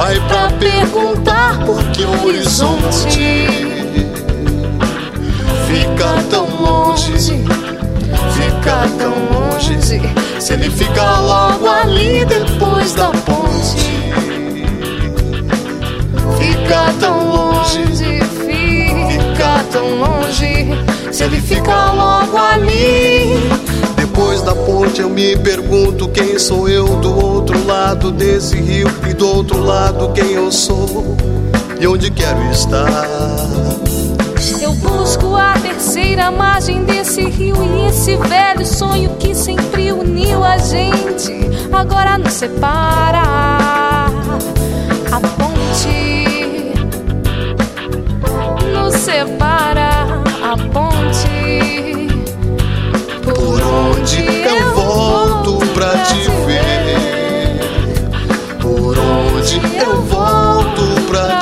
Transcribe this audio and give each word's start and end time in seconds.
Vai 0.00 0.18
pra 0.20 0.48
perguntar 0.52 1.58
por 1.66 1.84
que 1.90 2.04
o 2.04 2.26
horizonte 2.26 3.46
fica 5.68 6.22
tão 6.30 6.46
longe, 6.58 7.12
fica 7.18 8.88
tão 8.96 9.12
longe. 9.30 9.78
Se 10.40 10.54
ele 10.54 10.70
fica 10.70 11.20
logo 11.20 11.68
ali 11.68 12.24
depois 12.24 12.94
da 12.94 13.10
ponte, 13.10 13.90
fica 16.38 16.94
tão 16.98 17.28
longe, 17.28 17.84
fica 17.84 19.64
tão 19.70 19.86
longe. 19.96 21.12
Se 21.12 21.24
ele 21.24 21.42
fica 21.42 21.92
logo 21.92 22.38
ali. 22.38 23.19
Da 24.50 24.56
ponte 24.56 25.00
eu 25.00 25.08
me 25.08 25.36
pergunto 25.36 26.08
quem 26.08 26.36
sou 26.36 26.68
eu 26.68 26.96
do 26.96 27.24
outro 27.24 27.64
lado 27.64 28.10
desse 28.10 28.56
rio 28.56 28.88
e 29.08 29.14
do 29.14 29.28
outro 29.28 29.62
lado 29.62 30.10
quem 30.12 30.32
eu 30.32 30.50
sou 30.50 31.16
e 31.78 31.86
onde 31.86 32.10
quero 32.10 32.42
estar. 32.50 33.06
Eu 34.60 34.72
busco 34.72 35.36
a 35.36 35.52
terceira 35.52 36.32
margem 36.32 36.82
desse 36.82 37.22
rio 37.26 37.54
e 37.62 37.90
esse 37.90 38.16
velho 38.16 38.66
sonho 38.66 39.10
que 39.20 39.36
sempre 39.36 39.92
uniu 39.92 40.42
a 40.42 40.58
gente 40.58 41.32
agora 41.72 42.18
nos 42.18 42.32
separa. 42.32 43.22
A 45.12 45.20
ponte 45.38 46.74
nos 48.74 48.94
separa. 48.96 50.08
A 50.42 50.56
ponte 50.72 51.39
onde 53.90 54.24
eu 54.44 54.74
volto 54.74 55.58
pra 55.74 55.98
te 56.04 56.30
ver? 56.46 57.60
Por 58.60 58.98
onde 58.98 59.56
eu 59.78 60.02
volto 60.02 60.82
pra 61.08 61.26
te 61.26 61.34
ver? 61.34 61.39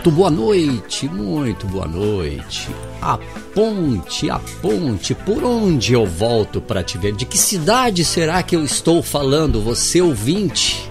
Muito 0.00 0.12
boa 0.12 0.30
noite, 0.30 1.06
muito 1.10 1.66
boa 1.66 1.86
noite. 1.86 2.70
A 3.02 3.18
ponte, 3.54 4.30
a 4.30 4.38
ponte, 4.62 5.14
por 5.14 5.44
onde 5.44 5.92
eu 5.92 6.06
volto 6.06 6.58
para 6.58 6.82
te 6.82 6.96
ver? 6.96 7.12
De 7.12 7.26
que 7.26 7.36
cidade 7.36 8.02
será 8.02 8.42
que 8.42 8.56
eu 8.56 8.64
estou 8.64 9.02
falando, 9.02 9.60
você 9.60 10.00
ouvinte? 10.00 10.90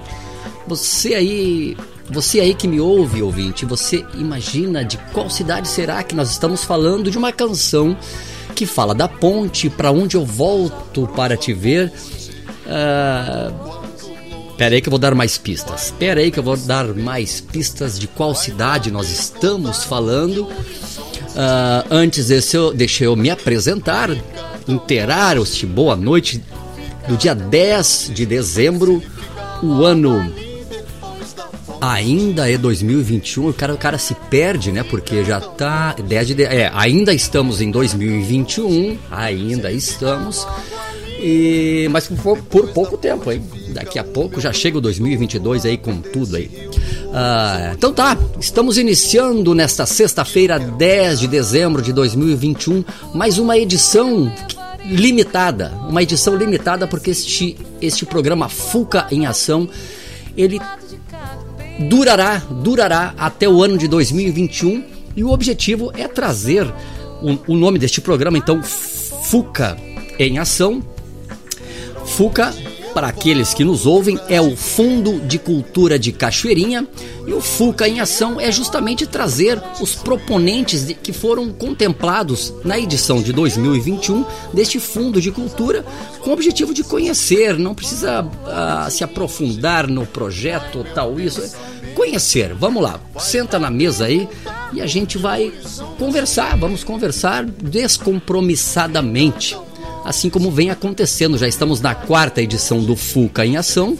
Você 0.68 1.16
aí, 1.16 1.76
você 2.08 2.40
aí 2.40 2.54
que 2.54 2.68
me 2.68 2.80
ouve, 2.80 3.24
ouvinte, 3.24 3.66
você 3.66 4.06
imagina 4.14 4.86
de 4.86 5.00
qual 5.12 5.28
cidade 5.28 5.68
será 5.68 6.04
que 6.04 6.14
nós 6.14 6.30
estamos 6.30 6.64
falando 6.64 7.10
de 7.10 7.18
uma 7.18 7.32
canção 7.32 7.98
que 8.54 8.68
fala 8.68 8.94
da 8.94 9.08
ponte 9.08 9.72
para 9.72 9.90
onde 9.90 10.18
eu 10.18 10.24
volto 10.24 11.08
para 11.16 11.36
te 11.36 11.52
ver? 11.52 11.92
Ah, 12.68 13.79
Pera 14.60 14.76
aí 14.76 14.82
que 14.82 14.90
eu 14.90 14.92
vou 14.92 15.00
dar 15.00 15.16
mais 15.16 15.38
pistas. 15.38 15.94
Pera 15.98 16.20
aí 16.20 16.30
que 16.30 16.38
eu 16.38 16.44
vou 16.44 16.58
dar 16.58 16.94
mais 16.94 17.40
pistas 17.40 17.98
de 17.98 18.08
qual 18.08 18.36
cidade 18.36 18.92
nós 18.92 19.10
estamos 19.10 19.86
falando. 19.86 20.50
Ah, 21.34 21.86
antes 21.90 22.28
desse, 22.28 22.58
eu, 22.58 22.74
deixa 22.74 23.06
eu 23.06 23.16
me 23.16 23.30
apresentar, 23.30 24.10
inteirar-te 24.68 25.66
boa 25.66 25.96
noite 25.96 26.44
do 27.08 27.16
dia 27.16 27.34
10 27.34 28.12
de 28.14 28.26
dezembro, 28.26 29.02
o 29.64 29.86
ano 29.86 30.30
ainda 31.80 32.52
é 32.52 32.58
2021. 32.58 33.48
O 33.48 33.54
cara, 33.54 33.74
o 33.74 33.78
cara 33.78 33.98
se 33.98 34.14
perde, 34.30 34.74
né? 34.74 34.84
Porque 34.84 35.24
já 35.24 35.40
tá 35.40 35.94
10 35.94 36.28
de, 36.28 36.36
de 36.36 36.44
é, 36.44 36.70
ainda 36.76 37.14
estamos 37.14 37.62
em 37.62 37.72
2021, 37.72 38.98
ainda 39.10 39.72
estamos. 39.72 40.46
E, 41.18 41.88
mas 41.92 42.08
por, 42.08 42.38
por 42.40 42.68
pouco 42.74 42.98
tempo, 42.98 43.32
hein? 43.32 43.42
Daqui 43.74 44.00
a 44.00 44.04
pouco 44.04 44.42
já 44.42 44.52
chega 44.52 44.78
o 44.78 44.82
2022 44.82 45.66
aí 45.66 45.78
com 45.78 46.02
tudo 46.02 46.36
aí. 46.36 46.50
Ah, 47.14 47.72
então 47.76 47.94
tá, 47.94 48.18
estamos 48.40 48.78
iniciando 48.78 49.54
nesta 49.54 49.86
sexta-feira, 49.86 50.60
10 50.60 51.22
de 51.22 51.28
dezembro 51.28 51.82
de 51.82 51.94
2021, 51.94 52.84
mais 53.14 53.38
uma 53.38 53.58
edição 53.58 54.32
limitada. 54.86 55.72
Uma 55.88 56.04
edição 56.04 56.36
limitada 56.36 56.88
porque 56.88 57.12
este, 57.12 57.58
este 57.82 58.06
programa 58.06 58.50
Fuca 58.50 59.08
em 59.12 59.26
Ação, 59.26 59.68
ele 60.36 60.60
durará, 61.88 62.42
durará 62.50 63.14
até 63.18 63.48
o 63.48 63.64
ano 63.64 63.78
de 63.78 63.88
2021 63.88 64.84
e 65.16 65.24
o 65.24 65.32
objetivo 65.32 65.92
é 65.96 66.08
trazer 66.08 66.66
o, 67.22 67.54
o 67.54 67.58
nome 67.58 67.78
deste 67.80 68.02
programa, 68.02 68.38
então, 68.38 68.62
Fuca 68.64 69.78
em 70.18 70.38
Ação, 70.38 70.84
FUCA, 72.06 72.54
para 73.00 73.08
aqueles 73.08 73.54
que 73.54 73.64
nos 73.64 73.86
ouvem, 73.86 74.20
é 74.28 74.42
o 74.42 74.58
Fundo 74.58 75.22
de 75.22 75.40
Cultura 75.40 75.98
de 75.98 76.12
Cachoeirinha 76.12 76.86
e 77.26 77.32
o 77.32 77.40
FUCA 77.40 77.88
em 77.88 78.02
Ação 78.02 78.42
é 78.42 78.52
justamente 78.52 79.08
trazer 79.08 79.58
os 79.80 79.96
proponentes 79.96 80.86
de, 80.86 80.94
que 80.94 81.14
foram 81.14 81.50
contemplados 81.50 82.54
na 82.66 82.78
edição 82.78 83.22
de 83.22 83.32
2021 83.32 84.26
deste 84.54 84.82
Fundo 84.82 85.22
de 85.22 85.32
Cultura 85.32 85.86
com 86.20 86.32
o 86.32 86.34
objetivo 86.34 86.74
de 86.74 86.84
conhecer, 86.84 87.58
não 87.58 87.74
precisa 87.74 88.22
uh, 88.22 88.92
se 88.92 89.02
aprofundar 89.02 89.88
no 89.88 90.06
projeto 90.06 90.86
tal, 90.94 91.18
isso. 91.22 91.56
Conhecer, 91.96 92.54
vamos 92.54 92.84
lá, 92.84 93.00
senta 93.18 93.58
na 93.58 93.72
mesa 93.72 94.08
aí 94.08 94.28
e 94.74 94.82
a 94.82 94.86
gente 94.86 95.18
vai 95.18 95.54
conversar, 95.98 96.58
vamos 96.58 96.84
conversar 96.84 97.46
descompromissadamente 97.46 99.56
assim 100.10 100.28
como 100.28 100.50
vem 100.50 100.72
acontecendo. 100.72 101.38
Já 101.38 101.48
estamos 101.48 101.82
na 101.82 101.94
quarta 101.94 102.42
edição 102.42 102.84
do 102.84 102.96
FUCA 102.96 103.46
em 103.46 103.58
Ação. 103.58 103.96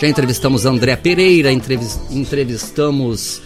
Já 0.00 0.08
entrevistamos 0.08 0.64
André 0.64 0.96
Pereira, 0.96 1.50
entrevistamos 2.10 3.42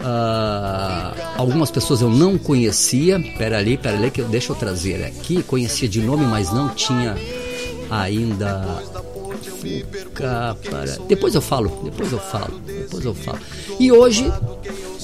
uh, 0.00 1.14
algumas 1.36 1.70
pessoas 1.70 2.00
eu 2.00 2.10
não 2.10 2.36
conhecia. 2.36 3.20
Pera 3.38 3.58
ali, 3.58 3.76
pera 3.76 3.96
ali, 3.96 4.10
que 4.10 4.20
eu, 4.20 4.26
deixa 4.26 4.50
eu 4.50 4.56
trazer 4.56 5.04
aqui. 5.04 5.40
Conhecia 5.44 5.88
de 5.88 6.00
nome, 6.00 6.26
mas 6.26 6.52
não 6.52 6.70
tinha 6.70 7.16
ainda. 7.88 8.82
FUCA 9.60 10.56
para... 10.68 10.96
Depois 11.06 11.36
eu 11.36 11.40
falo, 11.40 11.82
depois 11.84 12.10
eu 12.10 12.18
falo, 12.18 12.60
depois 12.66 13.04
eu 13.04 13.14
falo. 13.14 13.38
E 13.78 13.92
hoje 13.92 14.32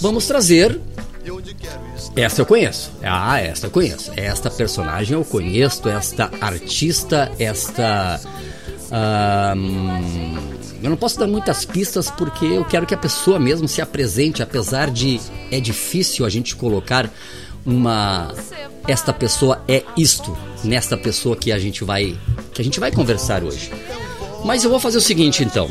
vamos 0.00 0.26
trazer 0.26 0.80
esta 2.16 2.40
eu 2.42 2.46
conheço. 2.46 2.90
Ah, 3.02 3.40
esta 3.40 3.66
eu 3.66 3.70
conheço. 3.70 4.12
Esta 4.16 4.50
personagem 4.50 5.14
eu 5.14 5.24
conheço, 5.24 5.88
esta 5.88 6.30
artista, 6.40 7.30
esta. 7.38 8.20
eu 10.82 10.90
não 10.90 10.96
posso 10.96 11.18
dar 11.18 11.26
muitas 11.26 11.64
pistas 11.64 12.10
porque 12.10 12.44
eu 12.44 12.64
quero 12.64 12.86
que 12.86 12.94
a 12.94 12.98
pessoa 12.98 13.38
mesmo 13.38 13.66
se 13.66 13.80
apresente, 13.80 14.42
apesar 14.42 14.90
de 14.90 15.20
é 15.50 15.60
difícil 15.60 16.24
a 16.24 16.28
gente 16.28 16.54
colocar 16.56 17.10
uma 17.64 18.32
esta 18.86 19.12
pessoa 19.12 19.62
é 19.66 19.82
isto 19.96 20.36
nesta 20.62 20.96
pessoa 20.96 21.34
que 21.34 21.50
a 21.50 21.58
gente 21.58 21.82
vai 21.84 22.18
que 22.52 22.60
a 22.60 22.64
gente 22.64 22.78
vai 22.78 22.92
conversar 22.92 23.42
hoje. 23.42 23.70
Mas 24.44 24.62
eu 24.62 24.70
vou 24.70 24.78
fazer 24.78 24.98
o 24.98 25.00
seguinte 25.00 25.42
então. 25.42 25.70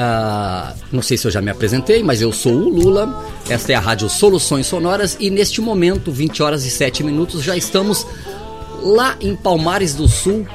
Ah, 0.00 0.74
não 0.92 1.02
sei 1.02 1.16
se 1.16 1.26
eu 1.26 1.30
já 1.32 1.42
me 1.42 1.50
apresentei, 1.50 2.04
mas 2.04 2.22
eu 2.22 2.32
sou 2.32 2.52
o 2.52 2.68
Lula. 2.68 3.26
Esta 3.50 3.72
é 3.72 3.74
a 3.74 3.80
Rádio 3.80 4.08
Soluções 4.08 4.64
Sonoras 4.64 5.16
e 5.18 5.28
neste 5.28 5.60
momento, 5.60 6.12
20 6.12 6.40
horas 6.40 6.64
e 6.64 6.70
7 6.70 7.02
minutos, 7.02 7.42
já 7.42 7.56
estamos 7.56 8.06
lá 8.80 9.16
em 9.20 9.34
Palmares 9.34 9.96
do 9.96 10.06
Sul, 10.06 10.46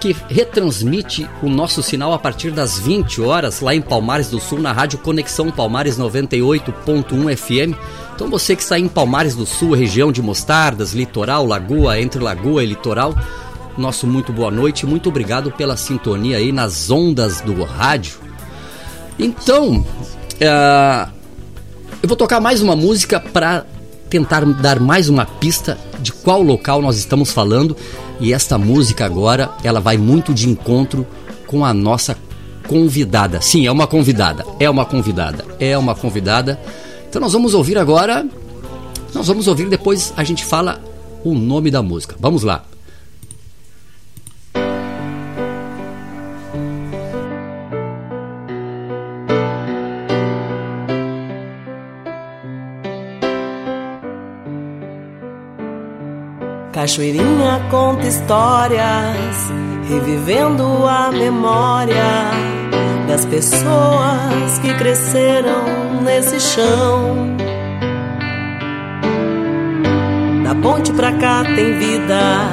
que 0.00 0.16
retransmite 0.30 1.28
o 1.42 1.50
nosso 1.50 1.82
sinal 1.82 2.14
a 2.14 2.18
partir 2.18 2.50
das 2.50 2.78
20 2.78 3.20
horas 3.20 3.60
lá 3.60 3.74
em 3.74 3.82
Palmares 3.82 4.30
do 4.30 4.40
Sul, 4.40 4.58
na 4.58 4.72
Rádio 4.72 5.00
Conexão 5.00 5.50
Palmares 5.50 5.98
98.1 5.98 7.36
FM. 7.36 7.76
Então 8.14 8.30
você 8.30 8.56
que 8.56 8.62
está 8.62 8.78
em 8.78 8.88
Palmares 8.88 9.34
do 9.34 9.44
Sul, 9.44 9.74
região 9.74 10.10
de 10.10 10.22
Mostardas, 10.22 10.94
litoral, 10.94 11.44
lagoa, 11.44 12.00
entre 12.00 12.22
lagoa 12.22 12.64
e 12.64 12.66
litoral, 12.66 13.14
nosso 13.76 14.06
muito 14.06 14.32
boa 14.32 14.50
noite, 14.50 14.86
muito 14.86 15.10
obrigado 15.10 15.52
pela 15.52 15.76
sintonia 15.76 16.38
aí 16.38 16.52
nas 16.52 16.90
ondas 16.90 17.42
do 17.42 17.62
rádio. 17.64 18.27
Então, 19.18 19.78
uh, 19.80 21.10
eu 22.00 22.08
vou 22.08 22.16
tocar 22.16 22.40
mais 22.40 22.62
uma 22.62 22.76
música 22.76 23.18
para 23.18 23.66
tentar 24.08 24.44
dar 24.44 24.78
mais 24.78 25.08
uma 25.08 25.26
pista 25.26 25.76
de 26.00 26.12
qual 26.12 26.40
local 26.40 26.80
nós 26.80 26.96
estamos 26.96 27.32
falando. 27.32 27.76
E 28.20 28.32
esta 28.32 28.56
música 28.56 29.04
agora, 29.04 29.50
ela 29.64 29.80
vai 29.80 29.96
muito 29.96 30.32
de 30.32 30.48
encontro 30.48 31.06
com 31.46 31.64
a 31.64 31.74
nossa 31.74 32.16
convidada. 32.68 33.40
Sim, 33.40 33.66
é 33.66 33.72
uma 33.72 33.86
convidada, 33.86 34.44
é 34.60 34.70
uma 34.70 34.84
convidada, 34.84 35.44
é 35.58 35.76
uma 35.76 35.94
convidada. 35.94 36.60
Então 37.08 37.20
nós 37.20 37.32
vamos 37.32 37.54
ouvir 37.54 37.78
agora. 37.78 38.24
Nós 39.14 39.26
vamos 39.26 39.48
ouvir 39.48 39.68
depois 39.68 40.12
a 40.16 40.22
gente 40.22 40.44
fala 40.44 40.80
o 41.24 41.34
nome 41.34 41.70
da 41.70 41.82
música. 41.82 42.14
Vamos 42.20 42.42
lá. 42.42 42.64
Cachoeirinha 56.88 57.66
conta 57.70 58.06
histórias, 58.06 59.52
revivendo 59.90 60.86
a 60.86 61.12
memória 61.12 62.30
das 63.06 63.26
pessoas 63.26 64.58
que 64.62 64.72
cresceram 64.72 66.00
nesse 66.02 66.40
chão. 66.40 67.36
Da 70.42 70.54
ponte 70.54 70.90
pra 70.94 71.12
cá 71.12 71.44
tem 71.44 71.78
vida, 71.78 72.48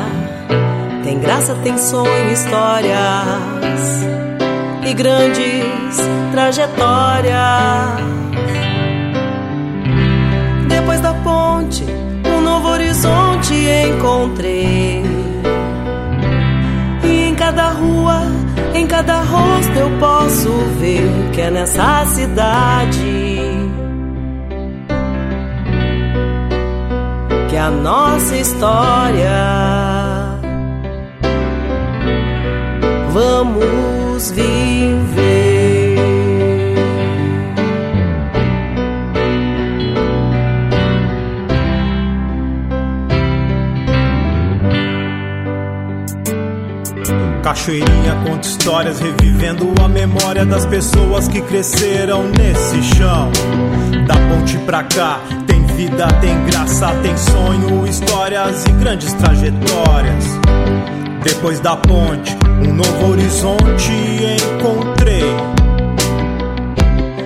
tem 1.06 1.18
graça, 1.18 1.56
tem 1.64 1.78
sonho, 1.78 2.34
histórias 2.34 4.04
e 4.86 4.94
grandes 4.94 5.96
trajetórias. 6.34 8.15
Encontrei. 13.88 15.04
E 17.04 17.30
em 17.30 17.36
cada 17.36 17.70
rua, 17.70 18.22
em 18.74 18.88
cada 18.88 19.22
rosto 19.22 19.74
eu 19.78 19.90
posso 20.00 20.50
ver 20.80 21.10
que 21.34 21.42
é 21.42 21.52
nessa 21.52 22.06
cidade 22.06 23.36
que 27.50 27.58
a 27.58 27.70
nossa 27.70 28.36
história 28.36 29.32
vamos 33.14 34.32
viver. 34.32 35.55
Cachoeirinha 47.46 48.16
conta 48.25 48.48
histórias, 48.48 49.00
revivendo 49.00 49.72
a 49.80 49.88
memória 49.88 50.44
das 50.44 50.66
pessoas 50.66 51.28
que 51.28 51.40
cresceram 51.42 52.24
nesse 52.24 52.82
chão. 52.96 53.32
Da 54.08 54.16
ponte 54.16 54.58
pra 54.66 54.82
cá, 54.82 55.20
tem 55.46 55.64
vida, 55.68 56.08
tem 56.22 56.44
graça, 56.46 56.88
tem 57.04 57.16
sonho, 57.16 57.86
histórias 57.86 58.66
e 58.66 58.72
grandes 58.72 59.14
trajetórias. 59.14 60.25
Depois 61.24 61.60
da 61.60 61.78
ponte, 61.78 62.36
um 62.68 62.74
novo 62.74 63.12
horizonte 63.12 63.92
encontrei. 64.42 65.36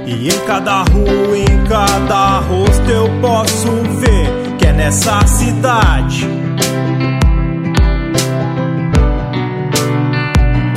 E 0.06 0.28
em 0.28 0.40
cada 0.46 0.84
rua, 0.84 1.38
em 1.38 1.64
cada 1.64 2.40
rosto 2.40 2.92
eu 2.92 3.10
posso 3.22 3.72
ver 4.02 4.58
que 4.58 4.66
é 4.66 4.74
nessa 4.74 5.26
cidade 5.26 6.49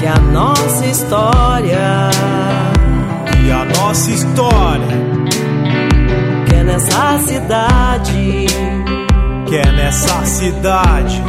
que 0.03 0.09
a 0.09 0.19
nossa 0.19 0.85
história 0.85 2.11
e 3.47 3.53
a 3.53 3.65
nossa 3.65 4.11
história. 4.11 4.89
que 6.49 6.55
é 6.57 6.65
nessa 6.65 7.19
cidade 7.21 8.47
que 9.47 9.57
é 9.57 9.73
nessa 9.73 10.25
cidade. 10.25 11.23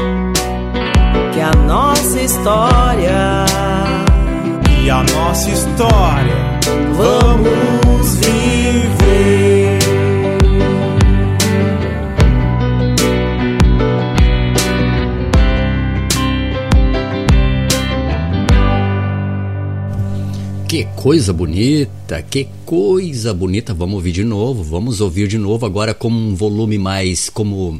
que 1.33 1.39
a 1.39 1.51
nossa 1.67 2.19
história. 2.19 3.45
E 4.81 4.89
a 4.89 5.03
nossa 5.03 5.49
história. 5.51 6.59
Vamos 6.97 8.15
viver 8.15 8.52
Que 20.73 20.85
coisa 20.95 21.31
bonita, 21.31 22.19
que 22.23 22.47
coisa 22.65 23.31
bonita. 23.31 23.75
Vamos 23.75 23.93
ouvir 23.93 24.11
de 24.11 24.23
novo, 24.23 24.63
vamos 24.63 25.01
ouvir 25.01 25.27
de 25.27 25.37
novo 25.37 25.67
agora 25.67 25.93
como 25.93 26.19
um 26.19 26.33
volume 26.33 26.79
mais 26.79 27.29
como 27.29 27.79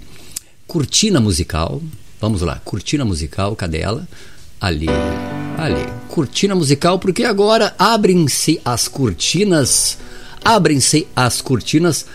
cortina 0.67 1.19
musical. 1.19 1.81
Vamos 2.21 2.43
lá, 2.43 2.61
cortina 2.63 3.03
musical, 3.03 3.55
cadê 3.55 3.79
ela? 3.79 4.07
Ali, 4.61 4.85
ali. 5.57 5.83
Cortina 6.07 6.53
musical, 6.53 6.99
porque 6.99 7.23
agora 7.23 7.73
abrem-se 7.79 8.61
as 8.63 8.87
cortinas, 8.87 9.97
abrem-se 10.45 11.07
as 11.15 11.41
cortinas 11.41 12.05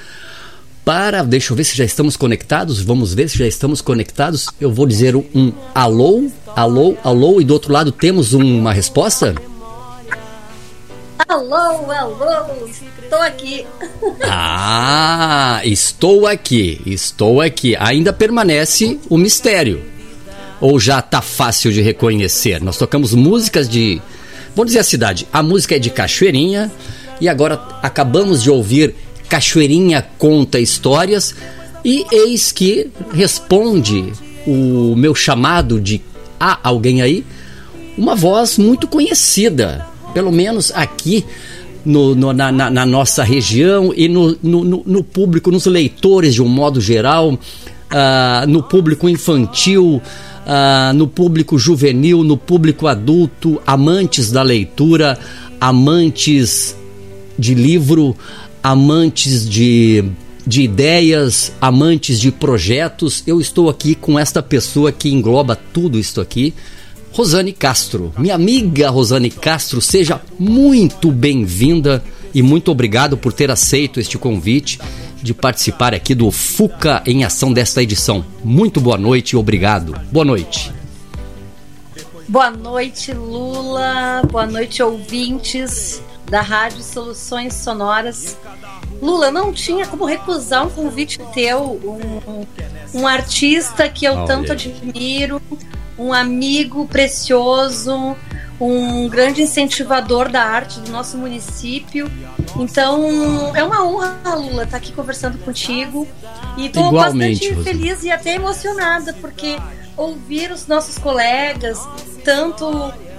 para, 0.84 1.24
deixa 1.24 1.52
eu 1.52 1.56
ver 1.56 1.64
se 1.64 1.76
já 1.76 1.84
estamos 1.84 2.16
conectados, 2.16 2.80
vamos 2.82 3.12
ver 3.12 3.28
se 3.28 3.36
já 3.36 3.48
estamos 3.48 3.80
conectados. 3.80 4.46
Eu 4.60 4.72
vou 4.72 4.86
dizer 4.86 5.16
um 5.16 5.52
alô, 5.74 6.30
Alô, 6.54 6.96
alô, 7.04 7.40
e 7.40 7.44
do 7.44 7.52
outro 7.52 7.72
lado 7.72 7.90
temos 7.92 8.32
uma 8.32 8.72
resposta? 8.72 9.34
Alô, 11.26 11.90
alô, 11.90 12.66
estou 12.68 13.20
aqui. 13.20 13.66
Ah, 14.22 15.60
estou 15.64 16.26
aqui, 16.26 16.80
estou 16.86 17.40
aqui. 17.40 17.74
Ainda 17.76 18.12
permanece 18.12 19.00
o 19.08 19.16
mistério. 19.16 19.82
Ou 20.60 20.78
já 20.78 21.00
tá 21.02 21.20
fácil 21.20 21.72
de 21.72 21.80
reconhecer? 21.80 22.62
Nós 22.62 22.76
tocamos 22.76 23.14
músicas 23.14 23.68
de. 23.68 24.00
Vamos 24.54 24.68
dizer 24.68 24.80
a 24.80 24.84
cidade. 24.84 25.26
A 25.32 25.42
música 25.42 25.76
é 25.76 25.78
de 25.78 25.90
Cachoeirinha. 25.90 26.70
E 27.20 27.28
agora 27.28 27.60
acabamos 27.82 28.42
de 28.42 28.50
ouvir 28.50 28.94
Cachoeirinha 29.28 30.06
Conta 30.18 30.60
Histórias. 30.60 31.34
E 31.84 32.06
eis 32.12 32.52
que 32.52 32.90
responde 33.12 34.12
o 34.46 34.94
meu 34.96 35.14
chamado 35.14 35.80
de 35.80 36.00
há 36.38 36.58
alguém 36.62 37.02
aí, 37.02 37.24
uma 37.96 38.14
voz 38.14 38.58
muito 38.58 38.86
conhecida, 38.86 39.86
pelo 40.12 40.32
menos 40.32 40.72
aqui 40.74 41.24
no, 41.84 42.14
no, 42.14 42.32
na, 42.32 42.52
na, 42.52 42.86
nossa 42.86 43.22
região 43.22 43.92
e 43.96 44.08
no, 44.08 44.36
no, 44.42 44.82
no, 44.84 45.04
público, 45.04 45.50
nos 45.50 45.66
leitores 45.66 46.34
de 46.34 46.42
um 46.42 46.48
modo 46.48 46.80
geral, 46.80 47.32
uh, 47.32 48.46
no 48.46 48.62
público 48.62 49.08
infantil, 49.08 50.02
uh, 50.02 50.92
no 50.94 51.06
público 51.06 51.58
juvenil, 51.58 52.22
no 52.22 52.36
público 52.36 52.86
adulto, 52.86 53.60
amantes 53.66 54.30
da 54.30 54.42
leitura, 54.42 55.18
amantes 55.60 56.76
de 57.38 57.54
livro, 57.54 58.16
amantes 58.62 59.48
de 59.48 60.04
de 60.48 60.62
ideias, 60.62 61.52
amantes 61.60 62.18
de 62.18 62.32
projetos. 62.32 63.22
Eu 63.26 63.38
estou 63.38 63.68
aqui 63.68 63.94
com 63.94 64.18
esta 64.18 64.42
pessoa 64.42 64.90
que 64.90 65.10
engloba 65.10 65.54
tudo 65.54 65.98
isso 65.98 66.22
aqui, 66.22 66.54
Rosane 67.18 67.52
Castro. 67.52 68.14
Minha 68.16 68.36
amiga 68.36 68.90
Rosane 68.90 69.28
Castro, 69.28 69.80
seja 69.80 70.20
muito 70.38 71.10
bem-vinda 71.10 72.00
e 72.32 72.42
muito 72.42 72.70
obrigado 72.70 73.18
por 73.18 73.32
ter 73.32 73.50
aceito 73.50 73.98
este 73.98 74.16
convite 74.16 74.78
de 75.20 75.34
participar 75.34 75.92
aqui 75.92 76.14
do 76.14 76.30
FUCA 76.30 77.02
em 77.04 77.24
ação 77.24 77.52
desta 77.52 77.82
edição. 77.82 78.24
Muito 78.44 78.80
boa 78.80 78.96
noite 78.96 79.32
e 79.32 79.36
obrigado. 79.36 80.00
Boa 80.12 80.24
noite. 80.24 80.72
Boa 82.28 82.52
noite, 82.52 83.12
Lula. 83.12 84.22
Boa 84.30 84.46
noite, 84.46 84.80
ouvintes 84.80 86.00
da 86.30 86.40
Rádio 86.40 86.84
Soluções 86.84 87.52
Sonoras. 87.52 88.38
Lula, 89.02 89.32
não 89.32 89.52
tinha 89.52 89.84
como 89.88 90.04
recusar 90.04 90.68
um 90.68 90.70
convite 90.70 91.18
teu, 91.34 91.80
um, 91.82 92.46
um 92.94 93.08
artista 93.08 93.88
que 93.88 94.04
eu 94.04 94.20
oh, 94.20 94.24
tanto 94.24 94.52
yeah. 94.52 94.78
admiro, 94.78 95.42
um 95.98 96.12
amigo 96.12 96.86
precioso, 96.86 98.16
um 98.60 99.08
grande 99.08 99.42
incentivador 99.42 100.28
da 100.28 100.42
arte 100.42 100.80
do 100.80 100.90
nosso 100.90 101.16
município. 101.16 102.10
Então, 102.58 103.54
é 103.54 103.62
uma 103.62 103.84
honra, 103.84 104.34
Lula, 104.34 104.64
estar 104.64 104.76
aqui 104.76 104.92
conversando 104.92 105.38
contigo. 105.38 106.06
E 106.56 106.66
estou 106.66 106.92
bastante 106.92 107.54
feliz 107.62 108.02
e 108.02 108.10
até 108.10 108.34
emocionada, 108.34 109.12
porque 109.20 109.56
ouvir 109.96 110.50
os 110.50 110.66
nossos 110.66 110.98
colegas, 110.98 111.78
tanto 112.24 112.66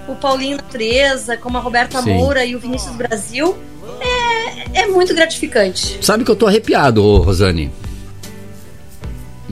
o 0.07 0.15
Paulinho 0.15 0.57
Natureza, 0.57 1.37
como 1.37 1.57
a 1.57 1.61
Roberta 1.61 2.01
Sim. 2.01 2.13
Moura 2.13 2.43
e 2.43 2.55
o 2.55 2.59
Vinícius 2.59 2.95
Brasil, 2.95 3.57
é, 4.01 4.81
é 4.81 4.87
muito 4.87 5.13
gratificante. 5.13 5.99
Sabe 6.01 6.23
que 6.23 6.31
eu 6.31 6.35
tô 6.35 6.47
arrepiado, 6.47 7.17
Rosane. 7.17 7.71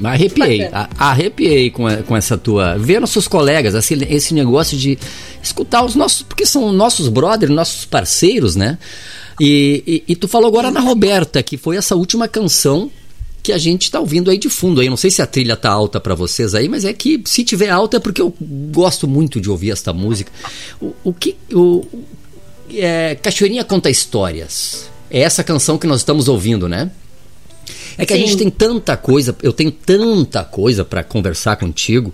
Arrepiei, 0.03 0.63
a, 0.65 0.89
arrepiei 0.97 1.69
com, 1.71 1.87
a, 1.87 1.97
com 1.97 2.15
essa 2.15 2.37
tua. 2.37 2.77
Ver 2.77 2.99
nossos 2.99 3.27
colegas, 3.27 3.73
esse, 3.73 3.93
esse 4.09 4.33
negócio 4.33 4.77
de 4.77 4.97
escutar 5.41 5.83
os 5.83 5.95
nossos. 5.95 6.23
Porque 6.23 6.45
são 6.45 6.71
nossos 6.71 7.07
brothers, 7.07 7.51
nossos 7.51 7.85
parceiros, 7.85 8.55
né? 8.55 8.77
E, 9.39 9.83
e, 10.07 10.11
e, 10.13 10.15
tu 10.15 10.27
falou 10.27 10.47
agora 10.47 10.71
na 10.71 10.79
Roberta, 10.79 11.41
que 11.43 11.57
foi 11.57 11.77
essa 11.77 11.95
última 11.95 12.27
canção 12.27 12.91
que 13.43 13.53
a 13.53 13.57
gente 13.57 13.89
tá 13.89 13.99
ouvindo 13.99 14.29
aí 14.29 14.37
de 14.37 14.49
fundo 14.49 14.81
aí. 14.81 14.89
Não 14.89 14.97
sei 14.97 15.09
se 15.09 15.21
a 15.21 15.27
trilha 15.27 15.55
tá 15.55 15.69
alta 15.69 15.99
para 15.99 16.15
vocês 16.15 16.53
aí, 16.53 16.67
mas 16.67 16.83
é 16.83 16.91
que 16.91 17.21
se 17.25 17.43
tiver 17.43 17.69
alta 17.69 17.97
é 17.97 17.99
porque 17.99 18.21
eu 18.21 18.33
gosto 18.71 19.07
muito 19.07 19.39
de 19.39 19.49
ouvir 19.49 19.71
esta 19.71 19.93
música. 19.93 20.31
O, 20.81 20.93
o 21.03 21.13
que. 21.13 21.35
O, 21.53 21.85
é, 22.73 23.15
Cachoeirinha 23.15 23.63
conta 23.63 23.89
histórias. 23.89 24.89
É 25.09 25.21
essa 25.21 25.43
canção 25.43 25.77
que 25.77 25.87
nós 25.87 26.01
estamos 26.01 26.27
ouvindo, 26.27 26.67
né? 26.67 26.91
É 27.97 28.05
que 28.05 28.13
Sim. 28.13 28.23
a 28.23 28.25
gente 28.25 28.37
tem 28.37 28.49
tanta 28.49 28.95
coisa, 28.95 29.35
eu 29.41 29.53
tenho 29.53 29.71
tanta 29.71 30.43
coisa 30.43 30.85
para 30.85 31.03
conversar 31.03 31.55
contigo. 31.55 32.13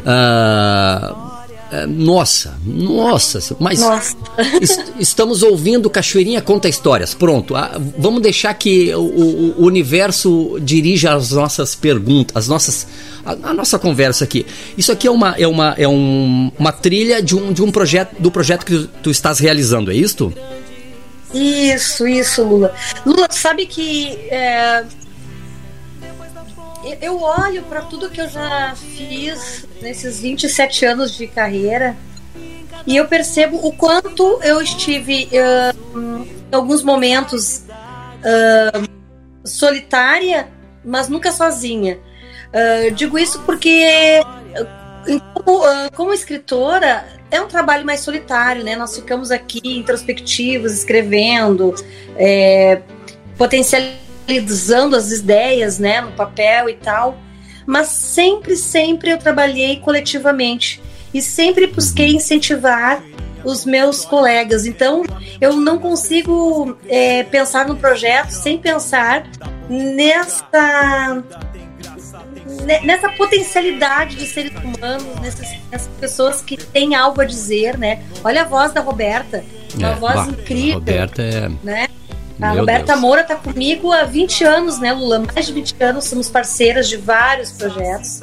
Uh, 0.00 1.42
nossa, 1.88 2.54
nossa, 2.66 3.56
mas 3.58 3.80
nossa. 3.80 4.14
est 4.60 4.78
estamos 5.00 5.42
ouvindo 5.42 5.88
Cachoeirinha 5.88 6.42
Conta 6.42 6.68
Histórias. 6.68 7.14
Pronto, 7.14 7.54
uh, 7.54 7.58
vamos 7.98 8.20
deixar 8.20 8.52
que 8.54 8.94
o, 8.94 9.00
o, 9.00 9.62
o, 9.62 9.64
universo 9.64 10.58
dirija 10.60 11.14
as 11.14 11.30
nossas 11.30 11.74
perguntas, 11.74 12.36
as 12.36 12.46
nossas, 12.46 12.86
a, 13.24 13.50
a, 13.50 13.54
nossa 13.54 13.78
conversa 13.78 14.24
aqui. 14.24 14.44
Isso 14.76 14.92
aqui 14.92 15.06
é 15.06 15.10
uma, 15.10 15.34
é 15.38 15.48
uma, 15.48 15.74
é 15.78 15.88
um, 15.88 16.52
uma 16.58 16.72
trilha 16.72 17.22
de 17.22 17.34
um, 17.34 17.52
de 17.54 17.62
um 17.62 17.70
projeto, 17.70 18.20
do 18.20 18.30
projeto 18.30 18.66
que 18.66 18.76
tu, 18.76 18.90
tu 19.04 19.10
estás 19.10 19.38
realizando, 19.38 19.90
é 19.90 19.94
isto? 19.94 20.32
Isso, 21.34 22.06
isso, 22.06 22.42
Lula. 22.42 22.74
Lula, 23.06 23.26
sabe 23.30 23.66
que 23.66 24.12
é, 24.30 24.84
eu 27.00 27.20
olho 27.20 27.62
para 27.62 27.82
tudo 27.82 28.10
que 28.10 28.20
eu 28.20 28.28
já 28.28 28.74
fiz 28.74 29.66
nesses 29.80 30.20
27 30.20 30.84
anos 30.84 31.16
de 31.16 31.26
carreira 31.26 31.96
e 32.86 32.96
eu 32.96 33.06
percebo 33.06 33.64
o 33.64 33.72
quanto 33.72 34.40
eu 34.42 34.60
estive 34.60 35.28
uh, 35.32 35.98
em 35.98 36.54
alguns 36.54 36.82
momentos 36.82 37.64
uh, 38.18 38.88
solitária, 39.44 40.48
mas 40.84 41.08
nunca 41.08 41.30
sozinha. 41.30 41.98
Uh, 42.48 42.90
digo 42.92 43.18
isso 43.18 43.40
porque, 43.42 44.20
como, 45.34 45.62
como, 45.94 46.12
escritora, 46.12 47.06
é 47.30 47.40
um 47.40 47.48
trabalho 47.48 47.84
mais 47.84 48.00
solitário, 48.00 48.62
né? 48.62 48.76
Nós 48.76 48.94
ficamos 48.96 49.30
aqui 49.30 49.60
introspectivos, 49.64 50.72
escrevendo, 50.72 51.74
é, 52.16 52.82
potencializando 53.36 54.96
as 54.96 55.10
ideias, 55.10 55.78
né, 55.78 56.00
no 56.00 56.12
papel 56.12 56.68
e 56.68 56.74
tal, 56.74 57.18
mas 57.66 57.88
sempre, 57.88 58.56
sempre 58.56 59.10
eu 59.10 59.18
trabalhei 59.18 59.78
coletivamente 59.80 60.80
e 61.12 61.20
sempre 61.20 61.66
busquei 61.66 62.14
incentivar 62.14 63.02
os 63.44 63.64
meus 63.64 64.04
colegas. 64.04 64.66
Então, 64.66 65.02
eu 65.40 65.56
não 65.56 65.78
consigo 65.78 66.76
é, 66.88 67.24
pensar 67.24 67.66
no 67.66 67.76
projeto 67.76 68.30
sem 68.30 68.58
pensar 68.58 69.26
nessa 69.68 71.22
nessa 72.84 73.08
potencialidade 73.10 74.16
de 74.16 74.26
seres 74.26 74.52
humanos, 74.52 75.20
nessas, 75.20 75.48
nessas, 75.70 75.88
pessoas 76.00 76.40
que 76.40 76.56
têm 76.56 76.94
algo 76.94 77.20
a 77.20 77.24
dizer, 77.24 77.78
né? 77.78 78.02
Olha 78.24 78.42
a 78.42 78.44
voz 78.44 78.72
da 78.72 78.80
Roberta, 78.80 79.44
uma 79.74 79.90
é, 79.90 79.94
voz 79.94 80.14
bah, 80.14 80.26
incrível. 80.28 80.74
Roberta 80.74 81.22
é 81.22 81.48
né? 81.62 81.88
A 82.40 82.50
Meu 82.50 82.60
Roberta 82.60 82.92
Deus. 82.92 83.00
Moura 83.00 83.20
está 83.20 83.36
comigo 83.36 83.92
há 83.92 84.04
20 84.04 84.44
anos, 84.44 84.80
né, 84.80 84.92
Lula? 84.92 85.20
Mais 85.20 85.46
de 85.46 85.52
20 85.52 85.76
anos, 85.80 86.04
somos 86.04 86.28
parceiras 86.28 86.88
de 86.88 86.96
vários 86.96 87.52
projetos. 87.52 88.20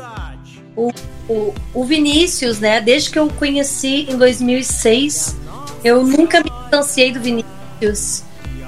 O, 0.76 0.92
o, 1.28 1.54
o 1.74 1.86
Vinícius, 1.86 2.60
né, 2.60 2.82
desde 2.82 3.10
que 3.12 3.20
eu 3.20 3.28
o 3.28 3.34
conheci 3.34 4.08
em 4.10 4.18
2006, 4.18 5.38
eu 5.84 6.04
nunca 6.04 6.42
me 6.44 6.50
distanciei 6.50 7.12
do 7.12 7.22
Vinícius. 7.22 8.24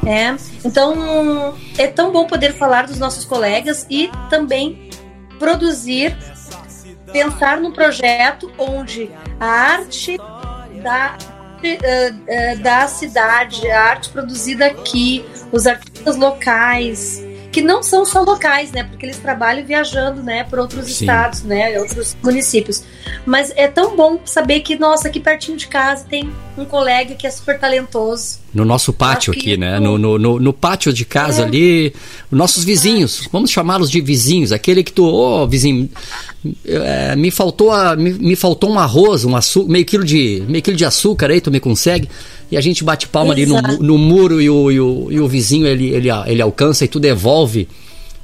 É. 0.05 0.35
Então, 0.65 1.55
é 1.77 1.85
tão 1.87 2.11
bom 2.11 2.25
poder 2.25 2.53
falar 2.53 2.87
dos 2.87 2.97
nossos 2.97 3.25
colegas 3.25 3.85
e 3.89 4.09
também 4.29 4.89
produzir, 5.41 6.15
pensar 7.11 7.59
num 7.59 7.71
projeto 7.71 8.51
onde 8.59 9.09
a 9.39 9.47
arte 9.47 10.17
da 10.83 11.17
uh, 11.17 12.57
uh, 12.57 12.61
da 12.61 12.87
cidade, 12.87 13.67
a 13.71 13.81
arte 13.81 14.11
produzida 14.11 14.67
aqui, 14.67 15.25
os 15.51 15.65
artistas 15.65 16.15
locais, 16.15 17.23
que 17.51 17.59
não 17.59 17.81
são 17.81 18.05
só 18.05 18.21
locais, 18.21 18.71
né? 18.71 18.83
Porque 18.83 19.03
eles 19.03 19.17
trabalham 19.17 19.65
viajando, 19.65 20.21
né, 20.21 20.43
por 20.43 20.59
outros 20.59 20.85
Sim. 20.85 21.05
estados, 21.05 21.41
né, 21.41 21.79
outros 21.79 22.15
municípios. 22.21 22.83
Mas 23.25 23.51
é 23.55 23.67
tão 23.67 23.95
bom 23.95 24.19
saber 24.23 24.59
que, 24.59 24.77
nossa, 24.77 25.07
aqui 25.07 25.19
pertinho 25.19 25.57
de 25.57 25.67
casa 25.67 26.05
tem 26.07 26.31
um 26.55 26.65
colega 26.65 27.15
que 27.15 27.25
é 27.25 27.31
super 27.31 27.59
talentoso. 27.59 28.40
No 28.53 28.65
nosso 28.65 28.91
pátio 28.91 29.31
aqui, 29.31 29.55
né? 29.55 29.79
No, 29.79 29.97
no, 29.97 30.19
no, 30.19 30.39
no, 30.39 30.51
pátio 30.51 30.91
de 30.91 31.05
casa 31.05 31.43
é. 31.43 31.45
ali, 31.45 31.93
nossos 32.29 32.65
vizinhos, 32.65 33.29
vamos 33.31 33.49
chamá-los 33.49 33.89
de 33.89 34.01
vizinhos, 34.01 34.51
aquele 34.51 34.83
que 34.83 34.91
tu, 34.91 35.05
ô 35.05 35.43
oh, 35.43 35.47
vizinho, 35.47 35.89
é, 36.65 37.15
me 37.15 37.31
faltou 37.31 37.71
a, 37.71 37.95
me, 37.95 38.11
me, 38.11 38.35
faltou 38.35 38.69
um 38.69 38.77
arroz, 38.77 39.23
um 39.23 39.37
açúcar, 39.37 39.71
meio 39.71 39.85
quilo 39.85 40.03
de 40.03 40.43
meio 40.49 40.61
quilo 40.61 40.75
de 40.75 40.83
açúcar 40.83 41.31
aí, 41.31 41.39
tu 41.39 41.49
me 41.49 41.61
consegue? 41.61 42.09
E 42.51 42.57
a 42.57 42.61
gente 42.61 42.83
bate 42.83 43.07
palma 43.07 43.33
Exato. 43.39 43.65
ali 43.65 43.77
no, 43.77 43.83
no 43.83 43.97
muro 43.97 44.41
e 44.41 44.49
o, 44.49 44.69
e 44.69 44.79
o, 44.81 45.07
e 45.11 45.19
o 45.21 45.27
vizinho 45.29 45.65
ele, 45.65 45.87
ele, 45.89 46.09
ele 46.27 46.41
alcança 46.41 46.83
e 46.83 46.89
tu 46.89 46.99
devolve 46.99 47.69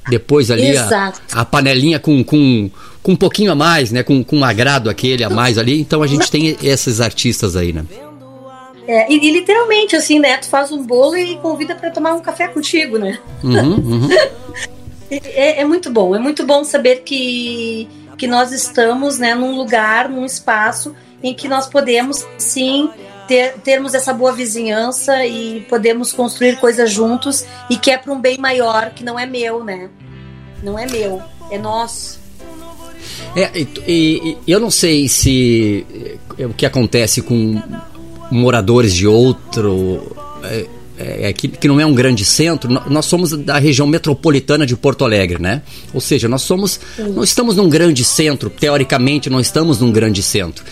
Depois 0.08 0.50
ali 0.50 0.76
a, 0.76 1.12
a, 1.32 1.44
panelinha 1.44 1.98
com, 1.98 2.24
com, 2.24 2.70
com 3.02 3.12
um 3.12 3.16
pouquinho 3.16 3.52
a 3.52 3.54
mais, 3.54 3.90
né? 3.90 4.02
Com, 4.02 4.24
com 4.24 4.38
um 4.38 4.44
agrado 4.44 4.88
aquele 4.88 5.22
a 5.22 5.30
mais 5.30 5.58
ali. 5.58 5.80
Então 5.80 6.02
a 6.02 6.06
gente 6.06 6.30
tem 6.30 6.56
esses 6.62 7.00
artistas 7.00 7.56
aí, 7.56 7.72
né? 7.72 7.84
É, 8.88 9.12
e, 9.12 9.28
e, 9.28 9.30
literalmente, 9.30 9.94
assim, 9.94 10.18
né? 10.18 10.38
Tu 10.38 10.48
faz 10.48 10.72
um 10.72 10.82
bolo 10.82 11.14
e 11.14 11.36
convida 11.36 11.74
para 11.74 11.90
tomar 11.90 12.14
um 12.14 12.20
café 12.20 12.48
contigo, 12.48 12.98
né? 12.98 13.18
Uhum, 13.44 13.74
uhum. 13.84 14.08
é, 15.10 15.60
é, 15.60 15.64
muito 15.66 15.90
bom, 15.90 16.16
é 16.16 16.18
muito 16.18 16.46
bom 16.46 16.64
saber 16.64 17.02
que, 17.02 17.86
que 18.16 18.26
nós 18.26 18.50
estamos 18.50 19.18
né, 19.18 19.34
num 19.34 19.54
lugar, 19.54 20.08
num 20.08 20.24
espaço 20.24 20.96
em 21.22 21.34
que 21.34 21.48
nós 21.48 21.66
podemos, 21.66 22.26
sim, 22.38 22.88
ter, 23.26 23.58
termos 23.58 23.92
essa 23.92 24.14
boa 24.14 24.32
vizinhança 24.32 25.26
e 25.26 25.60
podemos 25.68 26.10
construir 26.10 26.58
coisas 26.58 26.90
juntos 26.90 27.44
e 27.68 27.76
que 27.76 27.90
é 27.90 27.98
para 27.98 28.10
um 28.10 28.18
bem 28.18 28.38
maior, 28.38 28.90
que 28.94 29.04
não 29.04 29.18
é 29.18 29.26
meu, 29.26 29.62
né? 29.62 29.90
Não 30.62 30.78
é 30.78 30.86
meu, 30.86 31.22
é 31.50 31.58
nosso. 31.58 32.18
É, 33.36 33.50
e, 33.86 34.38
e, 34.46 34.50
eu 34.50 34.58
não 34.58 34.70
sei 34.70 35.08
se 35.08 35.86
é, 36.38 36.46
o 36.46 36.54
que 36.54 36.64
acontece 36.64 37.20
com 37.20 37.60
moradores 38.30 38.94
de 38.94 39.06
outro. 39.06 40.16
É, 40.42 40.66
é, 40.98 41.32
que, 41.32 41.46
que, 41.46 41.68
não 41.68 41.78
é 41.78 41.86
um 41.86 41.94
grande 41.94 42.24
centro, 42.24 42.68
nós 42.90 43.06
somos 43.06 43.30
da 43.30 43.56
região 43.58 43.86
metropolitana 43.86 44.66
de 44.66 44.76
Porto 44.76 45.04
Alegre, 45.04 45.40
né? 45.40 45.62
Ou 45.94 46.00
seja, 46.00 46.28
nós 46.28 46.42
somos, 46.42 46.80
não 46.98 47.22
estamos 47.22 47.54
num 47.54 47.68
grande 47.68 48.02
centro, 48.02 48.50
teoricamente 48.50 49.30
não 49.30 49.38
estamos 49.38 49.80
num 49.80 49.92
grande 49.92 50.24
centro. 50.24 50.64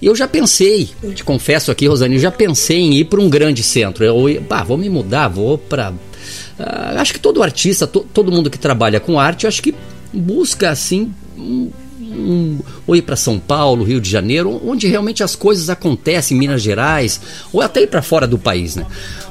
Eu 0.00 0.16
já 0.16 0.26
pensei, 0.26 0.88
te 1.14 1.22
confesso 1.22 1.70
aqui, 1.70 1.86
Rosane, 1.86 2.14
eu 2.14 2.20
já 2.20 2.30
pensei 2.30 2.78
em 2.78 2.94
ir 2.94 3.04
para 3.04 3.20
um 3.20 3.28
grande 3.28 3.62
centro. 3.62 4.04
Eu, 4.04 4.42
bah, 4.48 4.62
vou 4.62 4.76
me 4.76 4.88
mudar, 4.88 5.28
vou 5.28 5.58
para. 5.58 5.90
Uh, 5.90 6.98
acho 6.98 7.12
que 7.12 7.20
todo 7.20 7.42
artista, 7.42 7.86
to, 7.86 8.06
todo 8.12 8.32
mundo 8.32 8.50
que 8.50 8.58
trabalha 8.58 9.00
com 9.00 9.20
arte, 9.20 9.46
acho 9.46 9.62
que 9.62 9.74
busca 10.12 10.70
assim 10.70 11.12
um, 11.36 11.70
um, 12.16 12.58
ou 12.86 12.96
ir 12.96 13.02
para 13.02 13.16
São 13.16 13.38
Paulo, 13.38 13.84
Rio 13.84 14.00
de 14.00 14.08
Janeiro, 14.08 14.60
onde 14.64 14.86
realmente 14.86 15.22
as 15.22 15.34
coisas 15.34 15.68
acontecem, 15.68 16.36
Minas 16.36 16.62
Gerais, 16.62 17.20
ou 17.52 17.60
até 17.60 17.82
ir 17.82 17.88
para 17.88 18.02
fora 18.02 18.26
do 18.26 18.38
país, 18.38 18.76
né? 18.76 18.86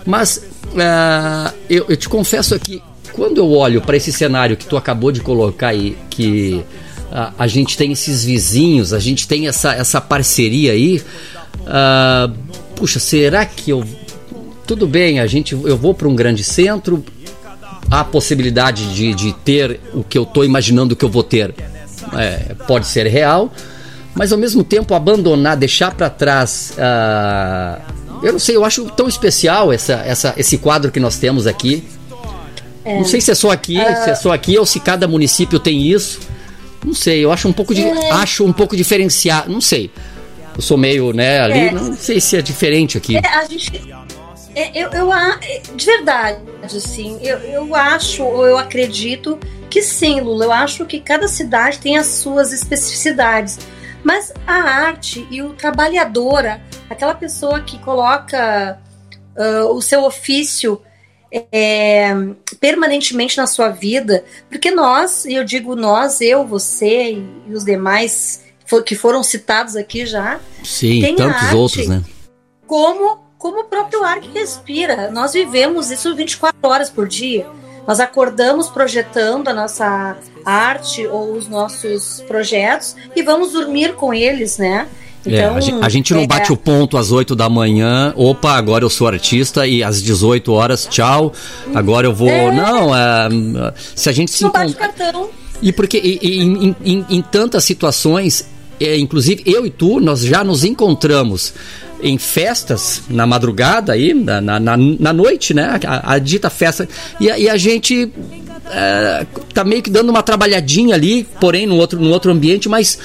Mas 0.06 0.38
uh, 0.38 1.54
eu, 1.70 1.86
eu, 1.90 1.98
te 1.98 2.10
confesso 2.10 2.54
aqui, 2.54 2.82
quando 3.13 3.38
eu 3.38 3.52
olho 3.52 3.82
para 3.82 3.98
esse 3.98 4.12
cenário 4.12 4.58
que 4.58 4.66
tu 4.66 4.75
acabou 4.75 5.12
de 5.12 5.22
colocar 5.22 5.70
aí, 5.70 5.98
que 6.10 6.63
uh, 7.12 7.34
a 7.38 7.48
gente 7.48 7.78
tem 7.78 7.92
esses 7.92 8.24
vizinhos, 8.24 8.94
a 8.94 9.00
gente 9.00 9.28
tem 9.28 9.48
essa, 9.48 9.74
essa 9.74 10.02
parceria 10.02 10.74
aí, 10.74 11.02
uh, 11.62 12.34
puxa, 12.75 13.00
será 13.00 13.46
que 13.46 13.72
eu 13.72 13.84
tudo 14.66 14.88
bem, 14.88 15.20
a 15.20 15.28
gente, 15.28 15.52
eu 15.54 15.78
vou 15.78 15.94
para 15.94 16.08
um 16.08 16.16
grande 16.16 16.42
centro, 16.42 17.04
há 17.92 18.04
possibilidade 18.04 18.96
de, 18.96 19.13
de 19.13 19.34
ter 19.34 19.80
o 19.94 20.04
que 20.04 20.18
eu 20.18 20.24
estou 20.24 20.46
imaginando 20.46 20.96
que 20.96 21.04
eu 21.04 21.10
vou 21.10 21.22
ter 21.22 21.54
é, 22.17 22.53
pode 22.67 22.88
ser 22.88 23.07
real, 23.07 23.51
mas 24.13 24.31
ao 24.31 24.38
mesmo 24.38 24.63
tempo 24.63 24.93
abandonar, 24.93 25.57
deixar 25.57 25.93
para 25.93 26.10
trás. 26.10 26.74
Uh, 26.77 28.25
eu 28.25 28.33
não 28.33 28.39
sei, 28.39 28.55
eu 28.55 28.63
acho 28.63 28.86
tão 28.91 29.07
especial 29.07 29.74
essa, 29.74 29.93
essa, 30.05 30.33
esse 30.38 30.57
quadro 30.57 30.91
que 30.91 31.00
nós 31.00 31.17
temos 31.17 31.48
aqui. 31.48 31.83
É. 32.86 32.98
Não 32.98 33.05
sei 33.05 33.22
se 33.22 33.31
é 33.31 33.36
só 33.36 33.51
aqui, 33.51 33.77
uh, 33.79 34.03
se 34.03 34.10
é 34.10 34.15
só 34.15 34.31
aqui 34.33 34.57
ou 34.57 34.65
se 34.65 34.79
cada 34.79 35.07
município 35.07 35.60
tem 35.60 35.81
isso. 35.81 36.19
Não 36.86 36.93
sei, 36.93 37.24
eu 37.24 37.31
acho 37.31 37.48
um 37.48 37.53
pouco 37.53 37.74
de, 37.74 37.81
é. 37.81 38.12
acho 38.12 38.45
um 38.45 38.51
pouco 38.51 38.75
diferenciado, 38.75 39.51
não 39.51 39.62
sei. 39.62 39.89
Eu 40.55 40.62
sou 40.62 40.77
meio, 40.77 41.13
né, 41.13 41.39
ali, 41.39 41.60
é. 41.60 41.72
não 41.72 41.95
sei 41.95 42.19
se 42.19 42.38
é 42.38 42.41
diferente 42.41 42.98
aqui. 42.98 43.17
É, 43.17 43.25
a 43.25 43.45
gente 43.45 43.72
é, 44.55 44.72
eu, 44.83 44.89
eu, 44.91 45.10
de 45.75 45.86
verdade, 45.86 46.39
assim, 46.63 47.17
eu, 47.22 47.38
eu 47.39 47.75
acho 47.75 48.24
ou 48.24 48.45
eu 48.45 48.57
acredito 48.57 49.39
que 49.74 49.82
sim, 49.82 50.22
Lula. 50.22 50.46
Eu 50.46 50.51
acho 50.51 50.86
que 50.86 51.00
cada 51.00 51.27
cidade 51.27 51.80
tem 51.80 51.98
as 51.98 52.06
suas 52.06 52.53
especificidades. 52.53 53.58
Mas 54.03 54.32
a 54.46 54.53
arte 54.53 55.27
e 55.32 55.42
o 55.42 55.53
trabalhadora, 55.53 56.62
aquela 56.88 57.15
pessoa 57.15 57.60
que 57.60 57.80
coloca 57.80 58.80
uh, 59.36 59.74
o 59.74 59.82
seu 59.82 60.04
ofício 60.04 60.80
é, 61.52 62.13
permanentemente 62.60 63.36
na 63.38 63.47
sua 63.47 63.69
vida, 63.69 64.24
porque 64.47 64.69
nós, 64.69 65.26
e 65.26 65.34
eu 65.34 65.43
digo 65.43 65.76
nós, 65.76 66.21
eu, 66.21 66.45
você 66.45 67.13
e 67.47 67.52
os 67.52 67.65
demais 67.65 68.43
que 68.86 68.95
foram 68.95 69.24
citados 69.24 69.76
aqui 69.76 70.06
já, 70.06 70.39
sim, 70.63 71.02
tem 71.02 71.15
tantos 71.15 71.52
outros, 71.52 71.88
né? 71.88 72.04
Como 72.67 73.24
como 73.39 73.60
o 73.60 73.65
próprio 73.65 74.04
ar 74.06 74.21
que 74.21 74.30
respira. 74.30 75.12
Nós 75.12 75.34
vivemos 75.34 75.91
isso 75.91 76.15
24 76.15 76.56
horas 76.63 76.89
por 76.89 77.10
dia. 77.10 77.45
Nós 77.88 78.00
acordamos 78.00 78.69
projetando 78.69 79.48
a 79.50 79.54
nossa 79.54 80.17
arte 80.46 81.06
ou 81.08 81.34
os 81.34 81.48
nossos 81.48 82.24
projetos 82.28 82.96
e 83.15 83.22
vamos 83.22 83.54
dormir 83.54 83.93
com 83.96 84.13
eles, 84.13 84.58
né? 84.58 84.88
Então, 85.26 85.56
é, 85.56 85.58
a, 85.82 85.89
gente, 85.89 86.13
não 86.13 86.22
é... 86.22 86.28
bate 86.28 86.52
o 86.52 86.58
ponto 86.58 86.98
às 86.98 87.12
8 87.12 87.34
da 87.36 87.50
manhã, 87.50 88.13
opa, 88.17 88.54
agora 88.54 88.84
eu 88.84 88.89
sou 88.89 89.08
artista, 89.08 89.65
e 89.65 89.82
às 89.82 90.02
18 90.02 90.52
horas, 90.52 90.86
tchau, 90.86 91.32
agora 91.74 92.08
eu 92.08 92.13
vou. 92.13 92.30
É... 92.30 92.52
Não, 92.52 92.93
é, 92.93 93.30
se 93.96 94.10
a 94.10 94.12
gente 94.12 94.32
se. 94.32 94.43
Não 94.43 94.52
bate 94.52 94.74
cartão. 94.74 95.30
E 95.62 95.72
porque 95.72 95.98
e, 95.98 96.19
e, 96.22 96.43
em, 96.43 96.76
em, 96.84 97.06
em, 97.10 97.22
tantas 97.22 97.63
situações, 97.63 98.46
é, 98.82 98.98
inclusive 98.98 99.43
eu 99.46 99.65
e 99.65 99.69
tu, 99.69 100.02
nós 100.02 100.22
já 100.22 100.43
nos 100.43 100.65
encontramos 100.65 101.54
em 102.04 102.18
festas 102.18 103.02
na 103.10 103.26
madrugada 103.26 103.94
aí, 103.94 104.13
na, 104.13 104.42
na, 104.42 104.60
na 104.60 105.13
noite, 105.13 105.54
né? 105.54 105.80
A, 105.88 106.13
a, 106.13 106.20
dita 106.20 106.50
festa. 106.50 106.88
E, 107.20 107.26
e 107.26 107.50
a 107.50 107.58
gente 107.58 108.12
é, 108.70 109.26
tá 109.54 109.63
meio 109.63 109.82
que 109.82 109.89
dando 109.89 110.10
uma 110.10 110.22
trabalhadinha 110.22 110.96
ali, 110.96 111.26
porém 111.39 111.66
no 111.66 111.78
outro, 111.78 112.00
no 112.00 112.10
outro 112.10 112.32
ambiente, 112.32 112.68
mas 112.68 113.00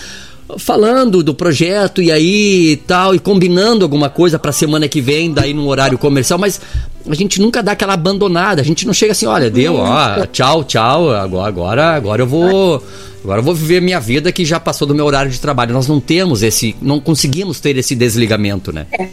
falando 0.57 1.23
do 1.23 1.35
projeto 1.35 2.01
e 2.01 2.11
aí 2.11 2.81
tal, 2.87 3.15
e 3.15 3.19
combinando 3.19 3.85
alguma 3.85 4.09
coisa 4.09 4.39
para 4.39 4.51
semana 4.51 4.89
que 4.89 5.01
vem, 5.01 5.33
daí 5.33 5.53
num 5.53 5.69
horário 5.69 5.99
comercial, 5.99 6.39
mas 6.39 6.61
a 7.11 7.15
gente 7.15 7.41
nunca 7.41 7.63
dá 7.63 7.73
aquela 7.73 7.95
abandonada, 7.95 8.61
a 8.61 8.65
gente 8.65 8.87
não 8.87 8.93
chega 8.93 9.13
assim, 9.13 9.27
olha, 9.27 9.51
deu, 9.51 9.77
ó, 9.77 10.27
tchau, 10.27 10.65
tchau, 10.65 11.11
agora, 11.11 11.49
agora, 11.49 11.95
agora 11.95 12.23
eu 12.23 12.27
vou 12.27 12.83
Agora 13.23 13.41
eu 13.41 13.45
vou 13.45 13.55
viver 13.55 13.83
minha 13.83 13.99
vida 13.99 14.31
que 14.31 14.45
já 14.45 14.61
passou 14.61 14.87
do 14.87 14.95
meu 14.95 15.05
horário 15.05 15.31
de 15.31 15.41
trabalho. 15.41 15.73
Nós 15.73 15.89
não 15.89 16.01
temos 16.01 16.43
esse, 16.43 16.77
não 16.81 17.01
conseguimos 17.01 17.61
ter 17.61 17.77
esse 17.77 17.95
desligamento, 17.95 18.73
né? 18.73 18.87
É. 18.93 19.09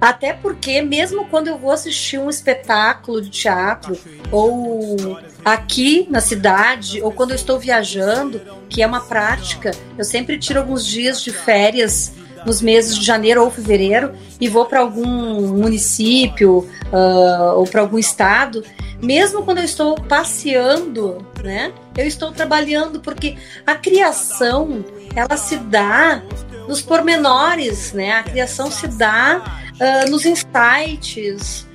Até 0.00 0.34
porque, 0.34 0.82
mesmo 0.82 1.24
quando 1.26 1.48
eu 1.48 1.56
vou 1.56 1.70
assistir 1.70 2.18
um 2.18 2.28
espetáculo 2.28 3.22
de 3.22 3.30
teatro, 3.30 3.96
ou 4.30 5.18
aqui 5.42 6.06
na 6.10 6.20
cidade, 6.20 7.00
ou 7.00 7.10
quando 7.10 7.30
eu 7.30 7.36
estou 7.36 7.58
viajando, 7.58 8.40
que 8.68 8.82
é 8.82 8.86
uma 8.86 9.00
prática, 9.00 9.70
eu 9.96 10.04
sempre 10.04 10.38
tiro 10.38 10.58
alguns 10.58 10.84
dias 10.86 11.22
de 11.22 11.30
férias 11.30 12.12
nos 12.44 12.60
meses 12.60 12.96
de 12.96 13.04
janeiro 13.04 13.42
ou 13.42 13.50
fevereiro 13.50 14.12
e 14.40 14.48
vou 14.48 14.66
para 14.66 14.80
algum 14.80 15.56
município 15.56 16.58
uh, 16.58 17.56
ou 17.56 17.64
para 17.66 17.80
algum 17.80 17.98
estado, 17.98 18.64
mesmo 19.02 19.42
quando 19.42 19.58
eu 19.58 19.64
estou 19.64 19.94
passeando, 19.94 21.26
né? 21.42 21.72
Eu 21.96 22.06
estou 22.06 22.32
trabalhando 22.32 23.00
porque 23.00 23.36
a 23.66 23.74
criação 23.74 24.84
ela 25.14 25.36
se 25.36 25.56
dá 25.56 26.22
nos 26.68 26.80
pormenores, 26.80 27.92
né? 27.92 28.12
A 28.12 28.22
criação 28.22 28.70
se 28.70 28.88
dá 28.88 29.42
uh, 29.74 30.10
nos 30.10 30.24
insights, 30.24 31.66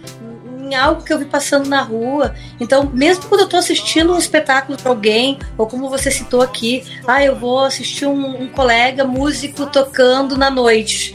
em 0.59 0.75
algo 0.75 1.03
que 1.03 1.13
eu 1.13 1.19
vi 1.19 1.25
passando 1.25 1.67
na 1.67 1.81
rua. 1.81 2.35
Então, 2.59 2.89
mesmo 2.93 3.25
quando 3.25 3.41
eu 3.41 3.45
estou 3.45 3.59
assistindo 3.59 4.13
um 4.13 4.17
espetáculo 4.17 4.77
para 4.77 4.89
alguém, 4.89 5.39
ou 5.57 5.65
como 5.65 5.89
você 5.89 6.11
citou 6.11 6.41
aqui, 6.41 6.83
ah, 7.07 7.23
eu 7.23 7.35
vou 7.35 7.59
assistir 7.59 8.05
um, 8.05 8.43
um 8.43 8.47
colega 8.47 9.05
músico 9.05 9.65
tocando 9.65 10.37
na 10.37 10.49
noite. 10.49 11.13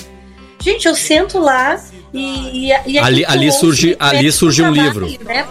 Gente, 0.60 0.88
eu 0.88 0.94
sento 0.94 1.38
lá 1.38 1.78
e, 2.12 2.70
e, 2.70 2.72
e 2.86 2.98
ali, 2.98 3.24
ali 3.26 3.52
surge 3.52 3.96
ali 4.00 4.32
surge 4.32 4.62
um 4.62 4.70
livro. 4.70 5.06
Né? 5.24 5.46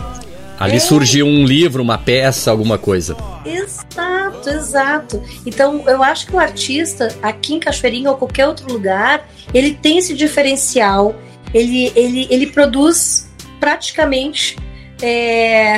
Ali 0.60 0.78
é. 0.78 0.80
surge 0.80 1.22
um 1.22 1.46
livro, 1.46 1.84
uma 1.84 1.98
peça, 1.98 2.50
alguma 2.50 2.78
coisa. 2.78 3.18
Exato, 3.46 4.50
exato. 4.50 5.24
Então, 5.46 5.84
eu 5.88 6.02
acho 6.02 6.28
que 6.28 6.36
o 6.36 6.40
artista, 6.40 7.14
aqui 7.22 7.56
em 7.56 7.60
Cachoeirinha 7.60 8.10
ou 8.10 8.18
qualquer 8.18 8.48
outro 8.48 8.72
lugar, 8.72 9.28
ele 9.54 9.74
tem 9.74 9.98
esse 9.98 10.14
diferencial. 10.14 11.16
Ele, 11.54 11.92
ele, 11.96 12.28
ele 12.30 12.48
produz 12.48 13.30
praticamente 13.64 14.58
é, 15.02 15.78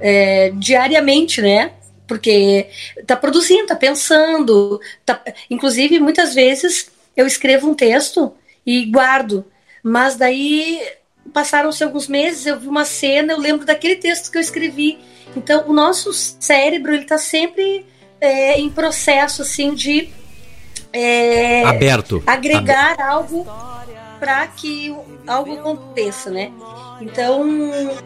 é, 0.00 0.50
diariamente, 0.56 1.40
né? 1.40 1.70
Porque 2.04 2.66
tá 3.06 3.14
produzindo, 3.14 3.68
tá 3.68 3.76
pensando, 3.76 4.80
tá, 5.06 5.22
inclusive 5.48 6.00
muitas 6.00 6.34
vezes 6.34 6.90
eu 7.16 7.24
escrevo 7.24 7.70
um 7.70 7.74
texto 7.74 8.34
e 8.66 8.86
guardo, 8.86 9.44
mas 9.84 10.16
daí 10.16 10.82
passaram-se 11.32 11.84
alguns 11.84 12.08
meses, 12.08 12.44
eu 12.44 12.58
vi 12.58 12.66
uma 12.66 12.84
cena, 12.84 13.34
eu 13.34 13.38
lembro 13.38 13.64
daquele 13.64 13.94
texto 13.94 14.28
que 14.28 14.36
eu 14.36 14.42
escrevi. 14.42 14.98
Então, 15.36 15.68
o 15.68 15.72
nosso 15.72 16.12
cérebro 16.12 16.92
ele 16.92 17.04
está 17.04 17.18
sempre 17.18 17.86
é, 18.20 18.58
em 18.58 18.68
processo 18.68 19.42
assim 19.42 19.74
de 19.74 20.08
é, 20.92 21.62
aberto, 21.62 22.20
agregar 22.26 23.00
algo 23.00 23.46
para 24.22 24.46
que 24.46 24.94
algo 25.26 25.54
aconteça, 25.54 26.30
né? 26.30 26.52
Então, 27.00 27.44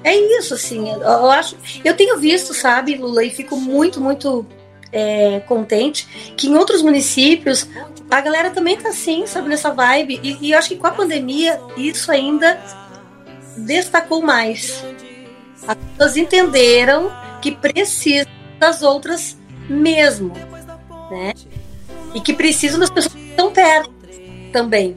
é 0.02 0.16
isso, 0.38 0.54
assim. 0.54 0.88
Eu 0.88 1.30
acho. 1.30 1.58
Eu 1.84 1.94
tenho 1.94 2.18
visto, 2.18 2.54
sabe, 2.54 2.96
Lula, 2.96 3.22
e 3.22 3.28
fico 3.28 3.54
muito, 3.54 4.00
muito 4.00 4.46
é, 4.90 5.40
contente 5.40 6.32
que 6.34 6.48
em 6.48 6.54
outros 6.54 6.80
municípios 6.80 7.68
a 8.10 8.18
galera 8.22 8.48
também 8.48 8.78
tá 8.78 8.88
assim, 8.88 9.26
sabe, 9.26 9.50
nessa 9.50 9.70
vibe. 9.74 10.18
E, 10.22 10.38
e 10.46 10.52
eu 10.52 10.58
acho 10.58 10.70
que 10.70 10.76
com 10.76 10.86
a 10.86 10.90
pandemia 10.90 11.60
isso 11.76 12.10
ainda 12.10 12.58
destacou 13.58 14.22
mais. 14.22 14.82
As 15.68 15.76
pessoas 15.76 16.16
entenderam 16.16 17.12
que 17.42 17.52
precisam 17.52 18.32
das 18.58 18.80
outras 18.80 19.36
mesmo, 19.68 20.32
né? 21.10 21.34
E 22.14 22.20
que 22.22 22.32
precisam 22.32 22.80
das 22.80 22.88
pessoas 22.88 23.12
que 23.12 23.28
estão 23.28 23.52
perto 23.52 23.92
também, 24.50 24.96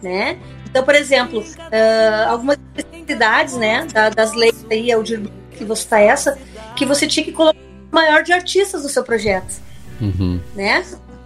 né? 0.00 0.38
Então, 0.70 0.84
por 0.84 0.94
exemplo, 0.94 1.40
uh, 1.40 2.28
algumas 2.28 2.56
necessidades, 2.74 3.56
né, 3.56 3.86
das 4.14 4.32
leis 4.32 4.64
aí, 4.70 4.88
eu 4.88 5.02
digo 5.02 5.30
que 5.50 5.64
você 5.64 5.82
está 5.82 6.00
essa, 6.00 6.38
que 6.76 6.86
você 6.86 7.06
tinha 7.06 7.24
que 7.24 7.32
colocar 7.32 7.58
o 7.58 7.94
maior 7.94 8.22
de 8.22 8.32
artistas 8.32 8.84
no 8.84 8.88
seu 8.88 9.02
projeto, 9.02 9.60
uhum. 10.00 10.40
né? 10.54 10.84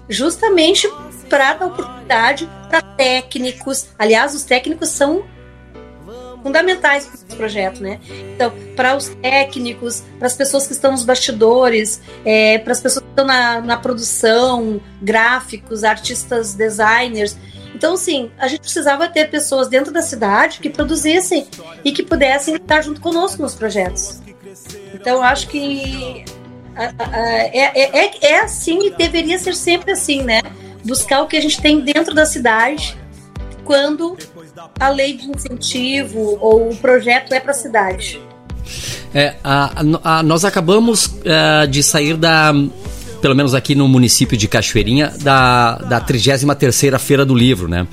Justamente 0.09 0.89
para 1.29 1.55
dar 1.55 1.67
oportunidade 1.67 2.49
para 2.69 2.81
técnicos. 2.83 3.89
Aliás, 3.99 4.35
os 4.35 4.45
técnicos 4.45 4.89
são 4.89 5.25
fundamentais 6.45 7.07
para 7.07 7.15
esse 7.15 7.37
projeto, 7.37 7.83
né? 7.83 7.99
Então, 8.35 8.53
para 8.77 8.95
os 8.95 9.09
técnicos, 9.09 10.05
para 10.19 10.27
as 10.27 10.35
pessoas 10.35 10.67
que 10.67 10.75
estão 10.75 10.91
nos 10.91 11.03
bastidores, 11.03 12.03
é, 12.23 12.59
para 12.59 12.73
as 12.73 12.81
pessoas 12.81 13.03
que 13.03 13.11
estão 13.11 13.25
na, 13.25 13.63
na 13.63 13.77
produção, 13.79 14.79
gráficos, 15.01 15.85
artistas, 15.85 16.53
designers. 16.53 17.37
Então, 17.75 17.97
sim, 17.97 18.31
a 18.39 18.47
gente 18.47 18.61
precisava 18.61 19.09
ter 19.09 19.31
pessoas 19.31 19.69
dentro 19.69 19.93
da 19.93 20.01
cidade 20.01 20.61
que 20.61 20.71
produzissem 20.71 21.47
e 21.85 21.93
que 21.93 22.03
pudessem 22.03 22.55
estar 22.55 22.83
junto 22.83 23.01
conosco 23.01 23.43
nos 23.43 23.55
projetos. 23.55 24.21
Então, 24.95 25.23
acho 25.23 25.49
que 25.49 26.25
é, 26.77 27.61
é, 27.61 28.05
é, 28.05 28.33
é 28.33 28.41
assim 28.41 28.87
e 28.87 28.91
deveria 28.91 29.39
ser 29.39 29.55
sempre 29.55 29.93
assim, 29.93 30.23
né? 30.23 30.41
Buscar 30.85 31.23
o 31.23 31.27
que 31.27 31.37
a 31.37 31.41
gente 31.41 31.61
tem 31.61 31.81
dentro 31.81 32.15
da 32.15 32.25
cidade 32.25 32.97
quando 33.65 34.17
a 34.79 34.89
lei 34.89 35.17
de 35.17 35.29
incentivo 35.31 36.39
ou 36.41 36.71
o 36.71 36.77
projeto 36.77 37.33
é 37.33 37.41
para 37.41 37.51
a 37.51 37.55
cidade. 37.55 38.21
É, 39.15 39.35
a, 39.43 39.73
a, 40.03 40.23
nós 40.23 40.45
acabamos 40.45 41.07
uh, 41.07 41.67
de 41.69 41.83
sair 41.83 42.17
da, 42.17 42.53
pelo 43.25 43.35
menos 43.35 43.55
aqui 43.55 43.75
no 43.75 43.89
município 43.89 44.37
de 44.37 44.47
Cachoeirinha, 44.47 45.11
da, 45.23 45.77
da 45.77 45.99
33ª 45.99 46.99
Feira 46.99 47.25
do 47.25 47.35
Livro, 47.35 47.69
né? 47.69 47.87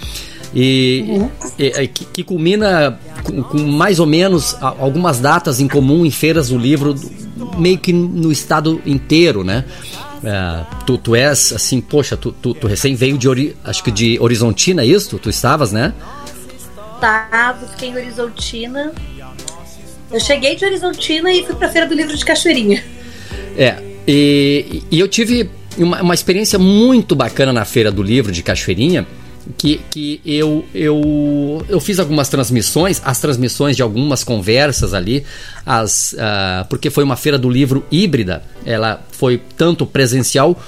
E, 0.54 1.06
uhum. 1.08 1.30
e 1.58 1.88
que, 1.88 2.04
que, 2.04 2.22
culmina 2.22 3.00
com, 3.24 3.41
com, 3.41 3.58
mais 3.60 4.02
ou 4.02 4.06
menos 4.06 4.58
algumas 4.60 5.20
datas 5.20 5.62
em 5.62 5.70
comum 5.70 6.06
em 6.06 6.12
feiras 6.12 6.50
do 6.50 6.58
livro, 6.58 6.94
meio 7.58 7.78
que 7.78 7.94
no 7.94 8.30
estado 8.30 8.82
inteiro, 8.86 9.41
né? 9.41 9.63
É, 10.22 10.65
tu, 10.86 10.98
tu 10.98 11.15
és 11.15 11.54
assim, 11.54 11.80
poxa, 11.80 12.17
tu, 12.17 12.34
tu, 12.34 12.54
tu 12.54 12.67
recém 12.67 12.94
veio 12.94 13.17
de, 13.17 13.30
ori, 13.30 13.56
acho 13.63 13.82
que 13.86 13.89
de 13.89 14.20
Horizontina, 14.20 14.82
é 14.82 14.86
isso? 14.86 15.12
Tu, 15.12 15.17
tu 15.17 15.30
estavas, 15.30 15.72
né? 15.72 15.94
Estava, 16.96 17.65
fiquei 17.67 17.88
em 17.88 17.96
Horizontina. 17.96 18.91
Eu 20.12 20.20
cheguei 20.20 20.58
de 20.58 20.65
Horizontina 20.65 21.32
e 21.32 21.46
fui 21.46 21.56
pra 21.56 21.70
Feira 21.70 21.88
do 21.88 21.96
Livro 21.96 22.17
de 22.17 22.26
Cachoeirinha. 22.26 22.84
É, 23.58 23.90
e, 24.07 24.83
e 24.89 24.99
eu 24.99 25.07
tive 25.07 25.49
uma, 25.77 26.01
uma 26.01 26.13
experiência 26.13 26.57
muito 26.59 27.15
bacana 27.15 27.53
na 27.53 27.65
Feira 27.65 27.91
do 27.91 28.01
Livro 28.01 28.31
de 28.31 28.43
Cachoeirinha, 28.43 29.05
que, 29.57 29.81
que 29.89 30.21
eu, 30.25 30.63
eu, 30.73 31.65
eu 31.67 31.79
fiz 31.79 31.99
algumas 31.99 32.29
transmissões, 32.29 33.01
as 33.03 33.19
transmissões 33.19 33.75
de 33.75 33.81
algumas 33.81 34.23
conversas 34.23 34.93
ali, 34.93 35.23
as, 35.65 36.13
uh, 36.13 36.67
porque 36.69 36.89
foi 36.89 37.03
uma 37.03 37.15
feira 37.15 37.37
do 37.37 37.49
livro 37.49 37.85
híbrida, 37.91 38.43
ela 38.65 39.03
foi 39.11 39.41
tanto 39.57 39.85
presencial 39.85 40.59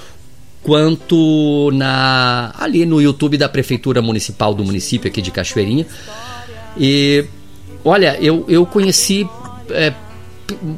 quanto 0.63 1.69
na 1.73 2.53
ali 2.57 2.85
no 2.85 3.01
YouTube 3.01 3.37
da 3.37 3.49
Prefeitura 3.49 4.01
Municipal 4.01 4.53
do 4.53 4.63
município 4.63 5.09
aqui 5.09 5.21
de 5.21 5.29
Cachoeirinha. 5.29 5.85
E 6.77 7.25
olha, 7.83 8.17
eu, 8.21 8.45
eu 8.47 8.65
conheci 8.65 9.27
é, 9.69 9.93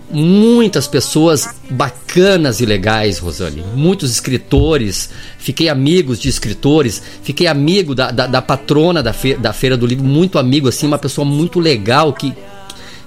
muitas 0.10 0.88
pessoas 0.88 1.56
bacanas 1.69 2.60
e 2.60 2.65
legais, 2.65 3.19
Rosane. 3.19 3.63
Muitos 3.75 4.12
escritores. 4.12 5.10
Fiquei 5.38 5.69
amigos 5.69 6.19
de 6.19 6.30
escritores. 6.30 7.01
Fiquei 7.23 7.47
amigo 7.47 7.95
da, 7.95 8.12
da, 8.12 8.28
da 8.28 8.41
patrona 8.41 9.01
da, 9.01 9.13
fe, 9.13 9.36
da 9.36 9.54
Feira 9.54 9.75
do 9.75 9.86
Livro. 9.86 10.06
Muito 10.06 10.38
amigo, 10.38 10.67
assim. 10.67 10.88
Uma 10.88 10.97
pessoa 10.97 11.25
muito 11.25 11.60
legal. 11.60 12.13
Que, 12.13 12.34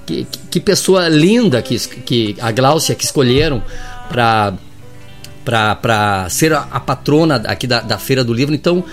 que, 0.05 0.27
que 0.51 0.61
pessoa 0.61 1.09
linda 1.09 1.63
que, 1.63 1.79
que 1.79 2.37
a 2.41 2.51
Gláucia 2.51 2.95
que 2.95 3.05
escolheram 3.05 3.63
para 4.09 4.55
para 5.45 6.29
ser 6.29 6.53
a, 6.53 6.69
a, 6.71 6.79
patrona 6.79 7.37
aqui 7.47 7.67
da, 7.67 7.81
da 7.81 7.97
Feira 7.97 8.23
do 8.23 8.35
Livro. 8.35 8.55
Então, 8.55 8.85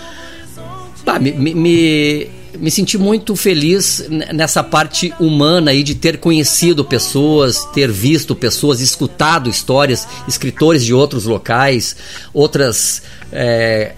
pá, 1.04 1.20
me, 1.20 1.34
me 1.34 2.30
me 2.58 2.72
senti 2.72 2.98
muito 2.98 3.36
feliz 3.36 4.06
nessa 4.34 4.64
parte 4.64 5.14
humana 5.20 5.72
aí 5.72 5.84
de 5.84 5.96
ter 5.96 6.18
conhecido 6.18 6.84
pessoas, 6.84 7.66
ter 7.74 7.92
visto 7.92 8.36
pessoas, 8.36 8.82
escutado 8.82 9.50
histórias, 9.50 10.08
escritores 10.28 10.84
de 10.84 10.94
outros 10.94 11.26
locais, 11.26 11.96
outras 12.34 13.02
é, 13.32 13.94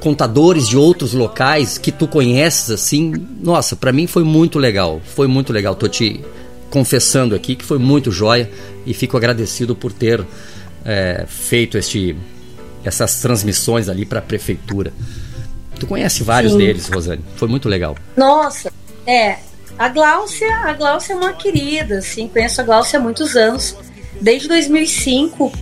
contadores 0.00 0.68
de 0.68 0.76
outros 0.76 1.12
locais 1.12 1.78
que 1.78 1.92
tu 1.92 2.06
conheces 2.06 2.70
assim. 2.70 3.12
Nossa, 3.40 3.76
para 3.76 3.92
mim 3.92 4.06
foi 4.06 4.24
muito 4.24 4.58
legal, 4.58 5.00
foi 5.04 5.26
muito 5.26 5.52
legal. 5.52 5.74
Tô 5.74 5.88
te 5.88 6.20
confessando 6.70 7.34
aqui 7.34 7.54
que 7.54 7.64
foi 7.64 7.78
muito 7.78 8.10
joia 8.10 8.50
e 8.84 8.92
fico 8.92 9.16
agradecido 9.16 9.76
por 9.76 9.92
ter 9.92 10.24
é, 10.84 11.24
feito 11.28 11.78
este, 11.78 12.16
essas 12.84 13.20
transmissões 13.20 13.88
ali 13.88 14.04
para 14.04 14.18
a 14.18 14.22
prefeitura. 14.22 14.92
Tu 15.78 15.86
conhece 15.86 16.22
vários 16.22 16.52
Sim. 16.52 16.58
deles, 16.58 16.88
Rosane. 16.88 17.24
Foi 17.36 17.48
muito 17.48 17.68
legal. 17.68 17.96
Nossa, 18.16 18.72
é. 19.06 19.36
A 19.78 19.88
Gláucia, 19.88 20.54
a 20.58 20.72
Gláucia 20.72 21.14
é 21.14 21.16
uma 21.16 21.32
querida, 21.32 21.98
assim, 21.98 22.28
conheço 22.28 22.60
a 22.60 22.64
Gláucia 22.64 22.98
há 22.98 23.02
muitos 23.02 23.36
anos. 23.36 23.76
Desde 24.20 24.46
2005 24.46 25.52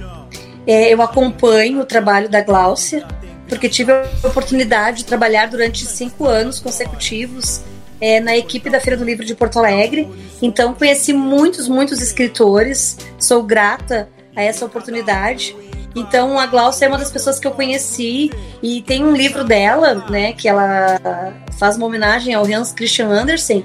é, 0.67 0.93
eu 0.93 1.01
acompanho 1.01 1.81
o 1.81 1.85
trabalho 1.85 2.29
da 2.29 2.43
Gláucia, 2.43 3.07
porque 3.49 3.69
tive 3.69 3.93
a 3.93 4.07
oportunidade 4.23 4.99
de 4.99 5.05
trabalhar 5.05 5.47
durante 5.47 5.85
cinco 5.87 6.27
anos 6.27 6.61
consecutivos 6.61 7.63
é, 8.01 8.21
na 8.21 8.37
equipe 8.37 8.69
da 8.69 8.81
Feira 8.81 8.97
do 8.97 9.05
Livro 9.05 9.25
de 9.25 9.35
Porto 9.35 9.59
Alegre. 9.59 10.09
Então 10.41 10.75
conheci 10.75 11.13
muitos, 11.13 11.69
muitos 11.69 12.01
escritores. 12.01 12.99
Sou 13.19 13.43
grata 13.43 14.09
a 14.35 14.43
essa 14.43 14.65
oportunidade. 14.65 15.57
Então 15.95 16.39
a 16.39 16.47
Glaucia 16.47 16.87
é 16.87 16.89
uma 16.89 16.99
das 16.99 17.11
pessoas 17.11 17.39
que 17.39 17.47
eu 17.47 17.53
conheci 17.53 18.31
e 18.63 18.83
tem 18.83 19.05
um 19.05 19.15
livro 19.15 19.45
dela, 19.45 20.07
né, 20.09 20.33
que 20.33 20.49
ela 20.49 20.99
faz 21.59 21.77
uma 21.77 21.87
homenagem 21.87 22.35
ao 22.35 22.45
Hans 22.45 22.73
Christian 22.73 23.09
Andersen. 23.09 23.65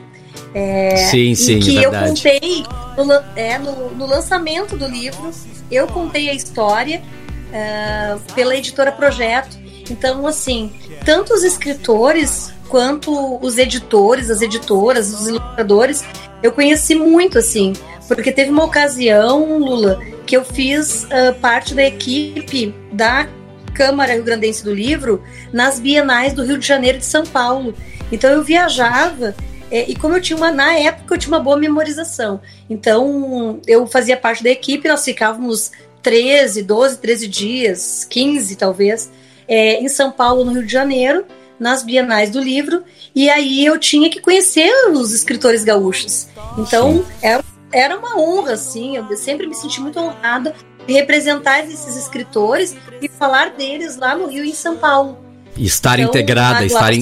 É, 0.53 0.95
sim, 1.09 1.35
sim, 1.35 1.59
que 1.59 1.77
é 1.77 1.85
eu 1.85 1.91
contei 1.91 2.63
no, 2.97 3.13
é, 3.35 3.57
no, 3.57 3.91
no, 3.91 4.05
lançamento 4.05 4.77
do 4.77 4.87
livro, 4.87 5.31
eu 5.69 5.87
contei 5.87 6.29
a 6.29 6.33
história 6.33 7.01
uh, 7.49 8.33
pela 8.33 8.55
editora 8.55 8.91
Projeto. 8.91 9.57
Então, 9.89 10.25
assim, 10.27 10.71
tanto 11.05 11.33
os 11.33 11.43
escritores 11.43 12.51
quanto 12.67 13.37
os 13.41 13.57
editores, 13.57 14.29
as 14.29 14.41
editoras, 14.41 15.13
os 15.13 15.27
ilustradores, 15.27 16.03
eu 16.43 16.51
conheci 16.51 16.95
muito, 16.95 17.37
assim, 17.37 17.73
porque 18.07 18.31
teve 18.31 18.51
uma 18.51 18.63
ocasião, 18.63 19.59
Lula, 19.59 19.99
que 20.25 20.35
eu 20.35 20.43
fiz 20.43 21.05
uh, 21.05 21.33
parte 21.41 21.73
da 21.73 21.83
equipe 21.83 22.73
da 22.91 23.27
Câmara 23.73 24.13
Rio 24.13 24.23
Grandense 24.23 24.63
do 24.63 24.73
Livro 24.73 25.23
nas 25.53 25.79
bienais 25.79 26.33
do 26.33 26.43
Rio 26.43 26.57
de 26.57 26.65
Janeiro 26.65 26.97
e 26.97 26.99
de 26.99 27.05
São 27.05 27.25
Paulo. 27.25 27.73
Então 28.11 28.29
eu 28.29 28.43
viajava 28.43 29.35
é, 29.69 29.89
e 29.89 29.95
como 29.95 30.15
eu 30.15 30.21
tinha 30.21 30.37
uma, 30.37 30.51
na 30.51 30.73
época 30.73 31.15
eu 31.15 31.19
tinha 31.19 31.33
uma 31.33 31.43
boa 31.43 31.57
memorização. 31.57 32.41
Então 32.69 33.59
eu 33.67 33.85
fazia 33.85 34.17
parte 34.17 34.43
da 34.43 34.49
equipe, 34.49 34.87
nós 34.87 35.03
ficávamos 35.03 35.71
13, 36.01 36.63
12, 36.63 36.97
13 36.99 37.27
dias, 37.27 38.07
15 38.09 38.55
talvez, 38.55 39.11
é, 39.47 39.81
em 39.81 39.89
São 39.89 40.11
Paulo, 40.11 40.45
no 40.45 40.53
Rio 40.53 40.65
de 40.65 40.71
Janeiro, 40.71 41.25
nas 41.59 41.83
bienais 41.83 42.29
do 42.29 42.39
livro, 42.39 42.83
e 43.15 43.29
aí 43.29 43.65
eu 43.65 43.79
tinha 43.79 44.09
que 44.09 44.19
conhecer 44.19 44.69
os 44.91 45.13
escritores 45.13 45.63
gaúchos. 45.63 46.27
Então 46.57 47.05
era 47.21 47.43
era 47.71 47.97
uma 47.97 48.17
honra, 48.17 48.53
assim, 48.53 48.95
eu 48.95 49.17
sempre 49.17 49.47
me 49.47 49.53
senti 49.53 49.81
muito 49.81 49.99
honrada 49.99 50.55
de 50.85 50.93
representar 50.93 51.65
esses 51.65 51.95
escritores 51.97 52.75
e 53.01 53.09
falar 53.09 53.51
deles 53.51 53.97
lá 53.97 54.15
no 54.15 54.27
Rio 54.27 54.45
e 54.45 54.51
em 54.51 54.53
São 54.53 54.77
Paulo. 54.77 55.17
E 55.55 55.65
estar 55.65 55.99
então, 55.99 56.09
integrada, 56.09 56.65
estar, 56.65 56.93
in, 56.93 57.01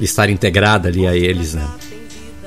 estar 0.00 0.28
integrada 0.28 0.88
ali 0.88 1.06
a 1.06 1.14
eles, 1.14 1.54
né? 1.54 1.68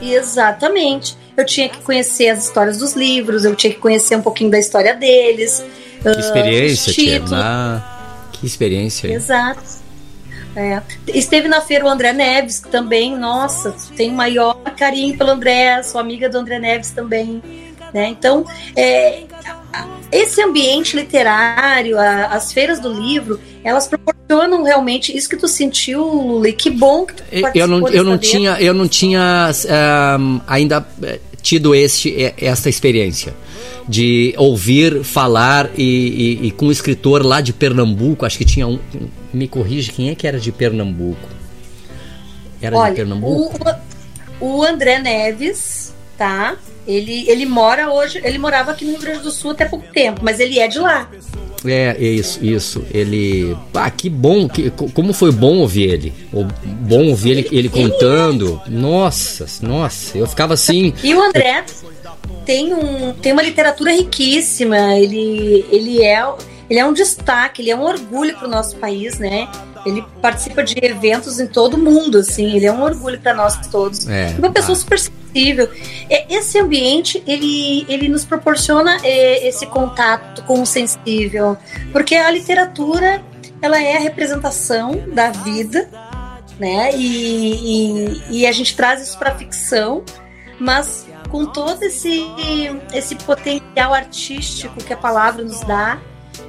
Exatamente. 0.01 1.17
Eu 1.35 1.45
tinha 1.45 1.69
que 1.69 1.79
conhecer 1.79 2.29
as 2.29 2.45
histórias 2.45 2.77
dos 2.77 2.93
livros, 2.93 3.45
eu 3.45 3.55
tinha 3.55 3.71
que 3.71 3.79
conhecer 3.79 4.15
um 4.15 4.21
pouquinho 4.21 4.51
da 4.51 4.59
história 4.59 4.93
deles. 4.93 5.63
Que 6.01 6.19
experiência, 6.19 6.91
uh, 6.91 6.95
tia. 6.95 7.23
Ah, 7.31 8.27
que 8.33 8.45
experiência. 8.45 9.07
Exato. 9.07 9.86
É. 10.57 10.81
Esteve 11.13 11.47
na 11.47 11.61
feira 11.61 11.85
o 11.85 11.87
André 11.87 12.11
Neves 12.13 12.59
também, 12.59 13.15
nossa, 13.15 13.75
tem 13.95 14.11
maior 14.11 14.55
carinho 14.75 15.15
pelo 15.15 15.29
André, 15.29 15.83
sou 15.83 16.01
amiga 16.01 16.27
do 16.27 16.39
André 16.39 16.57
Neves 16.57 16.89
também. 16.89 17.39
Né? 17.93 18.07
Então, 18.07 18.43
é, 18.75 19.21
esse 20.11 20.41
ambiente 20.41 20.95
literário, 20.95 21.99
a, 21.99 22.25
as 22.25 22.51
feiras 22.51 22.79
do 22.79 22.91
livro, 22.91 23.39
elas 23.63 23.87
proporcionam 23.87 24.63
realmente 24.63 25.15
isso 25.15 25.29
que 25.29 25.37
tu 25.37 25.47
sentiu, 25.47 26.03
Lula, 26.03 26.49
e 26.49 26.53
que 26.53 26.71
bom 26.71 27.05
que 27.05 27.13
tu 27.13 27.23
eu 27.53 27.67
não, 27.67 27.87
eu 27.89 28.03
não 28.03 28.17
tinha 28.17 28.59
Eu 28.59 28.73
não 28.73 28.87
tinha 28.87 29.51
um, 30.19 30.41
ainda 30.47 30.83
eh, 31.03 31.19
tido 31.39 31.75
este, 31.75 32.33
esta 32.35 32.67
experiência 32.67 33.35
de 33.87 34.33
ouvir 34.37 35.03
falar 35.03 35.69
e, 35.77 35.83
e, 36.41 36.47
e, 36.47 36.51
com 36.51 36.67
um 36.67 36.71
escritor 36.71 37.25
lá 37.25 37.39
de 37.39 37.53
Pernambuco, 37.53 38.25
acho 38.25 38.37
que 38.37 38.45
tinha 38.45 38.67
um. 38.67 38.79
Me 39.33 39.47
corrige, 39.47 39.91
quem 39.91 40.09
é 40.09 40.15
que 40.15 40.27
era 40.27 40.39
de 40.39 40.51
Pernambuco? 40.51 41.29
Era 42.61 42.75
Olha, 42.75 42.89
de 42.89 42.95
Pernambuco? 42.97 43.59
O, 44.39 44.57
o 44.57 44.63
André 44.63 44.99
Neves, 44.99 45.93
tá? 46.17 46.57
Ele, 46.87 47.29
ele 47.29 47.45
mora 47.45 47.91
hoje, 47.91 48.19
ele 48.23 48.37
morava 48.37 48.71
aqui 48.71 48.85
no 48.85 48.91
Rio 48.91 49.01
Grande 49.01 49.19
do 49.19 49.31
Sul 49.31 49.51
até 49.51 49.65
pouco 49.65 49.85
tempo, 49.91 50.21
mas 50.23 50.39
ele 50.39 50.59
é 50.59 50.67
de 50.67 50.79
lá. 50.79 51.09
É, 51.65 51.97
isso, 51.99 52.43
isso. 52.43 52.85
Ele. 52.93 53.57
Ah, 53.73 53.89
que 53.89 54.09
bom, 54.09 54.47
que, 54.47 54.69
como 54.69 55.11
foi 55.11 55.31
bom 55.31 55.57
ouvir 55.57 55.89
ele. 55.89 56.13
Bom 56.61 57.07
ouvir 57.07 57.31
ele, 57.31 57.49
ele 57.51 57.69
contando. 57.69 58.61
Nossa, 58.67 59.45
nossa, 59.61 60.17
eu 60.17 60.27
ficava 60.27 60.53
assim. 60.53 60.93
E 61.03 61.13
o 61.13 61.21
André 61.21 61.65
tem, 62.47 62.73
um, 62.73 63.11
tem 63.11 63.33
uma 63.33 63.41
literatura 63.41 63.91
riquíssima, 63.91 64.95
ele, 64.95 65.65
ele, 65.69 66.01
é, 66.01 66.25
ele 66.69 66.79
é 66.79 66.85
um 66.85 66.93
destaque, 66.93 67.61
ele 67.61 67.69
é 67.69 67.75
um 67.75 67.83
orgulho 67.83 68.37
para 68.37 68.47
o 68.47 68.49
nosso 68.49 68.77
país, 68.77 69.19
né? 69.19 69.49
Ele 69.85 70.01
participa 70.21 70.63
de 70.63 70.73
eventos 70.81 71.41
em 71.41 71.47
todo 71.47 71.73
o 71.73 71.77
mundo, 71.77 72.19
assim, 72.19 72.55
ele 72.55 72.65
é 72.65 72.71
um 72.71 72.81
orgulho 72.81 73.19
para 73.19 73.33
nós 73.33 73.57
todos. 73.67 74.07
É, 74.07 74.33
uma 74.39 74.49
pessoa 74.49 74.77
tá. 74.77 74.81
super 74.81 74.97
sensível. 74.97 75.69
Esse 76.09 76.57
ambiente, 76.57 77.21
ele, 77.27 77.85
ele 77.89 78.07
nos 78.07 78.23
proporciona 78.23 78.97
é, 79.03 79.45
esse 79.45 79.65
contato 79.67 80.41
com 80.45 80.61
o 80.61 80.65
sensível, 80.65 81.57
porque 81.91 82.15
a 82.15 82.31
literatura, 82.31 83.21
ela 83.61 83.81
é 83.81 83.97
a 83.97 83.99
representação 83.99 85.03
da 85.13 85.31
vida, 85.31 85.89
né? 86.57 86.91
E, 86.95 88.21
e, 88.31 88.39
e 88.39 88.47
a 88.47 88.53
gente 88.53 88.73
traz 88.73 89.01
isso 89.01 89.19
para 89.19 89.31
a 89.31 89.35
ficção, 89.35 90.01
mas 90.57 91.06
com 91.29 91.45
todo 91.45 91.83
esse, 91.83 92.25
esse 92.93 93.15
potencial 93.15 93.93
artístico 93.93 94.83
que 94.83 94.93
a 94.93 94.97
palavra 94.97 95.43
nos 95.43 95.61
dá. 95.61 95.99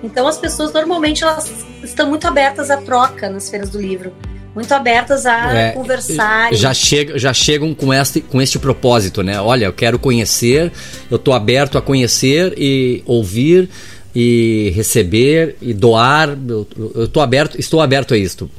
Então 0.03 0.27
as 0.29 0.38
pessoas 0.38 0.73
normalmente 0.73 1.25
elas 1.25 1.51
estão 1.83 2.09
muito 2.09 2.27
abertas 2.27 2.71
à 2.71 2.77
troca 2.77 3.29
nas 3.29 3.49
feiras 3.49 3.71
do 3.71 3.81
livro, 3.81 4.12
muito 4.55 4.73
abertas 4.73 5.27
a 5.27 5.53
é, 5.53 5.71
conversar. 5.73 6.55
Já, 6.55 6.75
chega, 6.75 7.19
já 7.19 7.33
chegam 7.33 7.75
com 7.75 7.93
este, 7.93 8.21
com 8.21 8.41
este 8.41 8.59
propósito, 8.59 9.23
né? 9.23 9.41
Olha, 9.41 9.67
eu 9.67 9.73
quero 9.73 9.99
conhecer, 9.99 10.73
eu 11.11 11.17
estou 11.17 11.35
aberto 11.35 11.79
a 11.79 11.83
conhecer 11.83 12.55
e 12.57 13.03
ouvir 13.07 13.69
e 14.14 14.73
receber 14.75 15.57
e 15.61 15.73
doar. 15.73 16.37
Eu, 16.49 16.67
eu 16.95 17.09
tô 17.09 17.21
aberto, 17.21 17.59
estou 17.59 17.81
aberto 17.81 18.14
a 18.14 18.19
isto. 18.19 18.51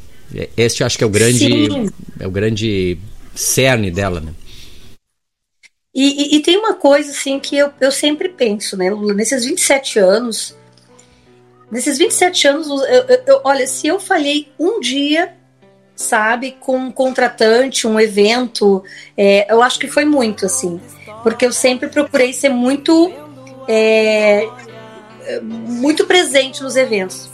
Este 0.56 0.84
acho 0.84 0.98
que 0.98 1.04
é 1.04 1.08
o 1.08 1.10
grande, 1.10 1.40
Sim. 1.40 1.90
é 2.20 2.28
o 2.28 2.32
grande 2.32 2.98
cerne 3.34 3.90
dela, 3.90 4.20
né? 4.20 4.32
E, 5.94 6.36
e, 6.36 6.38
e, 6.38 6.42
tem 6.42 6.58
uma 6.58 6.76
coisa 6.76 7.12
assim 7.12 7.40
que 7.40 7.58
eu, 7.58 7.74
eu 7.82 7.92
sempre 7.92 8.30
penso, 8.30 8.78
né, 8.78 8.92
Lula, 8.92 9.14
nesses 9.14 9.44
27 9.44 9.98
anos, 9.98 10.56
nesses 11.72 11.98
27 11.98 12.48
anos, 12.48 12.68
eu, 12.68 12.86
eu, 12.86 13.24
eu, 13.26 13.42
olha, 13.44 13.66
se 13.66 13.88
eu 13.88 14.00
falhei 14.00 14.52
um 14.60 14.80
dia, 14.80 15.34
sabe, 15.96 16.52
com 16.60 16.78
um 16.78 16.92
contratante, 16.92 17.88
um 17.88 18.00
evento, 18.00 18.84
é, 19.18 19.52
eu 19.52 19.64
acho 19.64 19.80
que 19.80 19.88
foi 19.88 20.06
muito, 20.06 20.46
assim, 20.46 20.80
porque 21.24 21.46
eu 21.46 21.52
sempre 21.52 21.90
procurei 21.90 22.34
ser 22.34 22.50
muito, 22.50 23.12
é, 23.68 24.48
muito 25.42 26.06
presente 26.06 26.62
nos 26.62 26.76
eventos. 26.76 27.32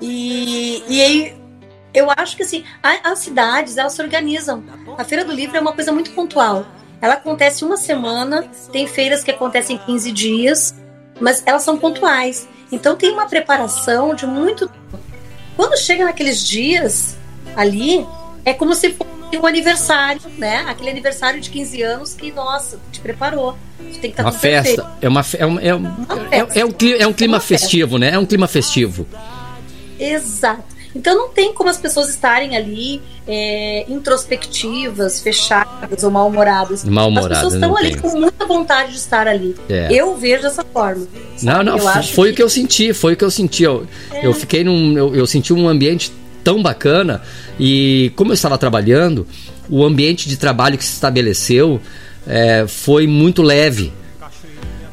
E, 0.00 0.84
e 0.88 1.02
aí, 1.02 1.36
eu 1.92 2.08
acho 2.16 2.36
que 2.36 2.44
assim, 2.44 2.64
as 2.82 3.18
cidades, 3.18 3.76
elas 3.76 3.92
se 3.92 4.02
organizam. 4.02 4.62
A 4.96 5.04
Feira 5.04 5.24
do 5.24 5.32
Livro 5.32 5.56
é 5.56 5.60
uma 5.60 5.72
coisa 5.72 5.90
muito 5.90 6.12
pontual 6.12 6.64
ela 7.04 7.14
acontece 7.14 7.66
uma 7.66 7.76
semana, 7.76 8.48
tem 8.72 8.86
feiras 8.86 9.22
que 9.22 9.30
acontecem 9.30 9.76
15 9.76 10.10
dias, 10.10 10.74
mas 11.20 11.42
elas 11.44 11.62
são 11.62 11.76
pontuais. 11.76 12.48
Então 12.72 12.96
tem 12.96 13.12
uma 13.12 13.26
preparação 13.26 14.14
de 14.14 14.26
muito. 14.26 14.70
Quando 15.54 15.78
chega 15.78 16.06
naqueles 16.06 16.42
dias 16.42 17.14
ali, 17.54 18.06
é 18.42 18.54
como 18.54 18.74
se 18.74 18.94
fosse 18.94 19.36
um 19.36 19.46
aniversário, 19.46 20.22
né? 20.38 20.64
Aquele 20.66 20.88
aniversário 20.88 21.42
de 21.42 21.50
15 21.50 21.82
anos 21.82 22.14
que, 22.14 22.32
nossa, 22.32 22.80
te 22.90 23.00
preparou. 23.00 23.54
Tem 23.78 24.00
que 24.00 24.06
estar 24.06 24.22
tá 24.22 24.30
uma 24.30 24.32
festa. 24.32 24.90
É 25.02 25.06
uma, 25.06 25.20
é, 25.36 25.44
uma, 25.44 25.60
é, 25.60 25.74
um, 25.74 25.86
é, 26.30 26.38
é, 26.38 26.64
um, 26.64 26.72
é 27.00 27.06
um 27.06 27.12
clima 27.12 27.38
festivo, 27.38 27.98
né? 27.98 28.12
É 28.14 28.18
um 28.18 28.24
clima 28.24 28.48
festivo. 28.48 29.06
Exato. 30.00 30.73
Então 30.94 31.14
não 31.16 31.28
tem 31.28 31.52
como 31.52 31.68
as 31.68 31.76
pessoas 31.76 32.08
estarem 32.08 32.56
ali 32.56 33.02
é, 33.26 33.84
introspectivas, 33.88 35.20
fechadas 35.20 36.04
ou 36.04 36.10
mal-humoradas. 36.10 36.84
Mal-humoradas. 36.84 37.38
As 37.38 37.38
pessoas 37.38 37.54
estão 37.54 37.76
ali 37.76 37.90
tem. 37.90 37.98
com 37.98 38.18
muita 38.18 38.46
vontade 38.46 38.92
de 38.92 38.98
estar 38.98 39.26
ali. 39.26 39.56
É. 39.68 39.88
Eu 39.90 40.16
vejo 40.16 40.42
dessa 40.42 40.64
forma. 40.64 41.06
Sabe? 41.36 41.64
Não, 41.64 41.76
não, 41.76 42.02
foi 42.02 42.28
que... 42.28 42.32
o 42.32 42.36
que 42.36 42.42
eu 42.42 42.48
senti, 42.48 42.92
foi 42.92 43.14
o 43.14 43.16
que 43.16 43.24
eu 43.24 43.30
senti. 43.30 43.64
Eu, 43.64 43.86
é. 44.12 44.26
eu 44.26 44.32
fiquei 44.32 44.62
num. 44.62 44.96
Eu, 44.96 45.14
eu 45.14 45.26
senti 45.26 45.52
um 45.52 45.68
ambiente 45.68 46.12
tão 46.44 46.62
bacana 46.62 47.22
e 47.58 48.12
como 48.14 48.30
eu 48.30 48.34
estava 48.34 48.58
trabalhando, 48.58 49.26
o 49.68 49.82
ambiente 49.82 50.28
de 50.28 50.36
trabalho 50.36 50.76
que 50.76 50.84
se 50.84 50.92
estabeleceu 50.92 51.80
é, 52.26 52.66
foi 52.68 53.06
muito 53.06 53.42
leve. 53.42 53.92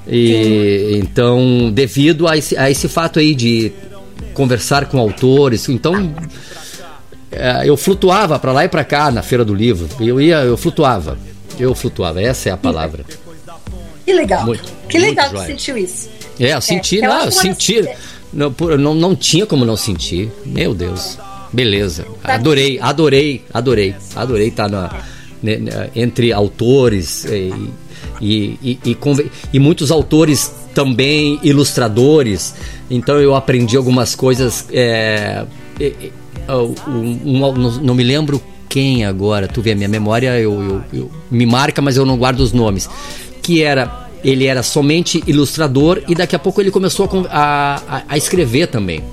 E, 0.08 1.00
então, 1.02 1.70
devido 1.72 2.28
a 2.28 2.36
esse, 2.36 2.58
a 2.58 2.72
esse 2.72 2.88
fato 2.88 3.20
aí 3.20 3.36
de 3.36 3.72
conversar 4.34 4.86
com 4.86 5.00
autores. 5.00 5.68
Então, 5.70 6.14
é, 7.32 7.64
eu 7.66 7.78
flutuava 7.78 8.38
para 8.38 8.52
lá 8.52 8.66
e 8.66 8.70
para 8.70 8.84
cá 8.84 9.12
na 9.12 9.22
feira 9.22 9.46
do 9.46 9.54
livro. 9.54 9.88
Eu 10.00 10.20
ia, 10.20 10.38
eu 10.38 10.58
flutuava. 10.58 11.18
Eu 11.60 11.76
flutuava, 11.76 12.22
essa 12.22 12.50
é 12.50 12.52
a 12.52 12.58
palavra. 12.58 13.06
Que 14.06 14.14
legal. 14.14 14.46
Muito, 14.46 14.64
que 14.90 14.98
legal 14.98 15.30
que 15.30 15.46
sentiu 15.46 15.78
isso. 15.78 16.10
É, 16.40 16.54
eu 16.54 16.62
senti, 16.62 17.00
é, 17.00 17.08
não, 17.08 17.26
eu 17.26 17.32
senti. 17.32 17.88
Não, 18.34 18.54
não, 18.78 18.96
não 18.96 19.16
tinha 19.16 19.46
como 19.46 19.66
não 19.66 19.78
sentir. 19.78 20.32
Meu 20.46 20.74
Deus. 20.74 21.18
Beleza. 21.54 22.06
Tá 22.24 22.36
adorei, 22.36 22.80
adorei, 22.80 23.44
adorei. 23.54 23.96
Adorei 24.16 24.48
estar 24.48 24.70
na, 24.70 24.90
né, 25.44 25.90
entre 25.96 26.32
autores 26.32 27.26
e, 27.26 27.52
e, 28.22 28.58
e, 28.62 28.80
e, 28.86 28.98
e 29.54 29.60
muitos 29.60 29.92
autores 29.92 30.52
também 30.74 31.40
ilustradores. 31.44 32.54
Então 32.90 33.20
eu 33.20 33.36
aprendi 33.36 33.76
algumas 33.76 34.16
coisas. 34.16 34.66
É, 34.72 35.46
um, 36.48 37.20
um, 37.26 37.82
não 37.82 37.96
me 37.96 38.04
lembro 38.04 38.42
quem 38.70 39.04
agora. 39.04 39.48
Tu 39.48 39.62
vê 39.62 39.72
a 39.72 39.76
minha 39.76 39.90
memória, 39.90 40.40
eu, 40.40 40.62
eu, 40.62 40.84
eu, 40.94 41.12
me 41.30 41.46
marca, 41.46 41.82
mas 41.82 41.98
eu 41.98 42.06
não 42.06 42.18
guardo 42.18 42.40
os 42.40 42.54
nomes. 42.54 42.90
Que 43.42 43.64
era 43.64 44.10
ele 44.24 44.46
era 44.46 44.62
somente 44.62 45.24
ilustrador 45.26 46.04
e 46.08 46.14
daqui 46.14 46.36
a 46.36 46.40
pouco 46.40 46.62
ele 46.62 46.70
começou 46.70 47.10
a, 47.30 47.82
a, 47.88 48.04
a 48.08 48.18
escrever 48.18 48.68
também. 48.68 49.04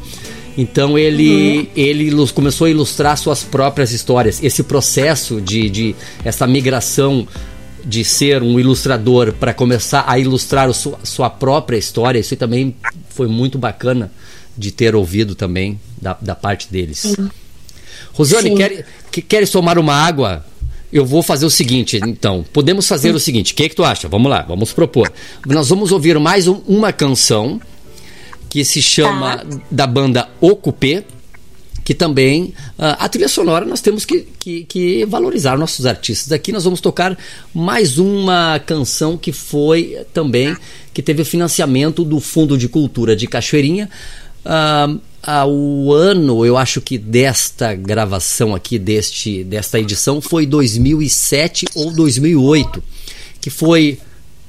Então 0.56 0.98
ele, 0.98 1.58
uhum. 1.58 1.66
ele 1.76 2.26
começou 2.34 2.66
a 2.66 2.70
ilustrar 2.70 3.16
suas 3.16 3.44
próprias 3.44 3.92
histórias. 3.92 4.42
Esse 4.42 4.64
processo 4.64 5.40
de, 5.40 5.70
de 5.70 5.96
essa 6.24 6.46
migração 6.46 7.26
de 7.88 8.04
ser 8.04 8.42
um 8.42 8.60
ilustrador 8.60 9.32
para 9.32 9.54
começar 9.54 10.04
a 10.06 10.18
ilustrar 10.18 10.68
a 10.68 10.74
sua, 10.74 10.98
sua, 11.02 11.30
própria 11.30 11.78
história, 11.78 12.18
isso 12.18 12.36
também 12.36 12.76
foi 13.08 13.26
muito 13.26 13.58
bacana 13.58 14.12
de 14.56 14.70
ter 14.70 14.94
ouvido 14.94 15.34
também 15.34 15.80
da, 16.00 16.16
da 16.20 16.34
parte 16.34 16.70
deles. 16.70 16.98
Sim. 16.98 17.30
Rosane, 18.12 18.54
quer, 18.54 18.86
queres 19.26 19.50
tomar 19.50 19.78
uma 19.78 19.94
água? 19.94 20.44
Eu 20.92 21.06
vou 21.06 21.22
fazer 21.22 21.46
o 21.46 21.50
seguinte, 21.50 21.98
então. 22.06 22.44
Podemos 22.52 22.86
fazer 22.86 23.14
o 23.14 23.20
seguinte. 23.20 23.54
O 23.54 23.56
que, 23.56 23.64
é 23.64 23.68
que 23.70 23.74
tu 23.74 23.84
acha? 23.84 24.06
Vamos 24.06 24.30
lá, 24.30 24.42
vamos 24.42 24.72
propor. 24.72 25.10
Nós 25.46 25.70
vamos 25.70 25.90
ouvir 25.90 26.18
mais 26.18 26.46
um, 26.46 26.60
uma 26.66 26.92
canção 26.92 27.58
que 28.50 28.64
se 28.66 28.82
chama 28.82 29.38
tá. 29.38 29.44
da 29.70 29.86
banda 29.86 30.28
Ocupé 30.40 31.04
que 31.88 31.94
também 31.94 32.52
uh, 32.78 32.98
a 32.98 33.08
trilha 33.08 33.30
sonora 33.30 33.64
nós 33.64 33.80
temos 33.80 34.04
que, 34.04 34.28
que, 34.38 34.64
que, 34.64 35.06
valorizar 35.06 35.56
nossos 35.56 35.86
artistas. 35.86 36.30
Aqui 36.32 36.52
nós 36.52 36.64
vamos 36.64 36.82
tocar 36.82 37.16
mais 37.54 37.96
uma 37.96 38.58
canção 38.58 39.16
que 39.16 39.32
foi 39.32 39.96
também 40.12 40.54
que 40.92 41.00
teve 41.00 41.24
financiamento 41.24 42.04
do 42.04 42.20
Fundo 42.20 42.58
de 42.58 42.68
Cultura 42.68 43.16
de 43.16 43.26
Cachoeirinha. 43.26 43.88
Uh, 44.44 45.00
o 45.48 45.94
ano, 45.94 46.44
eu 46.44 46.58
acho 46.58 46.82
que 46.82 46.98
desta 46.98 47.74
gravação 47.74 48.54
aqui, 48.54 48.78
deste, 48.78 49.42
desta 49.42 49.80
edição, 49.80 50.20
foi 50.20 50.44
2007 50.44 51.68
ou 51.74 51.90
2008, 51.90 52.84
que 53.40 53.48
foi, 53.48 53.98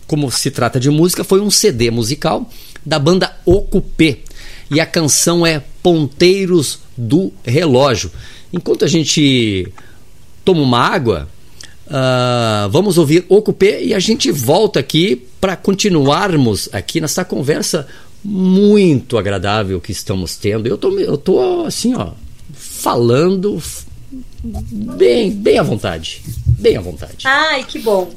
como 0.05 0.29
se 0.29 0.51
trata 0.51 0.77
de 0.77 0.89
música, 0.89 1.23
foi 1.23 1.39
um 1.39 1.49
CD 1.49 1.89
musical 1.89 2.49
da 2.85 2.99
banda 2.99 3.33
Ocupê. 3.45 4.23
E 4.71 4.79
a 4.79 4.85
canção 4.85 5.45
é 5.45 5.63
Ponteiros 5.81 6.79
do 6.95 7.31
Relógio. 7.43 8.11
Enquanto 8.53 8.85
a 8.85 8.87
gente 8.87 9.71
toma 10.45 10.61
uma 10.61 10.79
água, 10.79 11.27
uh, 11.87 12.69
vamos 12.69 12.97
ouvir 12.97 13.25
Ocupê 13.29 13.83
e 13.83 13.93
a 13.93 13.99
gente 13.99 14.31
volta 14.31 14.79
aqui 14.79 15.27
para 15.39 15.55
continuarmos 15.55 16.69
aqui 16.71 16.99
nessa 17.01 17.23
conversa 17.23 17.87
muito 18.23 19.17
agradável 19.17 19.79
que 19.79 19.91
estamos 19.91 20.35
tendo. 20.35 20.67
Eu 20.67 20.77
tô, 20.77 20.97
eu 20.99 21.17
tô 21.17 21.65
assim, 21.65 21.95
ó, 21.95 22.11
falando 22.53 23.61
bem, 24.43 25.31
bem 25.31 25.57
à 25.57 25.63
vontade. 25.63 26.21
Bem 26.45 26.77
à 26.77 26.81
vontade. 26.81 27.25
Ai, 27.25 27.63
que 27.63 27.79
bom. 27.79 28.11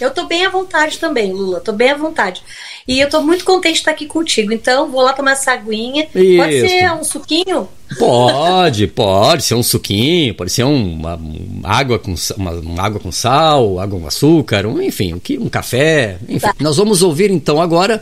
Eu 0.00 0.10
tô 0.10 0.26
bem 0.26 0.44
à 0.44 0.50
vontade 0.50 0.98
também, 0.98 1.32
Lula. 1.32 1.60
Tô 1.60 1.72
bem 1.72 1.90
à 1.90 1.96
vontade. 1.96 2.42
E 2.86 3.00
eu 3.00 3.10
tô 3.10 3.20
muito 3.20 3.44
contente 3.44 3.74
de 3.74 3.78
estar 3.80 3.90
aqui 3.90 4.06
contigo. 4.06 4.52
Então, 4.52 4.90
vou 4.90 5.02
lá 5.02 5.12
tomar 5.12 5.32
essa 5.32 5.52
aguinha. 5.52 6.06
Isso. 6.14 6.36
Pode 6.36 6.68
ser 6.68 6.92
um 6.92 7.04
suquinho? 7.04 7.68
Pode, 7.98 8.86
pode 8.86 9.42
ser 9.42 9.54
um 9.54 9.62
suquinho, 9.62 10.34
pode 10.34 10.52
ser 10.52 10.64
uma, 10.64 11.16
uma 11.16 11.68
água, 11.68 11.98
com, 11.98 12.14
uma, 12.36 12.50
uma, 12.52 12.82
água 12.82 13.00
com 13.00 13.10
sal, 13.10 13.80
água 13.80 13.98
com 13.98 14.06
açúcar, 14.06 14.66
um, 14.66 14.80
enfim, 14.80 15.14
um, 15.14 15.20
um 15.40 15.48
café. 15.48 16.18
Enfim. 16.28 16.40
Tá. 16.46 16.54
Nós 16.60 16.76
vamos 16.76 17.02
ouvir 17.02 17.30
então 17.30 17.60
agora 17.60 18.00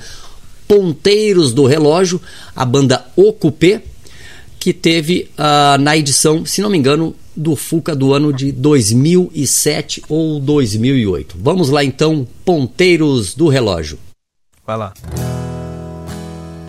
Ponteiros 0.69 1.53
do 1.53 1.67
Relógio, 1.67 2.21
a 2.55 2.65
banda 2.65 3.07
Ocupê, 3.17 3.83
que 4.59 4.73
teve 4.73 5.31
uh, 5.39 5.79
na 5.81 5.97
edição, 5.97 6.45
se 6.45 6.61
não 6.63 6.71
me 6.71 6.79
engano, 6.79 7.15
do 7.37 7.57
Fuca 7.57 7.95
do 7.95 8.13
ano 8.13 8.33
de 8.33 8.53
2007 8.53 10.03
ou 10.09 10.41
2008. 10.41 11.37
Vamos 11.39 11.69
lá 11.69 11.85
então, 11.85 12.27
Ponteiros 12.45 13.35
do 13.35 13.49
Relógio. 13.49 13.99
Vai 14.67 14.77
lá. 14.77 14.93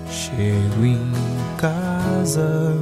Chego 0.09 0.85
em 0.85 1.11
casa 1.57 2.73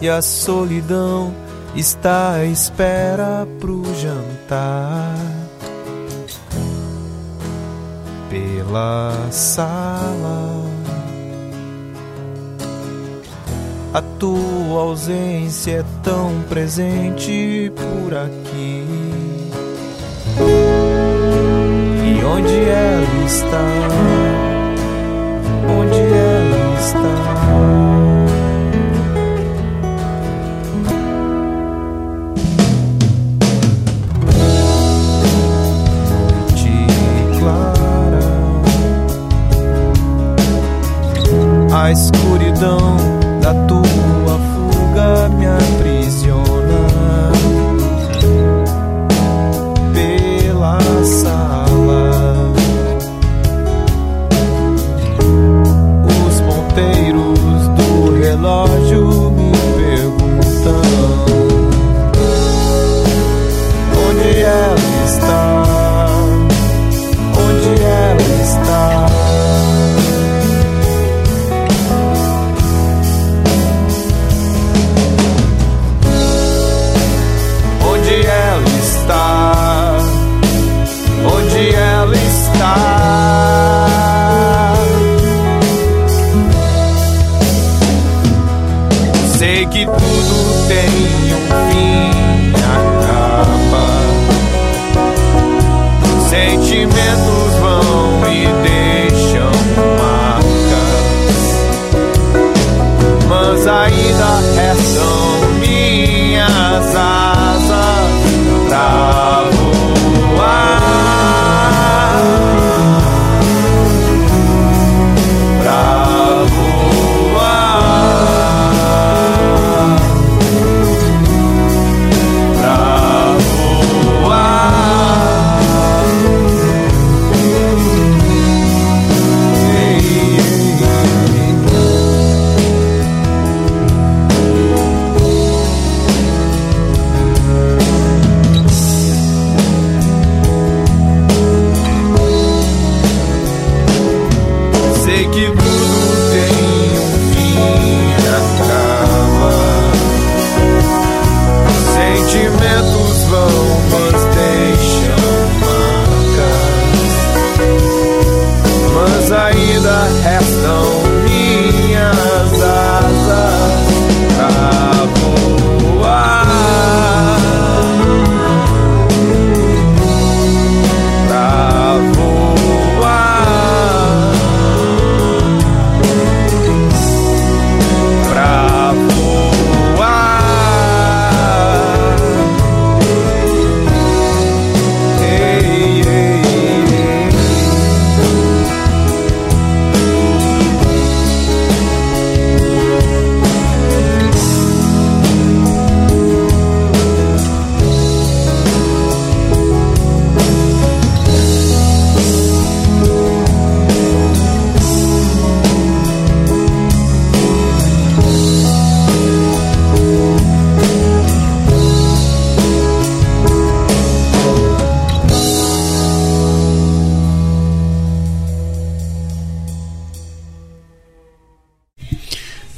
e 0.00 0.08
a 0.08 0.20
solidão 0.20 1.32
está 1.76 2.32
à 2.32 2.44
espera 2.44 3.46
pro 3.60 3.82
jantar. 3.94 5.14
Pela 8.28 9.12
sala 9.30 10.62
A 13.94 14.00
tua 14.18 14.80
ausência 14.80 15.80
é 15.80 15.84
tão 16.02 16.42
presente 16.48 17.70
por 17.76 18.16
aqui. 18.16 19.01
Onde 22.24 22.64
ela 22.68 23.24
está? 23.26 23.62
Onde 25.68 26.00
ela 26.00 26.74
está? 26.78 27.22
a 41.74 41.90
escuridão 41.90 42.96
da 43.40 43.54
tua 43.66 43.91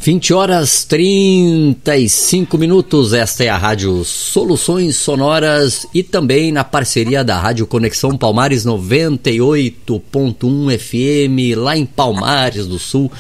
20 0.05 0.35
horas 0.35 0.85
35 0.85 2.59
minutos. 2.59 3.15
Esta 3.15 3.45
é 3.45 3.49
a 3.49 3.57
Rádio 3.57 4.05
Soluções 4.05 4.97
Sonoras 4.97 5.87
e 5.95 6.03
também 6.03 6.53
na 6.53 6.63
parceria 6.63 7.25
da 7.25 7.41
Rádio 7.41 7.67
Conexão 7.67 8.15
Palmares 8.15 8.67
98.1 8.67 10.79
FM, 10.79 11.57
lá 11.57 11.75
em 11.75 11.87
Palmares 11.87 12.67
do 12.67 12.79
Sul. 12.79 13.11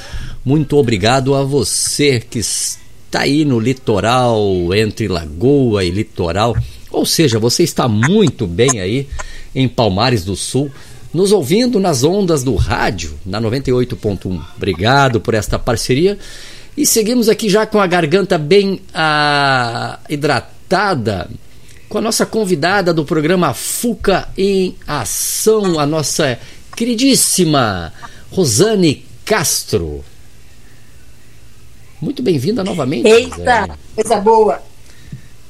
Muito 0.45 0.76
obrigado 0.76 1.35
a 1.35 1.43
você 1.43 2.20
que 2.20 2.41
está 2.41 3.20
aí 3.20 3.47
no 3.47 3.59
litoral, 3.59 4.47
entre 4.74 5.09
Lagoa 5.09 5.87
e 5.87 5.91
litoral. 5.91 6.55
Ou 6.91 7.07
seja, 7.07 7.39
você 7.39 7.62
está 7.62 7.89
muito 7.89 8.47
bem 8.47 8.78
aí 8.78 9.09
em 9.55 9.66
Palmares 9.66 10.22
do 10.22 10.37
Sul 10.37 10.70
nos 11.14 11.30
ouvindo 11.30 11.78
nas 11.78 12.03
ondas 12.03 12.43
do 12.43 12.57
rádio, 12.57 13.14
na 13.24 13.41
98.1. 13.41 14.43
Obrigado 14.57 15.20
por 15.20 15.32
esta 15.32 15.59
parceria. 15.59 16.18
E 16.77 16.85
seguimos 16.85 17.29
aqui 17.29 17.49
já 17.49 17.64
com 17.64 17.79
a 17.79 17.87
garganta 17.87 18.37
bem 18.37 18.81
ah, 18.93 20.01
hidratada, 20.09 21.31
com 21.89 21.99
a 21.99 22.01
nossa 22.01 22.27
convidada 22.27 22.93
do 22.93 23.05
programa 23.05 23.55
Fuca 23.55 24.29
em 24.37 24.75
Ação, 24.85 25.79
a 25.79 25.87
nossa 25.87 26.37
queridíssima 26.77 27.93
Rosane 28.33 29.05
Castro. 29.25 30.05
Muito 32.01 32.25
bem-vinda 32.25 32.64
novamente. 32.64 33.07
Eita, 33.07 33.79
coisa 33.95 34.16
boa. 34.16 34.61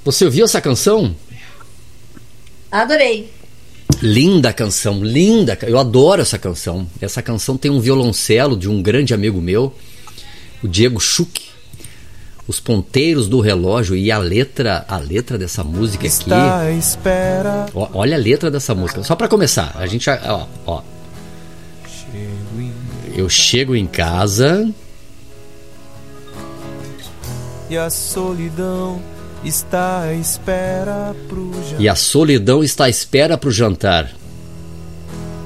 Você 0.05 0.27
ouviu 0.27 0.45
essa 0.45 0.61
canção? 0.61 1.17
Adorei. 2.71 3.33
Linda 4.03 4.53
canção, 4.53 5.03
linda. 5.03 5.59
Eu 5.63 5.79
adoro 5.79 6.21
essa 6.21 6.39
canção. 6.39 6.87
Essa 7.01 7.23
canção 7.23 7.57
tem 7.57 7.71
um 7.71 7.81
violoncelo 7.81 8.59
de 8.59 8.69
um 8.69 8.83
grande 8.83 9.15
amigo 9.15 9.41
meu 9.41 9.73
o 10.65 10.69
Diego 10.69 10.99
Schuch, 10.99 11.51
os 12.49 12.59
ponteiros 12.59 13.29
do 13.29 13.39
relógio 13.39 13.95
e 13.95 14.11
a 14.11 14.17
letra, 14.17 14.83
a 14.89 14.97
letra 14.97 15.37
dessa 15.37 15.63
música 15.63 16.07
aqui. 16.07 16.31
Ó, 17.75 17.91
olha 17.93 18.17
a 18.17 18.19
letra 18.19 18.51
dessa 18.51 18.75
música. 18.75 19.03
Só 19.03 19.15
para 19.15 19.29
começar, 19.29 19.73
a 19.77 19.87
gente, 19.87 20.09
ó, 20.09 20.47
ó. 20.67 20.83
Eu 23.15 23.29
chego 23.29 23.77
em 23.77 23.87
casa 23.87 24.67
e 27.69 27.77
a 27.77 27.91
solidão 27.91 29.03
está 29.45 30.01
à 30.03 30.15
espera 30.15 31.15
pro 31.29 31.53
jantar. 31.53 31.81
E 31.81 31.89
a 31.89 31.95
solidão 31.95 32.65
está 32.65 32.85
à 32.85 32.89
espera 32.89 33.37
pro 33.37 33.51
jantar. 33.51 34.11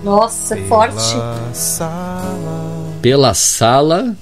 Nossa, 0.04 0.54
Pela 0.54 0.68
forte. 0.68 1.16
Sala. 1.52 2.94
Pela 3.02 3.34
sala 3.34 4.16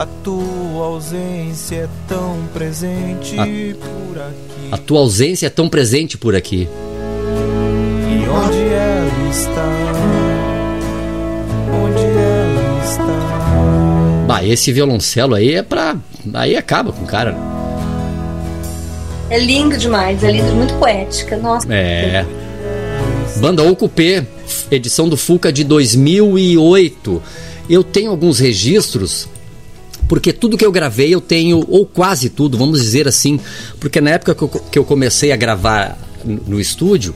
a 0.00 0.06
tua 0.06 0.86
ausência 0.86 1.76
é 1.76 1.88
tão 2.08 2.48
presente 2.54 3.38
a, 3.38 3.44
por 3.44 4.18
aqui. 4.18 4.68
A 4.72 4.78
tua 4.78 5.00
ausência 5.00 5.46
é 5.46 5.50
tão 5.50 5.68
presente 5.68 6.16
por 6.16 6.34
aqui. 6.34 6.66
E 8.08 8.26
onde 8.26 8.58
ela 8.60 9.30
está? 9.30 9.68
Onde 11.84 12.02
ela 12.02 12.82
está? 12.82 14.24
Bah, 14.26 14.42
esse 14.42 14.72
violoncelo 14.72 15.34
aí 15.34 15.52
é 15.52 15.62
pra. 15.62 15.94
Aí 16.32 16.56
acaba 16.56 16.92
com 16.92 17.04
o 17.04 17.06
cara. 17.06 17.36
É 19.28 19.38
lindo 19.38 19.76
demais, 19.76 20.24
é 20.24 20.32
lindo, 20.32 20.54
muito 20.54 20.72
poética. 20.78 21.36
Nossa. 21.36 21.66
É. 21.70 22.24
Banda 23.36 23.62
Ocupê, 23.64 24.24
edição 24.70 25.10
do 25.10 25.18
Fuca 25.18 25.52
de 25.52 25.62
2008. 25.62 27.22
Eu 27.68 27.84
tenho 27.84 28.10
alguns 28.10 28.38
registros 28.38 29.28
porque 30.10 30.32
tudo 30.32 30.58
que 30.58 30.66
eu 30.66 30.72
gravei 30.72 31.14
eu 31.14 31.20
tenho, 31.20 31.64
ou 31.68 31.86
quase 31.86 32.30
tudo, 32.30 32.58
vamos 32.58 32.82
dizer 32.82 33.06
assim, 33.06 33.38
porque 33.78 34.00
na 34.00 34.10
época 34.10 34.34
que 34.34 34.42
eu, 34.42 34.48
que 34.48 34.78
eu 34.80 34.84
comecei 34.84 35.30
a 35.30 35.36
gravar 35.36 35.96
no 36.24 36.60
estúdio, 36.60 37.14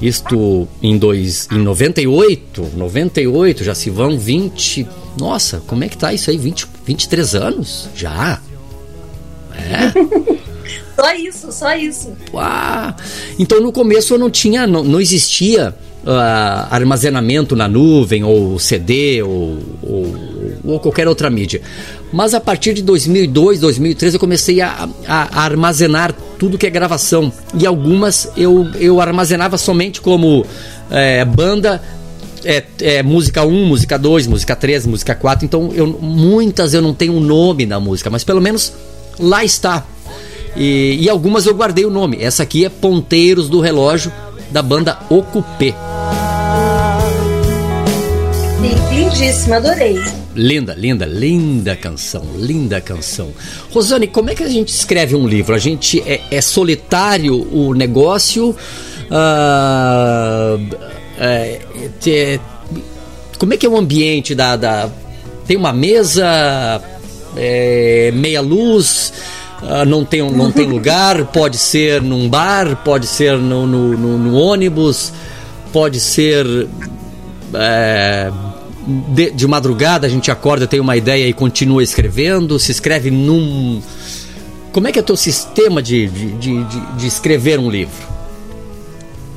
isto 0.00 0.68
em, 0.80 0.96
dois, 0.96 1.48
em 1.50 1.58
98, 1.58 2.70
98, 2.76 3.64
já 3.64 3.74
se 3.74 3.90
vão 3.90 4.16
20. 4.16 4.86
Nossa, 5.18 5.60
como 5.66 5.82
é 5.82 5.88
que 5.88 5.98
tá 5.98 6.12
isso 6.12 6.30
aí? 6.30 6.38
20, 6.38 6.68
23 6.86 7.34
anos? 7.34 7.88
Já? 7.92 8.40
É? 9.56 9.90
só 10.94 11.14
isso, 11.14 11.50
só 11.50 11.74
isso. 11.74 12.12
Uau. 12.32 12.94
Então 13.36 13.60
no 13.60 13.72
começo 13.72 14.14
eu 14.14 14.18
não 14.18 14.30
tinha, 14.30 14.64
não, 14.64 14.84
não 14.84 15.00
existia 15.00 15.74
uh, 16.08 16.66
armazenamento 16.70 17.54
na 17.54 17.68
nuvem, 17.68 18.24
ou 18.24 18.58
CD, 18.58 19.22
ou, 19.22 19.58
ou, 19.82 20.16
ou, 20.64 20.80
qualquer 20.80 21.06
outra 21.06 21.28
mídia. 21.28 21.60
Mas 22.10 22.32
a 22.32 22.40
partir 22.40 22.72
de 22.72 22.82
2002, 22.82 23.60
2003 23.60 24.14
eu 24.14 24.20
comecei 24.20 24.62
a, 24.62 24.88
a, 25.06 25.40
a, 25.40 25.44
armazenar 25.44 26.14
tudo 26.38 26.56
que 26.56 26.66
é 26.66 26.70
gravação. 26.70 27.30
E 27.54 27.66
algumas 27.66 28.32
eu, 28.36 28.66
eu 28.80 29.00
armazenava 29.00 29.58
somente 29.58 30.00
como 30.00 30.46
é, 30.90 31.24
banda. 31.24 31.82
É, 32.44 32.62
é, 32.80 33.02
música 33.02 33.44
1, 33.44 33.66
música 33.66 33.98
2, 33.98 34.28
música 34.28 34.54
3, 34.54 34.86
música 34.86 35.14
4. 35.14 35.44
Então, 35.44 35.72
eu, 35.74 35.86
muitas 36.00 36.72
eu 36.72 36.80
não 36.80 36.94
tenho 36.94 37.12
um 37.12 37.20
nome 37.20 37.66
na 37.66 37.80
música, 37.80 38.08
mas 38.08 38.22
pelo 38.22 38.40
menos 38.40 38.72
lá 39.18 39.44
está. 39.44 39.84
E, 40.56 40.98
e 41.00 41.08
algumas 41.10 41.46
eu 41.46 41.54
guardei 41.54 41.84
o 41.84 41.90
nome. 41.90 42.18
Essa 42.20 42.44
aqui 42.44 42.64
é 42.64 42.68
Ponteiros 42.68 43.48
do 43.48 43.60
Relógio, 43.60 44.12
da 44.50 44.62
banda 44.62 44.98
Ocupê. 45.08 45.74
Lindíssima, 48.90 49.56
adorei. 49.56 49.98
Linda, 50.34 50.74
linda, 50.74 51.06
linda 51.06 51.76
canção, 51.76 52.24
linda 52.36 52.80
canção. 52.80 53.32
Rosane, 53.70 54.06
como 54.06 54.30
é 54.30 54.34
que 54.34 54.42
a 54.42 54.48
gente 54.48 54.68
escreve 54.68 55.14
um 55.16 55.26
livro? 55.26 55.54
A 55.54 55.58
gente 55.58 56.00
é, 56.06 56.20
é 56.30 56.40
solitário 56.40 57.34
o 57.52 57.74
negócio? 57.74 58.50
Uh, 59.10 60.76
é, 61.18 61.60
é, 62.06 62.40
como 63.38 63.54
é 63.54 63.56
que 63.56 63.66
é 63.66 63.68
o 63.68 63.76
ambiente 63.76 64.34
da, 64.34 64.56
da 64.56 64.90
tem 65.48 65.56
uma 65.56 65.72
mesa, 65.72 66.82
é, 67.36 68.10
meia 68.14 68.42
luz, 68.42 69.12
uh, 69.62 69.84
não, 69.86 70.04
tem, 70.04 70.22
não 70.30 70.50
tem 70.50 70.66
lugar, 70.66 71.26
pode 71.26 71.58
ser 71.58 72.02
num 72.02 72.28
bar, 72.28 72.76
pode 72.84 73.06
ser 73.06 73.38
no, 73.38 73.66
no, 73.66 73.96
no, 73.96 74.18
no 74.18 74.34
ônibus, 74.34 75.12
pode 75.72 76.00
ser 76.00 76.46
é, 77.54 78.30
de, 79.08 79.30
de, 79.30 79.46
madrugada 79.46 80.06
a 80.06 80.10
gente 80.10 80.30
acorda, 80.30 80.66
tem 80.66 80.80
uma 80.80 80.96
ideia 80.96 81.26
e 81.26 81.32
continua 81.32 81.82
escrevendo, 81.82 82.58
se 82.58 82.72
escreve 82.72 83.10
num. 83.10 83.82
Como 84.72 84.86
é 84.86 84.92
que 84.92 84.98
é 84.98 85.02
o 85.02 85.04
teu 85.04 85.16
sistema 85.16 85.82
de, 85.82 86.08
de, 86.08 86.64
de, 86.64 86.64
de 86.96 87.06
escrever 87.06 87.58
um 87.58 87.70
livro? 87.70 88.06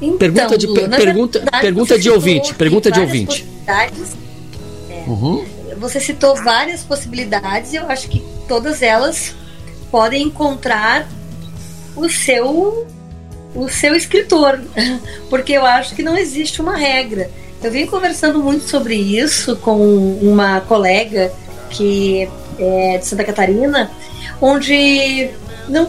Então, 0.01 0.17
pergunta 0.17 0.57
de, 0.57 0.67
per, 0.67 0.89
pergunta, 0.89 1.39
verdade, 1.39 1.61
pergunta 1.61 1.99
de 1.99 2.09
ouvinte. 2.09 2.53
Pergunta 2.55 2.91
de 2.91 2.99
ouvinte. 2.99 3.47
É, 3.67 3.89
uhum. 5.07 5.45
Você 5.78 5.99
citou 5.99 6.36
várias 6.36 6.84
possibilidades 6.84 7.74
e 7.74 7.76
eu 7.76 7.88
acho 7.89 8.07
que 8.07 8.24
todas 8.47 8.82
elas 8.82 9.36
podem 9.91 10.23
encontrar 10.23 11.07
o 11.95 12.09
seu 12.09 12.87
o 13.53 13.67
seu 13.67 13.93
escritor, 13.93 14.61
porque 15.29 15.51
eu 15.51 15.65
acho 15.65 15.93
que 15.93 16.01
não 16.01 16.17
existe 16.17 16.61
uma 16.61 16.77
regra. 16.77 17.29
Eu 17.61 17.69
vim 17.69 17.85
conversando 17.85 18.39
muito 18.39 18.67
sobre 18.67 18.95
isso 18.95 19.57
com 19.57 19.77
uma 20.21 20.61
colega 20.61 21.31
que 21.69 22.29
é 22.57 22.97
de 22.97 23.05
Santa 23.05 23.23
Catarina, 23.23 23.91
onde 24.41 25.29
não, 25.67 25.87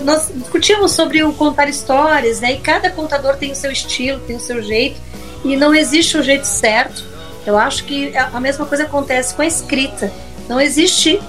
nós 0.00 0.30
discutíamos 0.34 0.92
sobre 0.92 1.22
o 1.22 1.32
contar 1.32 1.68
histórias, 1.68 2.40
né? 2.40 2.52
E 2.52 2.58
cada 2.58 2.90
contador 2.90 3.36
tem 3.36 3.52
o 3.52 3.56
seu 3.56 3.70
estilo, 3.70 4.20
tem 4.20 4.36
o 4.36 4.40
seu 4.40 4.62
jeito, 4.62 5.00
e 5.44 5.56
não 5.56 5.74
existe 5.74 6.16
um 6.16 6.22
jeito 6.22 6.44
certo. 6.44 7.04
Eu 7.46 7.56
acho 7.58 7.84
que 7.84 8.16
a 8.16 8.40
mesma 8.40 8.66
coisa 8.66 8.84
acontece 8.84 9.34
com 9.34 9.42
a 9.42 9.46
escrita. 9.46 10.12
Não 10.48 10.60
existe 10.60 11.20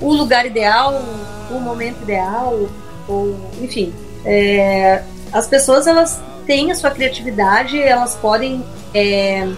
o 0.00 0.12
lugar 0.12 0.46
ideal, 0.46 1.02
o 1.50 1.60
momento 1.60 2.02
ideal, 2.02 2.68
ou 3.08 3.38
enfim. 3.60 3.92
É, 4.24 5.02
as 5.32 5.46
pessoas 5.46 5.86
elas 5.86 6.20
têm 6.46 6.70
a 6.70 6.74
sua 6.74 6.90
criatividade, 6.90 7.80
elas 7.80 8.14
podem 8.14 8.64
é, 8.94 9.48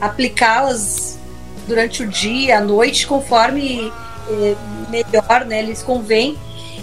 aplicá-las 0.00 1.18
durante 1.66 2.02
o 2.02 2.06
dia, 2.06 2.58
à 2.58 2.60
noite, 2.60 3.06
conforme 3.06 3.92
é, 4.28 4.54
melhor 4.88 5.44
né, 5.46 5.62
lhes 5.62 5.82
convém. 5.82 6.36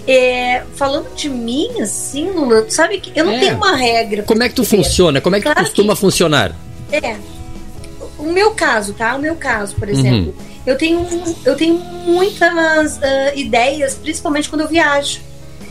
É, 0.06 0.62
falando 0.74 1.14
de 1.14 1.28
mim, 1.28 1.82
assim, 1.82 2.30
Lula, 2.30 2.64
sabe 2.70 2.98
que 2.98 3.12
eu 3.18 3.26
não 3.26 3.32
é. 3.32 3.40
tenho 3.40 3.56
uma 3.56 3.76
regra. 3.76 4.22
Como 4.22 4.42
é 4.42 4.48
que 4.48 4.54
tu 4.54 4.64
funciona? 4.64 5.20
Como 5.20 5.36
é 5.36 5.38
que 5.38 5.44
claro 5.44 5.60
costuma 5.60 5.94
que, 5.94 6.00
funcionar? 6.00 6.56
É. 6.90 7.16
O 8.18 8.32
meu 8.32 8.52
caso, 8.52 8.94
tá? 8.94 9.14
O 9.14 9.18
meu 9.18 9.36
caso, 9.36 9.76
por 9.76 9.88
exemplo. 9.88 10.34
Uhum. 10.38 10.47
Eu 10.68 10.76
tenho, 10.76 11.06
eu 11.44 11.56
tenho 11.56 11.74
muitas 11.78 12.96
uh, 12.98 13.00
ideias, 13.34 13.94
principalmente 13.94 14.48
quando 14.48 14.62
eu 14.62 14.68
viajo. 14.68 15.20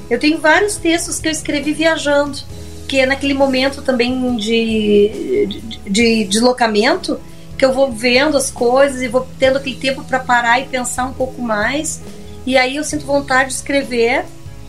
Eu 0.09 0.19
tenho 0.19 0.39
vários 0.39 0.77
textos 0.77 1.19
que 1.19 1.27
eu 1.27 1.31
escrevi 1.31 1.73
viajando 1.73 2.39
que 2.87 2.99
é 2.99 3.05
naquele 3.05 3.33
momento 3.33 3.81
também 3.81 4.37
de, 4.37 5.47
de, 5.47 5.89
de 5.89 6.23
deslocamento, 6.23 7.19
que 7.57 7.65
eu 7.65 7.73
vou 7.73 7.91
vendo 7.91 8.37
as 8.37 8.49
coisas 8.49 9.01
e 9.01 9.07
vou 9.07 9.27
tendo 9.37 9.57
aquele 9.57 9.75
tempo 9.75 10.03
para 10.03 10.19
parar 10.19 10.59
e 10.61 10.65
pensar 10.65 11.05
um 11.05 11.13
pouco 11.13 11.41
mais. 11.41 12.01
E 12.45 12.57
aí 12.57 12.77
eu 12.77 12.83
sinto 12.83 13.05
vontade 13.05 13.49
de 13.49 13.55
escrever 13.55 14.25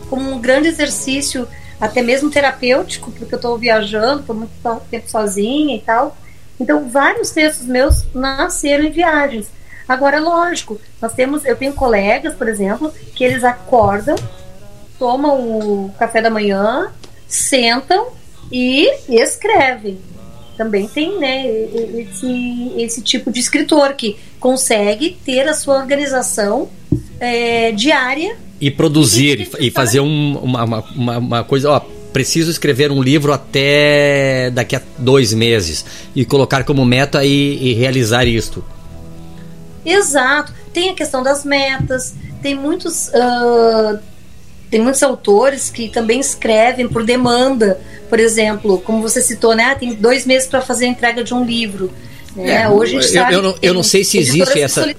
como 0.09 0.33
um 0.33 0.39
grande 0.39 0.67
exercício, 0.67 1.47
até 1.79 2.01
mesmo 2.01 2.29
terapêutico, 2.29 3.11
porque 3.11 3.33
eu 3.33 3.37
estou 3.37 3.57
viajando, 3.57 4.21
estou 4.21 4.35
muito 4.35 4.51
tempo 4.89 5.09
sozinha 5.09 5.75
e 5.75 5.79
tal. 5.79 6.17
Então, 6.59 6.89
vários 6.89 7.29
textos 7.29 7.65
meus 7.65 8.05
nasceram 8.13 8.83
em 8.83 8.91
viagens. 8.91 9.49
Agora, 9.89 10.19
lógico, 10.19 10.79
nós 11.01 11.13
temos, 11.13 11.43
eu 11.43 11.55
tenho 11.55 11.73
colegas, 11.73 12.35
por 12.35 12.47
exemplo, 12.47 12.93
que 13.15 13.23
eles 13.23 13.43
acordam, 13.43 14.15
tomam 14.99 15.59
o 15.59 15.91
café 15.97 16.21
da 16.21 16.29
manhã, 16.29 16.91
sentam 17.27 18.09
e 18.51 18.87
escrevem. 19.09 19.97
Também 20.55 20.87
tem, 20.87 21.17
né, 21.17 21.47
esse, 21.47 22.71
esse 22.77 23.01
tipo 23.01 23.31
de 23.31 23.39
escritor 23.39 23.93
que 23.93 24.15
consegue 24.39 25.17
ter 25.25 25.47
a 25.47 25.55
sua 25.55 25.77
organização 25.77 26.69
é, 27.19 27.71
diária 27.71 28.37
e 28.61 28.69
produzir 28.69 29.49
e, 29.59 29.67
e 29.67 29.71
fazer 29.71 30.01
um, 30.01 30.37
uma, 30.37 30.63
uma, 30.63 31.17
uma 31.17 31.43
coisa, 31.43 31.71
ó, 31.71 31.79
preciso 32.13 32.51
escrever 32.51 32.91
um 32.91 33.01
livro 33.01 33.33
até 33.33 34.51
daqui 34.51 34.75
a 34.75 34.81
dois 34.99 35.33
meses 35.33 35.83
e 36.15 36.25
colocar 36.25 36.63
como 36.63 36.85
meta 36.85 37.25
e, 37.25 37.71
e 37.71 37.73
realizar 37.73 38.25
isto. 38.25 38.63
Exato. 39.91 40.53
Tem 40.73 40.89
a 40.89 40.93
questão 40.93 41.23
das 41.23 41.43
metas, 41.43 42.13
tem 42.41 42.55
muitos. 42.55 43.07
Uh, 43.09 43.99
tem 44.69 44.79
muitos 44.79 45.01
autores 45.01 45.71
que 45.71 45.89
também 45.89 46.19
escrevem 46.19 46.87
por 46.87 47.03
demanda. 47.03 47.79
Por 48.07 48.19
exemplo, 48.19 48.79
como 48.79 49.01
você 49.01 49.21
citou, 49.21 49.55
né? 49.55 49.63
Ah, 49.65 49.75
tem 49.75 49.95
dois 49.95 50.25
meses 50.25 50.47
para 50.47 50.61
fazer 50.61 50.85
a 50.85 50.89
entrega 50.89 51.23
de 51.23 51.33
um 51.33 51.43
livro. 51.43 51.91
Né? 52.35 52.63
É, 52.63 52.69
Hoje 52.69 52.97
a 52.97 53.01
gente 53.01 53.15
eu, 53.15 53.21
sabe 53.21 53.33
eu, 53.33 53.41
não, 53.41 53.55
eu 53.61 53.73
não 53.73 53.83
sei 53.83 54.03
se 54.03 54.17
existe 54.17 54.61
essa. 54.61 54.93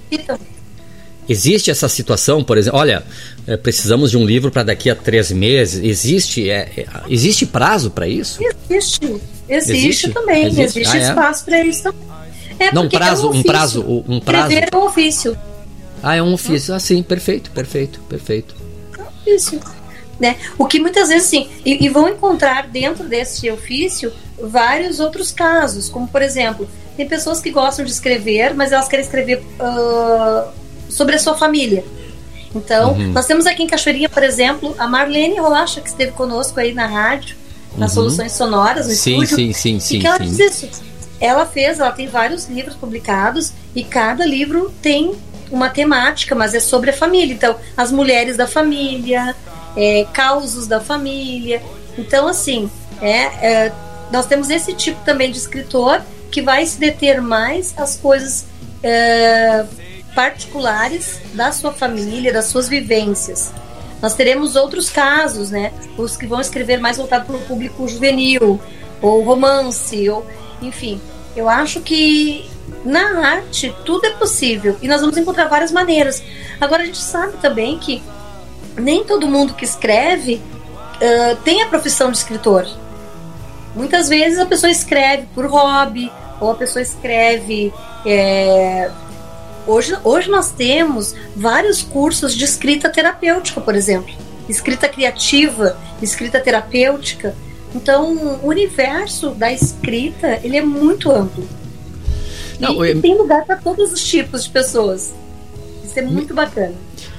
Existe 1.29 1.71
essa 1.71 1.87
situação, 1.87 2.43
por 2.43 2.57
exemplo, 2.57 2.79
olha, 2.79 3.03
é, 3.47 3.55
precisamos 3.55 4.11
de 4.11 4.17
um 4.17 4.25
livro 4.25 4.51
para 4.51 4.63
daqui 4.63 4.89
a 4.89 4.95
três 4.95 5.31
meses. 5.31 5.81
Existe, 5.81 6.49
é, 6.49 6.69
é 6.75 6.85
existe 7.07 7.45
prazo 7.45 7.91
para 7.91 8.05
isso? 8.07 8.39
Existe, 8.69 9.05
existe, 9.47 9.71
existe 9.71 10.09
também. 10.09 10.47
Existe, 10.47 10.79
existe 10.79 10.97
ah, 10.97 10.99
é? 10.99 11.09
espaço 11.09 11.45
para 11.45 11.63
isso 11.63 11.83
também. 11.83 12.10
É 12.61 12.71
não, 12.71 12.87
prazo, 12.87 13.27
é 13.27 13.29
um, 13.31 13.33
um, 13.33 13.43
prazo, 13.43 14.03
um 14.07 14.19
prazo. 14.19 14.47
Escrever 14.49 14.69
é 14.71 14.77
um 14.77 14.85
ofício. 14.85 15.37
Ah, 16.03 16.15
é 16.15 16.21
um 16.21 16.33
ofício. 16.33 16.75
Ah, 16.75 16.79
sim, 16.79 17.01
perfeito, 17.01 17.49
perfeito, 17.49 17.99
perfeito. 18.01 18.55
É 18.97 19.01
um 19.01 19.07
ofício. 19.07 19.59
Né? 20.19 20.35
O 20.59 20.67
que 20.67 20.79
muitas 20.79 21.09
vezes, 21.09 21.27
sim, 21.27 21.49
e, 21.65 21.83
e, 21.83 21.89
vão 21.89 22.07
encontrar 22.07 22.67
dentro 22.67 23.05
desse 23.05 23.49
ofício 23.49 24.13
vários 24.39 24.99
outros 24.99 25.31
casos, 25.31 25.89
como 25.89 26.07
por 26.07 26.21
exemplo, 26.21 26.69
tem 26.95 27.07
pessoas 27.07 27.39
que 27.39 27.49
gostam 27.49 27.83
de 27.83 27.89
escrever, 27.89 28.53
mas 28.53 28.71
elas 28.71 28.87
querem 28.87 29.03
escrever 29.03 29.43
uh, 29.59 30.51
sobre 30.87 31.15
a 31.15 31.19
sua 31.19 31.35
família. 31.35 31.83
Então, 32.53 32.93
uhum. 32.93 33.11
nós 33.11 33.25
temos 33.25 33.47
aqui 33.47 33.63
em 33.63 33.67
Cachoeirinha, 33.67 34.09
por 34.09 34.21
exemplo, 34.21 34.75
a 34.77 34.87
Marlene 34.87 35.39
Rocha, 35.39 35.81
que 35.81 35.89
esteve 35.89 36.11
conosco 36.11 36.59
aí 36.59 36.71
na 36.71 36.85
rádio, 36.85 37.35
nas 37.75 37.89
uhum. 37.91 38.03
soluções 38.03 38.33
sonoras, 38.33 38.87
no 38.87 38.93
sim, 38.93 39.13
estúdio. 39.13 39.35
Sim, 39.35 39.53
sim, 39.53 39.79
sim. 39.79 39.97
E 39.97 39.99
que 40.01 40.05
ela 40.05 40.17
sim. 40.19 40.25
diz 40.25 40.39
isso 40.39 40.90
ela 41.21 41.45
fez, 41.45 41.79
ela 41.79 41.91
tem 41.91 42.07
vários 42.07 42.47
livros 42.47 42.75
publicados 42.75 43.53
e 43.75 43.83
cada 43.83 44.25
livro 44.25 44.73
tem 44.81 45.15
uma 45.51 45.69
temática, 45.69 46.33
mas 46.33 46.55
é 46.55 46.59
sobre 46.59 46.89
a 46.89 46.93
família. 46.93 47.33
Então, 47.33 47.55
as 47.77 47.91
mulheres 47.91 48.35
da 48.35 48.47
família, 48.47 49.35
é, 49.77 50.05
causos 50.11 50.65
da 50.65 50.81
família. 50.81 51.61
Então, 51.97 52.27
assim, 52.27 52.69
é, 53.01 53.19
é, 53.45 53.71
nós 54.11 54.25
temos 54.25 54.49
esse 54.49 54.73
tipo 54.73 55.03
também 55.05 55.31
de 55.31 55.37
escritor 55.37 56.01
que 56.31 56.41
vai 56.41 56.65
se 56.65 56.79
deter 56.79 57.21
mais 57.21 57.73
às 57.77 57.95
coisas 57.97 58.47
é, 58.81 59.65
particulares 60.15 61.19
da 61.33 61.51
sua 61.51 61.71
família, 61.71 62.33
das 62.33 62.45
suas 62.45 62.67
vivências. 62.67 63.51
Nós 64.01 64.15
teremos 64.15 64.55
outros 64.55 64.89
casos, 64.89 65.51
né? 65.51 65.71
Os 65.95 66.17
que 66.17 66.25
vão 66.25 66.41
escrever 66.41 66.79
mais 66.79 66.97
voltado 66.97 67.25
para 67.25 67.35
o 67.35 67.41
público 67.41 67.87
juvenil, 67.87 68.59
ou 68.99 69.23
romance, 69.23 70.09
ou 70.09 70.25
enfim, 70.61 70.99
eu 71.35 71.49
acho 71.49 71.81
que 71.81 72.49
na 72.83 73.27
arte 73.27 73.73
tudo 73.85 74.05
é 74.05 74.11
possível 74.11 74.77
e 74.81 74.87
nós 74.87 75.01
vamos 75.01 75.17
encontrar 75.17 75.47
várias 75.47 75.71
maneiras. 75.71 76.23
Agora 76.59 76.83
a 76.83 76.85
gente 76.85 76.97
sabe 77.01 77.37
também 77.37 77.77
que 77.77 78.01
nem 78.75 79.03
todo 79.03 79.27
mundo 79.27 79.53
que 79.53 79.65
escreve 79.65 80.35
uh, 80.35 81.35
tem 81.43 81.61
a 81.61 81.67
profissão 81.67 82.11
de 82.11 82.17
escritor. 82.17 82.67
Muitas 83.75 84.09
vezes 84.09 84.39
a 84.39 84.45
pessoa 84.45 84.69
escreve 84.69 85.27
por 85.33 85.45
hobby 85.45 86.11
ou 86.39 86.51
a 86.51 86.55
pessoa 86.55 86.81
escreve. 86.81 87.73
É... 88.05 88.91
Hoje, 89.67 89.95
hoje 90.03 90.29
nós 90.29 90.51
temos 90.51 91.15
vários 91.35 91.83
cursos 91.83 92.35
de 92.35 92.43
escrita 92.43 92.89
terapêutica, 92.89 93.61
por 93.61 93.75
exemplo, 93.75 94.13
escrita 94.49 94.89
criativa, 94.89 95.77
escrita 96.01 96.39
terapêutica. 96.39 97.35
Então, 97.73 98.39
o 98.43 98.47
universo 98.47 99.29
da 99.31 99.51
escrita, 99.51 100.39
ele 100.43 100.57
é 100.57 100.61
muito 100.61 101.11
amplo. 101.11 101.47
Não, 102.59 102.85
e 102.85 102.91
eu... 102.91 103.01
tem 103.01 103.17
lugar 103.17 103.45
para 103.45 103.55
todos 103.55 103.91
os 103.91 104.03
tipos 104.03 104.43
de 104.43 104.49
pessoas. 104.49 105.13
Isso 105.83 105.97
é 105.97 106.01
muito 106.01 106.29
me, 106.29 106.35
bacana. 106.35 106.73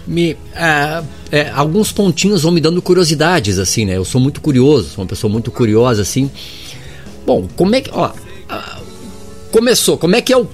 Me, 0.06 0.32
uh, 0.32 1.06
é, 1.30 1.50
alguns 1.50 1.90
pontinhos 1.90 2.42
vão 2.42 2.52
me 2.52 2.60
dando 2.60 2.80
curiosidades, 2.80 3.58
assim, 3.58 3.84
né? 3.84 3.96
Eu 3.96 4.04
sou 4.04 4.20
muito 4.20 4.40
curioso, 4.40 4.90
sou 4.90 5.02
uma 5.02 5.08
pessoa 5.08 5.30
muito 5.30 5.50
curiosa, 5.50 6.02
assim. 6.02 6.30
Bom, 7.26 7.48
como 7.56 7.74
é 7.74 7.80
que. 7.80 7.90
Ó, 7.92 8.08
uh, 8.10 8.82
começou, 9.50 9.98
como 9.98 10.14
é 10.14 10.20
que 10.20 10.32
é 10.32 10.36
o. 10.36 10.42
Uh, 10.42 10.48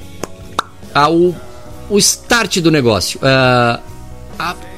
o, 1.11 1.35
o 1.91 1.99
start 1.99 2.59
do 2.59 2.71
negócio? 2.71 3.21
A, 3.23 3.81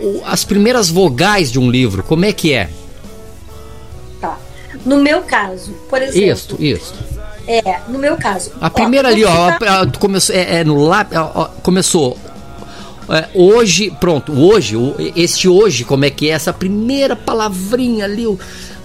o, 0.00 0.22
as 0.24 0.44
primeiras 0.44 0.88
vogais 0.88 1.52
de 1.52 1.58
um 1.58 1.70
livro, 1.70 2.02
como 2.02 2.24
é 2.24 2.32
que 2.32 2.52
é? 2.52 2.70
No 4.84 4.96
meu 4.98 5.22
caso, 5.22 5.72
por 5.88 6.00
exemplo. 6.00 6.30
Isso, 6.30 6.56
isso. 6.58 6.94
É, 7.46 7.80
no 7.88 7.98
meu 7.98 8.16
caso. 8.16 8.52
A 8.60 8.70
primeira 8.70 9.08
ali, 9.08 9.24
ó, 9.24 9.52
tá... 9.58 9.86
começou, 9.98 10.34
é, 10.34 10.60
é, 10.60 10.64
no 10.64 10.76
lápis, 10.76 11.18
começou. 11.62 12.16
É, 13.08 13.28
hoje, 13.34 13.90
pronto, 13.98 14.32
hoje, 14.32 14.76
este 15.16 15.48
hoje, 15.48 15.84
como 15.84 16.04
é 16.04 16.10
que 16.10 16.30
é? 16.30 16.32
Essa 16.32 16.52
primeira 16.52 17.16
palavrinha 17.16 18.04
ali, 18.04 18.24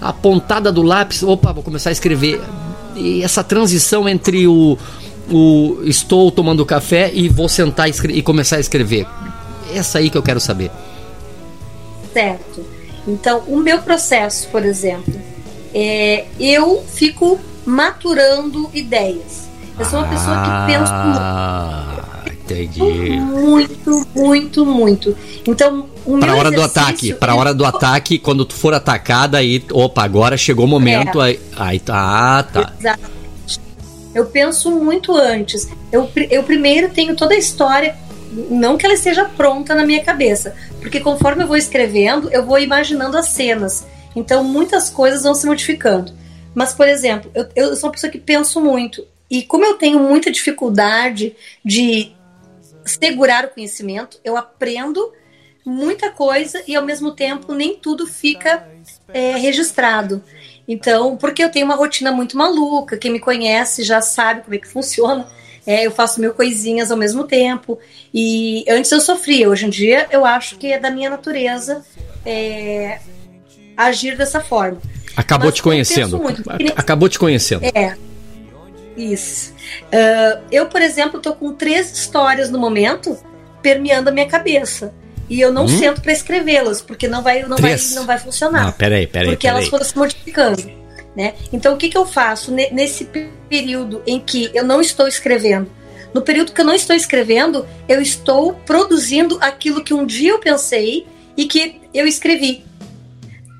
a 0.00 0.12
pontada 0.12 0.72
do 0.72 0.82
lápis, 0.82 1.22
opa, 1.22 1.52
vou 1.52 1.62
começar 1.62 1.90
a 1.90 1.92
escrever. 1.92 2.40
E 2.96 3.22
essa 3.22 3.44
transição 3.44 4.08
entre 4.08 4.48
o, 4.48 4.76
o 5.30 5.78
estou 5.84 6.30
tomando 6.32 6.64
café 6.66 7.10
e 7.14 7.28
vou 7.28 7.48
sentar 7.48 7.88
e, 7.88 7.92
e 8.18 8.22
começar 8.22 8.56
a 8.56 8.60
escrever. 8.60 9.06
Essa 9.72 9.98
aí 9.98 10.10
que 10.10 10.18
eu 10.18 10.22
quero 10.22 10.40
saber. 10.40 10.70
Certo. 12.12 12.64
Então, 13.06 13.44
o 13.46 13.58
meu 13.58 13.80
processo, 13.82 14.48
por 14.48 14.64
exemplo, 14.64 15.14
é, 15.74 16.24
eu 16.38 16.84
fico 16.86 17.38
maturando 17.64 18.70
ideias. 18.72 19.46
Eu 19.78 19.84
sou 19.84 19.98
uma 19.98 20.08
pessoa 20.08 20.36
que 20.42 20.72
pensa 20.72 20.90
ah, 20.90 22.06
entendi. 22.30 22.80
muito, 22.80 24.06
muito, 24.14 24.64
muito. 24.64 25.16
Então, 25.46 25.86
o 26.06 26.18
para 26.18 26.34
hora 26.34 26.50
do 26.50 26.62
ataque, 26.62 27.12
para 27.12 27.34
hora 27.34 27.52
do 27.52 27.64
ataque, 27.64 28.18
quando 28.18 28.44
tu 28.46 28.54
for 28.54 28.72
atacada 28.72 29.36
aí, 29.36 29.62
opa, 29.70 30.02
agora 30.02 30.36
chegou 30.36 30.64
o 30.64 30.68
momento, 30.68 31.20
é. 31.20 31.26
aí, 31.26 31.40
aí 31.56 31.78
tá, 31.78 32.42
tá. 32.44 32.72
Exatamente. 32.78 33.16
Eu 34.14 34.24
penso 34.24 34.70
muito 34.70 35.14
antes. 35.14 35.68
Eu, 35.92 36.10
eu 36.30 36.42
primeiro 36.42 36.88
tenho 36.88 37.14
toda 37.14 37.34
a 37.34 37.38
história, 37.38 37.94
não 38.48 38.78
que 38.78 38.86
ela 38.86 38.94
esteja 38.94 39.26
pronta 39.26 39.74
na 39.74 39.84
minha 39.84 40.02
cabeça, 40.02 40.54
porque 40.80 41.00
conforme 41.00 41.42
eu 41.42 41.46
vou 41.46 41.56
escrevendo, 41.56 42.30
eu 42.30 42.46
vou 42.46 42.58
imaginando 42.58 43.18
as 43.18 43.28
cenas. 43.28 43.84
Então, 44.16 44.42
muitas 44.42 44.88
coisas 44.90 45.22
vão 45.22 45.34
se 45.34 45.46
modificando. 45.46 46.12
Mas, 46.54 46.72
por 46.72 46.88
exemplo, 46.88 47.30
eu, 47.34 47.46
eu 47.54 47.76
sou 47.76 47.88
uma 47.88 47.92
pessoa 47.92 48.10
que 48.10 48.18
penso 48.18 48.62
muito. 48.62 49.06
E 49.30 49.42
como 49.42 49.64
eu 49.64 49.74
tenho 49.74 50.00
muita 50.00 50.30
dificuldade 50.30 51.36
de 51.62 52.12
segurar 52.84 53.44
o 53.44 53.48
conhecimento, 53.48 54.18
eu 54.24 54.36
aprendo 54.36 55.12
muita 55.64 56.10
coisa 56.10 56.62
e 56.66 56.74
ao 56.76 56.84
mesmo 56.84 57.10
tempo 57.10 57.52
nem 57.52 57.74
tudo 57.76 58.06
fica 58.06 58.66
é, 59.12 59.32
registrado. 59.32 60.22
Então, 60.66 61.16
porque 61.16 61.42
eu 61.42 61.50
tenho 61.50 61.66
uma 61.66 61.74
rotina 61.74 62.10
muito 62.10 62.36
maluca, 62.36 62.96
quem 62.96 63.10
me 63.10 63.20
conhece 63.20 63.82
já 63.82 64.00
sabe 64.00 64.42
como 64.42 64.54
é 64.54 64.58
que 64.58 64.68
funciona. 64.68 65.28
É, 65.66 65.84
eu 65.84 65.90
faço 65.90 66.20
mil 66.20 66.32
coisinhas 66.32 66.92
ao 66.92 66.96
mesmo 66.96 67.24
tempo. 67.24 67.78
E 68.14 68.64
antes 68.68 68.90
eu 68.92 69.00
sofria, 69.00 69.50
hoje 69.50 69.66
em 69.66 69.70
dia 69.70 70.06
eu 70.10 70.24
acho 70.24 70.56
que 70.56 70.72
é 70.72 70.78
da 70.78 70.90
minha 70.90 71.10
natureza 71.10 71.84
é, 72.24 73.00
agir 73.76 74.16
dessa 74.16 74.40
forma. 74.40 74.78
Acabou 75.16 75.46
Mas 75.46 75.56
te 75.56 75.62
conhecendo. 75.62 76.18
Muito, 76.18 76.42
Acabou 76.76 77.08
te 77.08 77.18
conhecendo. 77.18 77.64
É. 77.64 77.96
Isso. 78.96 79.52
Uh, 79.84 80.42
eu, 80.50 80.66
por 80.66 80.80
exemplo, 80.80 81.20
tô 81.20 81.34
com 81.34 81.52
três 81.52 81.92
histórias 81.92 82.50
no 82.50 82.58
momento 82.58 83.18
permeando 83.62 84.10
a 84.10 84.12
minha 84.12 84.26
cabeça. 84.26 84.94
E 85.28 85.40
eu 85.40 85.52
não 85.52 85.64
hum? 85.64 85.68
sento 85.68 86.00
para 86.00 86.12
escrevê-las, 86.12 86.80
porque 86.80 87.08
não 87.08 87.22
vai, 87.22 87.42
não 87.42 87.56
vai, 87.56 87.76
não 87.94 88.06
vai 88.06 88.18
funcionar. 88.18 88.68
Ah, 88.68 88.72
peraí, 88.72 89.06
peraí. 89.06 89.30
Porque 89.30 89.46
peraí. 89.46 89.58
elas 89.58 89.68
foram 89.68 89.84
se 89.84 89.96
modificando. 89.96 90.70
Né? 91.16 91.34
Então, 91.52 91.74
o 91.74 91.76
que, 91.76 91.88
que 91.88 91.96
eu 91.96 92.06
faço 92.06 92.52
nesse 92.52 93.08
período 93.48 94.02
em 94.06 94.20
que 94.20 94.50
eu 94.54 94.64
não 94.64 94.80
estou 94.80 95.08
escrevendo? 95.08 95.68
No 96.14 96.22
período 96.22 96.52
que 96.52 96.60
eu 96.60 96.64
não 96.64 96.74
estou 96.74 96.94
escrevendo, 96.94 97.66
eu 97.88 98.00
estou 98.00 98.52
produzindo 98.52 99.38
aquilo 99.40 99.82
que 99.82 99.92
um 99.92 100.06
dia 100.06 100.30
eu 100.30 100.38
pensei 100.38 101.06
e 101.36 101.46
que 101.46 101.80
eu 101.92 102.06
escrevi. 102.06 102.64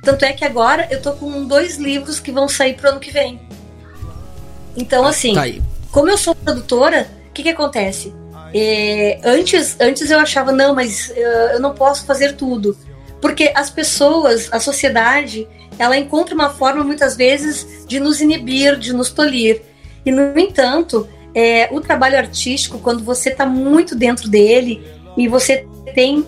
Tanto 0.07 0.25
é 0.25 0.33
que 0.33 0.45
agora 0.45 0.87
eu 0.89 1.03
tô 1.03 1.15
com 1.15 1.45
dois 1.45 1.79
livros 1.79 2.21
que 2.21 2.31
vão 2.31 2.49
sair 2.49 2.75
pro 2.75 2.91
ano 2.91 3.01
que 3.01 3.11
vem. 3.11 3.41
Então, 4.77 5.05
assim, 5.05 5.35
Tá 5.35 5.43
como 5.91 6.09
eu 6.09 6.17
sou 6.17 6.33
produtora, 6.33 7.11
o 7.29 7.33
que, 7.33 7.43
que 7.43 7.49
acontece? 7.49 8.15
É, 8.55 9.19
antes, 9.25 9.75
antes 9.81 10.09
eu 10.09 10.21
achava, 10.21 10.53
não, 10.53 10.77
mas 10.77 11.11
eh, 11.11 11.55
eu 11.55 11.61
não 11.61 11.75
posso 11.75 12.07
fazer 12.07 12.37
tudo. 12.37 12.79
Porque 13.21 13.51
as 13.53 13.69
pessoas, 13.69 14.49
a 14.53 14.61
sociedade, 14.61 15.49
ela 15.77 15.97
encontra 15.97 16.37
uma 16.37 16.51
forma, 16.51 16.85
muitas 16.85 17.17
vezes, 17.17 17.85
de 17.89 17.99
nos 17.99 18.21
inibir, 18.21 18.79
de 18.79 18.93
nos 18.93 19.11
tolir. 19.11 19.61
E, 20.05 20.13
no 20.13 20.39
entanto, 20.39 21.09
é, 21.35 21.69
o 21.73 21.81
trabalho 21.81 22.17
artístico, 22.17 22.79
quando 22.79 23.03
você 23.03 23.31
está 23.31 23.45
muito 23.45 23.97
dentro 23.97 24.29
dele 24.29 24.87
e 25.17 25.27
você 25.27 25.67
tem 25.97 26.25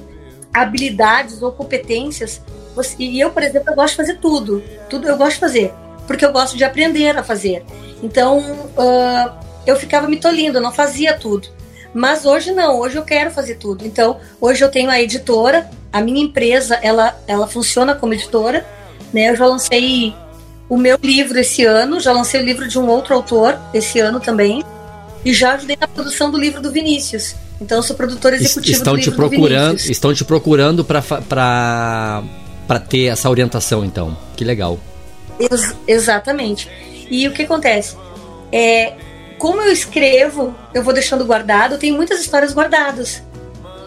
habilidades 0.53 1.43
ou 1.43 1.53
competências, 1.53 2.43
você- 2.83 2.97
e 2.99 3.21
eu, 3.21 3.31
por 3.31 3.43
exemplo, 3.43 3.71
eu 3.71 3.75
gosto 3.77 3.91
de 3.91 3.97
fazer 3.97 4.19
tudo. 4.19 4.63
Tudo 4.89 5.09
eu 5.09 5.17
gosto 5.17 5.35
de 5.35 5.41
fazer. 5.41 5.73
Porque 6.07 6.25
eu 6.25 6.33
gosto 6.33 6.57
de 6.57 6.65
aprender 6.65 7.17
a 7.17 7.23
fazer. 7.23 7.63
Então, 8.03 8.71
ah, 8.79 9.33
eu 9.67 9.77
ficava 9.77 10.09
me 10.09 10.17
tolindo, 10.17 10.59
eu 10.59 10.63
não 10.63 10.73
fazia 10.73 11.15
tudo. 11.19 11.49
Mas 11.93 12.25
hoje 12.25 12.53
não, 12.53 12.79
hoje 12.81 12.97
eu 12.97 13.03
quero 13.03 13.31
fazer 13.31 13.57
tudo. 13.57 13.85
Então, 13.85 14.19
hoje 14.41 14.63
eu 14.65 14.71
tenho 14.71 14.91
a 14.91 15.01
editora, 15.01 15.69
a 15.93 16.01
minha 16.01 16.23
empresa, 16.23 16.79
ela, 16.83 17.19
ela 17.27 17.47
funciona 17.47 17.95
como 17.95 18.15
editora. 18.15 18.65
Né? 19.13 19.31
Eu 19.31 19.37
já 19.37 19.47
lancei 19.47 20.15
o 20.69 20.77
meu 20.77 20.99
livro 21.03 21.39
esse 21.39 21.65
ano, 21.65 21.99
já 21.99 22.13
lancei 22.13 22.41
o 22.41 22.45
livro 22.45 22.69
de 22.69 22.79
um 22.79 22.87
outro 22.89 23.15
autor 23.15 23.59
esse 23.75 23.99
ano 24.01 24.21
também. 24.21 24.63
E 25.25 25.33
já 25.35 25.55
ajudei 25.55 25.77
na 25.81 25.89
produção 25.89 26.31
do 26.31 26.39
livro 26.39 26.61
do 26.63 26.71
Vinícius. 26.71 27.35
Então, 27.61 27.79
eu 27.79 27.83
sou 27.83 27.97
produtora 27.97 28.37
executiva 28.37 28.77
Estão 28.79 28.93
do 28.95 29.01
te 29.01 29.11
livro 29.11 29.23
do 29.25 29.29
procurando, 29.29 29.77
estão 29.79 30.15
te 30.15 30.25
procurando 30.25 30.85
para 30.85 32.23
para 32.69 32.79
ter 32.79 33.07
essa 33.07 33.29
orientação, 33.29 33.85
então. 33.85 34.17
Que 34.37 34.45
legal. 34.45 34.79
Ex- 35.41 35.75
exatamente. 35.89 36.71
E 37.11 37.27
o 37.27 37.33
que 37.33 37.43
acontece? 37.43 37.97
É, 38.53 38.93
como 39.39 39.63
eu 39.63 39.73
escrevo, 39.73 40.55
eu 40.75 40.85
vou 40.85 40.93
deixando 40.93 41.25
guardado, 41.25 41.79
tenho 41.79 41.97
muitas 41.97 42.21
histórias 42.21 42.53
guardadas. 42.53 43.23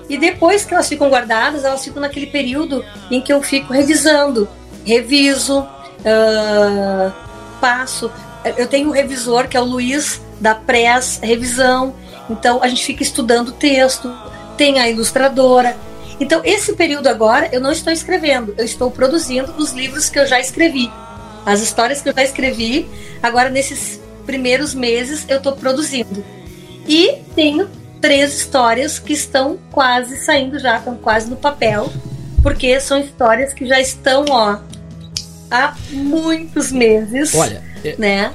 E 0.09 0.17
depois 0.17 0.65
que 0.65 0.73
elas 0.73 0.89
ficam 0.89 1.09
guardadas, 1.09 1.63
elas 1.63 1.84
ficam 1.84 2.01
naquele 2.01 2.25
período 2.25 2.84
em 3.09 3.21
que 3.21 3.32
eu 3.32 3.41
fico 3.41 3.71
revisando. 3.71 4.49
Reviso, 4.84 5.65
ah, 6.05 7.11
passo. 7.61 8.11
Eu 8.57 8.67
tenho 8.67 8.89
um 8.89 8.91
revisor, 8.91 9.47
que 9.47 9.55
é 9.55 9.61
o 9.61 9.63
Luiz, 9.63 10.19
da 10.39 10.55
Press 10.55 11.19
Revisão. 11.21 11.93
Então 12.29 12.61
a 12.63 12.67
gente 12.67 12.84
fica 12.84 13.03
estudando 13.03 13.49
o 13.49 13.53
texto, 13.53 14.11
tem 14.57 14.79
a 14.79 14.89
ilustradora. 14.89 15.77
Então, 16.22 16.39
esse 16.45 16.74
período 16.74 17.07
agora, 17.07 17.49
eu 17.51 17.59
não 17.59 17.72
estou 17.72 17.91
escrevendo, 17.91 18.53
eu 18.55 18.63
estou 18.63 18.91
produzindo 18.91 19.51
os 19.57 19.72
livros 19.72 20.07
que 20.07 20.19
eu 20.19 20.28
já 20.28 20.39
escrevi. 20.39 20.88
As 21.43 21.61
histórias 21.61 21.99
que 21.99 22.09
eu 22.09 22.13
já 22.13 22.22
escrevi, 22.24 22.88
agora 23.24 23.49
nesses 23.49 23.99
primeiros 24.24 24.76
meses 24.76 25.26
eu 25.28 25.38
estou 25.38 25.53
produzindo. 25.53 26.24
E 26.88 27.15
tenho 27.36 27.67
três 27.99 28.36
histórias 28.36 28.99
que 28.99 29.13
estão 29.13 29.57
quase 29.72 30.15
saindo 30.17 30.59
já, 30.59 30.78
estão 30.78 30.95
quase 30.95 31.28
no 31.28 31.36
papel, 31.36 31.91
porque 32.43 32.80
são 32.80 32.99
histórias 32.99 33.51
que 33.51 33.65
já 33.65 33.80
estão, 33.80 34.24
ó, 34.30 34.57
há 35.49 35.76
muitos 35.89 36.72
meses, 36.72 37.34
Olha, 37.34 37.63
é- 37.84 37.95
né? 37.97 38.32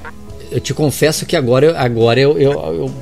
eu 0.51 0.59
te 0.59 0.73
confesso 0.73 1.25
que 1.25 1.37
agora, 1.37 1.79
agora 1.79 2.19
eu, 2.19 2.37
eu, 2.37 2.51
eu- 2.51 2.93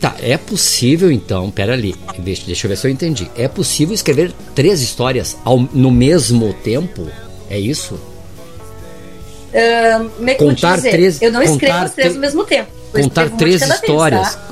Tá, 0.00 0.16
é 0.22 0.38
possível 0.38 1.12
então, 1.12 1.50
pera 1.50 1.74
ali, 1.74 1.94
deixa, 2.18 2.66
eu 2.66 2.70
ver 2.70 2.76
se 2.76 2.86
eu 2.86 2.90
entendi. 2.90 3.30
É 3.36 3.46
possível 3.46 3.94
escrever 3.94 4.32
três 4.54 4.80
histórias 4.80 5.36
ao, 5.44 5.58
no 5.60 5.90
mesmo 5.90 6.54
tempo? 6.54 7.06
É 7.50 7.58
isso? 7.60 8.00
Te 9.52 10.34
Contar 10.36 10.76
dizer? 10.76 10.90
três- 10.92 11.20
eu 11.20 11.30
não 11.32 11.42
escrevo 11.42 11.78
as 11.84 11.92
três 11.94 12.14
ao 12.14 12.20
mesmo 12.20 12.44
tempo. 12.44 12.70
Contar 12.92 13.28
três 13.30 13.60
cada 13.60 13.74
vez, 13.74 13.82
histórias. 13.82 14.34
tá? 14.36 14.48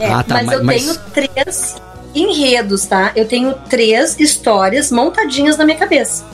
É, 0.00 0.06
Ah, 0.06 0.22
tá, 0.22 0.34
mas, 0.34 0.46
mas- 0.46 0.54
eu 0.54 0.64
mas- 0.64 0.82
tenho 0.84 0.98
três 1.12 1.76
enredos, 2.14 2.84
tá? 2.86 3.12
Eu 3.14 3.26
tenho 3.26 3.52
três 3.68 4.18
histórias 4.18 4.90
montadinhas 4.90 5.56
na 5.58 5.64
minha 5.64 5.76
cabeça, 5.76 6.24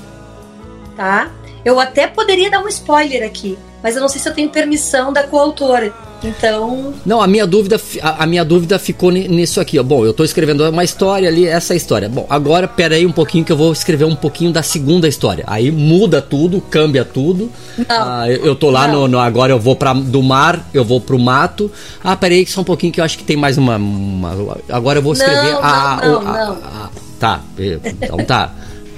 tá? 0.97 1.31
Eu 1.65 1.81
até 1.81 2.07
poderia 2.07 2.51
dar 2.51 2.61
um 2.63 2.69
spoiler 2.69 3.27
aqui, 3.27 3.59
mas 3.83 3.97
eu 3.97 4.03
não 4.03 4.09
sei 4.09 4.21
se 4.21 4.29
eu 4.29 4.35
tenho 4.35 4.51
permissão 4.51 5.13
da 5.13 5.25
coautora. 5.25 5.93
Então, 6.25 6.95
Não, 7.05 7.21
a 7.21 7.27
minha 7.27 7.47
dúvida, 7.47 7.81
a, 8.03 8.25
a 8.25 8.27
minha 8.27 8.45
dúvida 8.45 8.79
ficou 8.79 9.11
ni- 9.11 9.29
nisso 9.29 9.61
aqui. 9.61 9.79
Ó. 9.79 9.83
Bom, 9.83 10.05
eu 10.05 10.13
tô 10.15 10.25
escrevendo 10.25 10.69
uma 10.69 10.83
história 10.85 11.29
ali, 11.29 11.47
essa 11.47 11.75
é 11.75 11.77
história. 11.77 12.09
Bom, 12.09 12.27
agora 12.31 12.67
pera 12.67 12.95
aí 12.95 13.05
um 13.05 13.13
pouquinho 13.13 13.45
que 13.45 13.53
eu 13.53 13.57
vou 13.57 13.73
escrever 13.73 14.05
um 14.05 14.17
pouquinho 14.17 14.53
da 14.53 14.63
segunda 14.63 15.07
história. 15.07 15.45
Aí 15.47 15.71
muda 15.71 16.23
tudo, 16.23 16.61
cambia 16.61 17.05
tudo. 17.05 17.51
Ah, 17.89 18.25
eu, 18.29 18.45
eu 18.47 18.55
tô 18.57 18.71
lá 18.71 18.87
Não. 18.89 19.03
no, 19.03 19.09
no- 19.09 19.19
agora 19.19 19.53
eu 19.53 19.59
vou 19.61 19.77
para 19.77 19.93
do 19.93 20.23
mar, 20.23 20.69
eu 20.73 20.85
vou 20.85 21.01
pro 21.01 21.19
mato. 21.19 21.71
Ah, 22.03 22.17
pera 22.17 22.35
aí 22.35 22.47
só 22.47 22.61
um 22.63 22.65
pouquinho 22.65 22.93
que 22.93 23.01
eu 23.01 23.05
acho 23.05 23.19
que 23.19 23.25
tem 23.25 23.37
mais 23.37 23.59
uma, 23.59 23.77
uma- 23.77 24.57
agora 24.69 24.99
eu 24.99 25.03
vou 25.03 25.13
escrever 25.13 25.53
Não, 25.53 25.63
a, 25.63 26.01
não, 26.03 26.23
não, 26.23 26.29
a- 26.31 26.33
não. 26.47 26.53
a- 26.55 26.91
tá, 27.21 27.41
então 27.59 28.19
tá. 28.25 28.53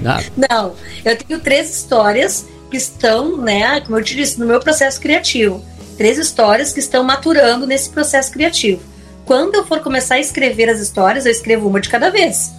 Ah, 0.05 0.21
não, 0.49 0.73
eu 1.03 1.17
tenho 1.17 1.39
três 1.39 1.75
histórias 1.75 2.45
que 2.69 2.77
estão, 2.77 3.37
né, 3.37 3.81
como 3.81 3.97
eu 3.97 4.03
te 4.03 4.15
disse, 4.15 4.39
no 4.39 4.45
meu 4.45 4.59
processo 4.59 4.99
criativo. 5.01 5.63
Três 5.97 6.17
histórias 6.17 6.71
que 6.71 6.79
estão 6.79 7.03
maturando 7.03 7.65
nesse 7.65 7.89
processo 7.89 8.31
criativo. 8.31 8.81
Quando 9.25 9.55
eu 9.55 9.65
for 9.65 9.79
começar 9.79 10.15
a 10.15 10.19
escrever 10.19 10.69
as 10.69 10.79
histórias, 10.79 11.25
eu 11.25 11.31
escrevo 11.31 11.67
uma 11.67 11.81
de 11.81 11.89
cada 11.89 12.09
vez. 12.09 12.51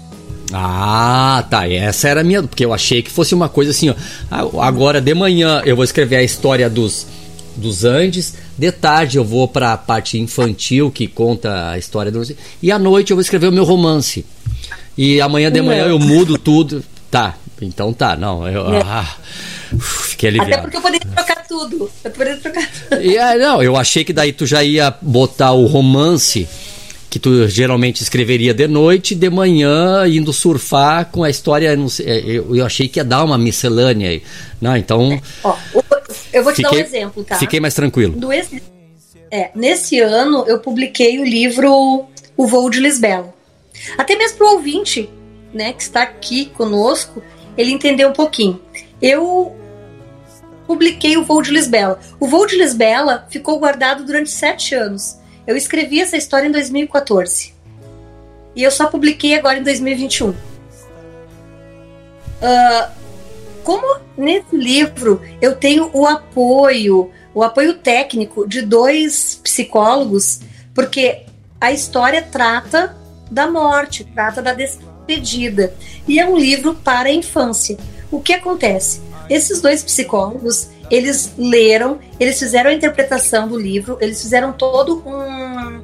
Ah, 0.52 1.44
tá. 1.48 1.68
Essa 1.68 2.08
era 2.08 2.20
a 2.20 2.24
minha. 2.24 2.42
Porque 2.42 2.64
eu 2.64 2.72
achei 2.74 3.02
que 3.02 3.10
fosse 3.10 3.34
uma 3.34 3.48
coisa 3.48 3.70
assim, 3.70 3.90
ó. 3.90 3.94
ah, 4.30 4.66
Agora 4.66 5.00
de 5.00 5.14
manhã 5.14 5.62
eu 5.64 5.76
vou 5.76 5.84
escrever 5.84 6.16
a 6.16 6.22
história 6.22 6.68
dos, 6.68 7.06
dos 7.56 7.84
Andes. 7.84 8.34
De 8.56 8.72
tarde 8.72 9.18
eu 9.18 9.24
vou 9.24 9.46
pra 9.46 9.76
parte 9.76 10.18
infantil 10.18 10.90
que 10.90 11.06
conta 11.06 11.70
a 11.70 11.78
história 11.78 12.10
dos. 12.10 12.32
E 12.62 12.72
à 12.72 12.78
noite 12.78 13.12
eu 13.12 13.16
vou 13.16 13.22
escrever 13.22 13.48
o 13.48 13.52
meu 13.52 13.64
romance. 13.64 14.24
E 14.96 15.20
amanhã 15.20 15.50
de 15.50 15.62
manhã 15.62 15.86
eu 15.86 15.98
mudo 15.98 16.36
tudo. 16.36 16.84
Tá, 17.10 17.36
então 17.62 17.92
tá. 17.92 18.16
Não, 18.16 18.46
eu. 18.48 18.64
Ah, 18.84 19.16
uf, 19.72 20.10
fiquei 20.10 20.30
Até 20.30 20.38
aliviado. 20.40 20.62
porque 20.62 20.76
eu 20.76 20.80
poderia 20.82 21.06
trocar 21.14 21.46
tudo. 21.46 21.90
Eu 22.04 22.10
poderia 22.10 22.36
trocar 22.38 22.68
tudo. 22.88 23.02
E, 23.02 23.18
ah, 23.18 23.36
não, 23.36 23.62
eu 23.62 23.76
achei 23.76 24.04
que 24.04 24.12
daí 24.12 24.32
tu 24.32 24.46
já 24.46 24.62
ia 24.62 24.94
botar 25.02 25.52
o 25.52 25.66
romance 25.66 26.48
que 27.10 27.18
tu 27.18 27.48
geralmente 27.48 28.02
escreveria 28.02 28.52
de 28.52 28.68
noite, 28.68 29.14
de 29.14 29.30
manhã 29.30 30.06
indo 30.06 30.30
surfar 30.32 31.06
com 31.06 31.24
a 31.24 31.30
história. 31.30 31.68
é, 32.04 32.18
eu, 32.26 32.54
eu 32.54 32.66
achei 32.66 32.86
que 32.86 32.98
ia 33.00 33.04
dar 33.04 33.24
uma 33.24 33.38
miscelânea 33.38 34.10
aí. 34.10 34.22
Não, 34.60 34.76
então 34.76 35.18
Ó, 35.42 35.56
o- 35.74 35.82
eu 36.32 36.44
vou 36.44 36.52
te 36.52 36.60
dar 36.62 36.68
um 36.68 36.74
fiquei, 36.74 36.86
exemplo, 36.86 37.24
tá? 37.24 37.36
fiquei 37.36 37.60
mais 37.60 37.72
tranquilo. 37.74 38.14
Do 38.14 38.30
esse- 38.32 38.62
é, 39.30 39.50
nesse 39.54 39.98
ano 40.00 40.44
eu 40.46 40.58
publiquei 40.58 41.18
o 41.18 41.24
livro 41.24 42.04
O 42.36 42.46
Voo 42.46 42.68
de 42.68 42.78
Lisbela. 42.80 43.32
Até 43.96 44.14
mesmo 44.16 44.36
para 44.38 44.46
o 44.46 44.52
ouvinte, 44.56 45.08
né, 45.54 45.72
que 45.72 45.82
está 45.82 46.02
aqui 46.02 46.46
conosco, 46.56 47.22
ele 47.58 47.72
entender 47.72 48.06
um 48.06 48.12
pouquinho. 48.12 48.60
Eu 49.02 49.54
publiquei 50.66 51.16
o 51.16 51.24
Voo 51.24 51.42
de 51.42 51.50
Lisbela. 51.50 51.98
O 52.20 52.28
Voo 52.28 52.46
de 52.46 52.56
Lisbela 52.56 53.26
ficou 53.28 53.58
guardado 53.58 54.04
durante 54.04 54.30
sete 54.30 54.74
anos. 54.74 55.18
Eu 55.44 55.56
escrevi 55.56 56.00
essa 56.00 56.16
história 56.16 56.46
em 56.46 56.52
2014. 56.52 57.52
E 58.54 58.62
eu 58.62 58.70
só 58.70 58.86
publiquei 58.86 59.34
agora 59.34 59.58
em 59.58 59.62
2021. 59.62 60.34
Ah, 62.40 62.92
como 63.64 64.00
nesse 64.16 64.56
livro 64.56 65.20
eu 65.40 65.56
tenho 65.56 65.90
o 65.92 66.06
apoio, 66.06 67.10
o 67.34 67.42
apoio 67.42 67.74
técnico 67.74 68.46
de 68.48 68.62
dois 68.62 69.40
psicólogos, 69.42 70.40
porque 70.74 71.24
a 71.60 71.72
história 71.72 72.22
trata 72.22 72.96
da 73.30 73.50
morte, 73.50 74.04
trata 74.04 74.40
da 74.40 74.54
despedida. 75.08 75.74
E 76.06 76.20
é 76.20 76.28
um 76.28 76.36
livro 76.36 76.74
para 76.74 77.08
a 77.08 77.12
infância. 77.12 77.78
O 78.10 78.20
que 78.20 78.34
acontece? 78.34 79.00
Esses 79.28 79.60
dois 79.60 79.82
psicólogos, 79.82 80.68
eles 80.90 81.32
leram, 81.36 81.98
eles 82.20 82.38
fizeram 82.38 82.70
a 82.70 82.74
interpretação 82.74 83.48
do 83.48 83.58
livro, 83.58 83.98
eles 84.00 84.20
fizeram 84.20 84.52
todo 84.52 85.02
um, 85.06 85.82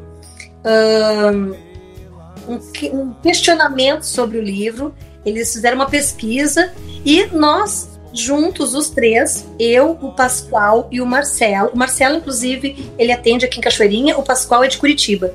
um, 2.49 2.61
um 2.93 3.15
questionamento 3.23 4.05
sobre 4.05 4.39
o 4.39 4.43
livro, 4.43 4.95
eles 5.25 5.53
fizeram 5.53 5.77
uma 5.77 5.89
pesquisa 5.89 6.73
e 7.05 7.27
nós, 7.27 7.99
juntos, 8.15 8.75
os 8.75 8.89
três, 8.89 9.47
eu, 9.59 9.91
o 10.01 10.13
Pascoal 10.13 10.89
e 10.91 11.03
o 11.03 11.07
Marcelo, 11.07 11.71
o 11.75 11.77
Marcelo, 11.77 12.17
inclusive, 12.17 12.91
ele 12.99 13.13
atende 13.13 13.45
aqui 13.45 13.59
em 13.59 13.63
Cachoeirinha, 13.63 14.17
o 14.17 14.23
Pascoal 14.23 14.65
é 14.65 14.69
de 14.69 14.79
Curitiba. 14.79 15.35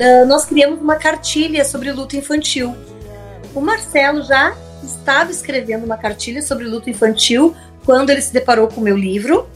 Ah, 0.00 0.24
nós 0.24 0.44
criamos 0.44 0.80
uma 0.80 0.96
cartilha 0.96 1.64
sobre 1.64 1.90
luto 1.92 2.16
infantil. 2.16 2.76
O 3.54 3.60
Marcelo 3.60 4.22
já 4.22 4.54
estava 4.82 5.30
escrevendo 5.30 5.84
uma 5.84 5.96
cartilha 5.96 6.42
sobre 6.42 6.64
luto 6.64 6.88
infantil 6.88 7.54
quando 7.84 8.10
ele 8.10 8.22
se 8.22 8.32
deparou 8.32 8.68
com 8.68 8.80
o 8.80 8.84
meu 8.84 8.96
livro. 8.96 9.48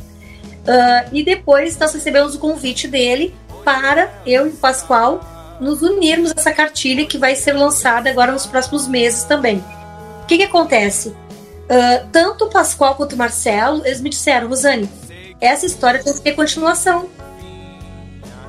Ah, 0.67 1.07
e 1.13 1.23
depois 1.23 1.79
nós 1.79 1.93
recebemos 1.93 2.35
o 2.35 2.39
convite 2.39 2.89
dele 2.89 3.35
para 3.65 4.13
eu 4.25 4.47
e 4.47 4.51
o 4.51 4.57
Pascoal 4.57 5.21
nos 5.61 5.83
unirmos 5.83 6.33
a 6.33 6.35
essa 6.37 6.53
cartilha 6.53 7.07
que 7.07 7.19
vai 7.19 7.35
ser 7.35 7.53
lançada 7.53 8.11
agora 8.11 8.33
nos 8.33 8.47
próximos 8.47 8.87
meses 8.87 9.25
também. 9.25 9.65
O 10.23 10.27
que, 10.27 10.37
que 10.39 10.45
acontece? 10.45 11.09
Uh, 11.09 12.07
tanto 12.13 12.45
o 12.45 12.51
Pascoal 12.51 12.95
quanto 12.95 13.15
o 13.15 13.17
Marcelo, 13.17 13.85
eles 13.85 14.01
me 14.01 14.11
disseram, 14.11 14.49
Rosane, 14.49 14.89
essa 15.41 15.67
história 15.67 16.03
tem 16.03 16.13
que 16.13 16.21
ter 16.21 16.33
continuação. 16.33 17.09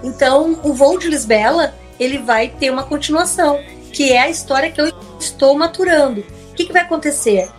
Então, 0.03 0.59
o 0.63 0.73
voo 0.73 0.97
de 0.97 1.09
Lisbela, 1.09 1.75
ele 1.99 2.19
vai 2.19 2.49
ter 2.49 2.69
uma 2.69 2.83
continuação, 2.83 3.59
que 3.91 4.11
é 4.11 4.21
a 4.21 4.29
história 4.29 4.71
que 4.71 4.79
eu 4.79 4.91
estou 5.19 5.57
maturando. 5.57 6.21
O 6.51 6.53
que, 6.53 6.65
que 6.65 6.73
vai 6.73 6.83
acontecer? 6.83 7.49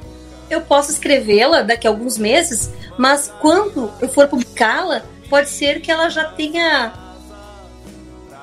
Eu 0.49 0.61
posso 0.62 0.91
escrevê-la 0.91 1.62
daqui 1.62 1.86
a 1.86 1.91
alguns 1.91 2.16
meses, 2.16 2.70
mas 2.97 3.32
quando 3.41 3.93
eu 4.01 4.09
for 4.09 4.28
publicá-la, 4.28 5.03
pode 5.28 5.51
ser 5.51 5.80
que 5.80 5.91
ela 5.91 6.09
já 6.09 6.24
tenha 6.24 6.93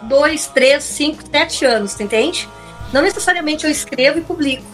dois, 0.04 0.48
três, 0.48 0.84
cinco, 0.84 1.24
sete 1.30 1.66
anos, 1.66 2.00
entende? 2.00 2.48
Não 2.94 3.02
necessariamente 3.02 3.66
eu 3.66 3.72
escrevo 3.72 4.20
e 4.20 4.22
publico. 4.22 4.66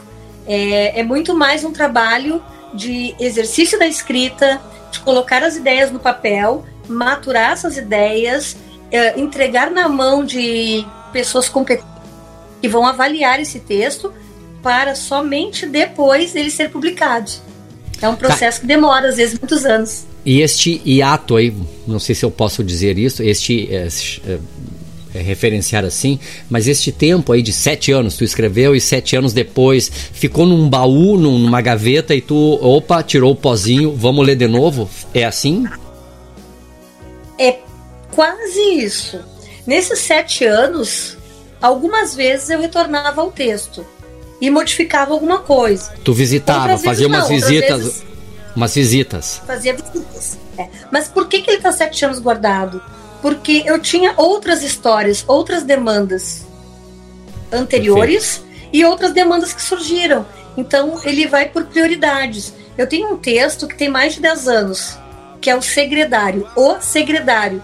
É, 0.47 0.99
é 0.99 1.03
muito 1.03 1.33
mais 1.33 1.63
um 1.63 1.71
trabalho 1.71 2.43
de 2.73 3.15
exercício 3.19 3.77
da 3.77 3.87
escrita, 3.87 4.61
de 4.91 4.99
colocar 4.99 5.43
as 5.43 5.55
ideias 5.55 5.91
no 5.91 5.99
papel, 5.99 6.65
maturar 6.87 7.51
essas 7.51 7.77
ideias, 7.77 8.57
é, 8.91 9.19
entregar 9.19 9.71
na 9.71 9.87
mão 9.87 10.23
de 10.23 10.85
pessoas 11.13 11.47
competentes 11.49 11.89
que 12.61 12.67
vão 12.67 12.85
avaliar 12.85 13.39
esse 13.39 13.59
texto 13.59 14.13
para 14.61 14.95
somente 14.95 15.65
depois 15.65 16.35
ele 16.35 16.51
ser 16.51 16.69
publicado. 16.69 17.31
É 18.01 18.07
um 18.07 18.15
processo 18.15 18.57
tá. 18.57 18.61
que 18.61 18.67
demora, 18.67 19.09
às 19.09 19.17
vezes, 19.17 19.39
muitos 19.39 19.65
anos. 19.65 20.05
E 20.25 20.41
este 20.41 20.81
hiato 20.85 21.35
aí, 21.35 21.53
não 21.87 21.99
sei 21.99 22.13
se 22.13 22.23
eu 22.23 22.31
posso 22.31 22.63
dizer 22.63 22.97
isso, 22.97 23.23
este 23.23 23.67
é, 23.71 23.87
é, 24.27 24.39
é, 25.15 25.21
referenciar 25.21 25.83
assim, 25.83 26.19
mas 26.49 26.67
este 26.67 26.91
tempo 26.91 27.31
aí 27.31 27.41
de 27.41 27.51
sete 27.51 27.91
anos, 27.91 28.15
tu 28.15 28.23
escreveu 28.23 28.75
e 28.75 28.81
sete 28.81 29.15
anos 29.15 29.33
depois 29.33 29.91
ficou 30.13 30.45
num 30.45 30.69
baú, 30.69 31.17
numa 31.17 31.61
gaveta 31.61 32.13
e 32.13 32.21
tu, 32.21 32.35
opa, 32.61 33.01
tirou 33.01 33.31
o 33.31 33.35
pozinho, 33.35 33.95
vamos 33.95 34.25
ler 34.25 34.35
de 34.35 34.47
novo? 34.47 34.89
É 35.13 35.25
assim? 35.25 35.65
É 37.37 37.59
quase 38.11 38.59
isso. 38.59 39.23
Nesses 39.65 39.99
sete 39.99 40.45
anos, 40.45 41.17
algumas 41.61 42.15
vezes 42.15 42.49
eu 42.49 42.59
retornava 42.59 43.21
ao 43.21 43.31
texto 43.31 43.85
e 44.39 44.49
modificava 44.49 45.13
alguma 45.13 45.39
coisa. 45.39 45.93
Tu 46.03 46.13
visitava, 46.13 46.77
fazia 46.77 47.07
umas 47.07 47.29
não, 47.29 47.29
visitas. 47.29 47.83
Vezes, 47.83 48.03
umas 48.55 48.73
visitas. 48.73 49.41
Fazia 49.45 49.73
visitas. 49.73 50.37
É. 50.57 50.67
Mas 50.91 51.07
por 51.07 51.27
que, 51.27 51.41
que 51.41 51.49
ele 51.49 51.57
está 51.57 51.71
sete 51.71 52.03
anos 52.03 52.19
guardado? 52.19 52.81
Porque 53.21 53.63
eu 53.65 53.79
tinha 53.79 54.13
outras 54.17 54.63
histórias, 54.63 55.23
outras 55.27 55.63
demandas 55.63 56.45
anteriores 57.51 58.37
Perfeito. 58.37 58.69
e 58.73 58.85
outras 58.85 59.11
demandas 59.11 59.53
que 59.53 59.61
surgiram. 59.61 60.25
Então 60.57 60.99
ele 61.03 61.27
vai 61.27 61.47
por 61.47 61.65
prioridades. 61.65 62.53
Eu 62.77 62.87
tenho 62.87 63.13
um 63.13 63.17
texto 63.17 63.67
que 63.67 63.75
tem 63.75 63.89
mais 63.89 64.15
de 64.15 64.21
10 64.21 64.47
anos, 64.47 64.97
que 65.39 65.49
é 65.49 65.55
o 65.55 65.61
Segredário. 65.61 66.47
O 66.55 66.79
Segredário. 66.81 67.61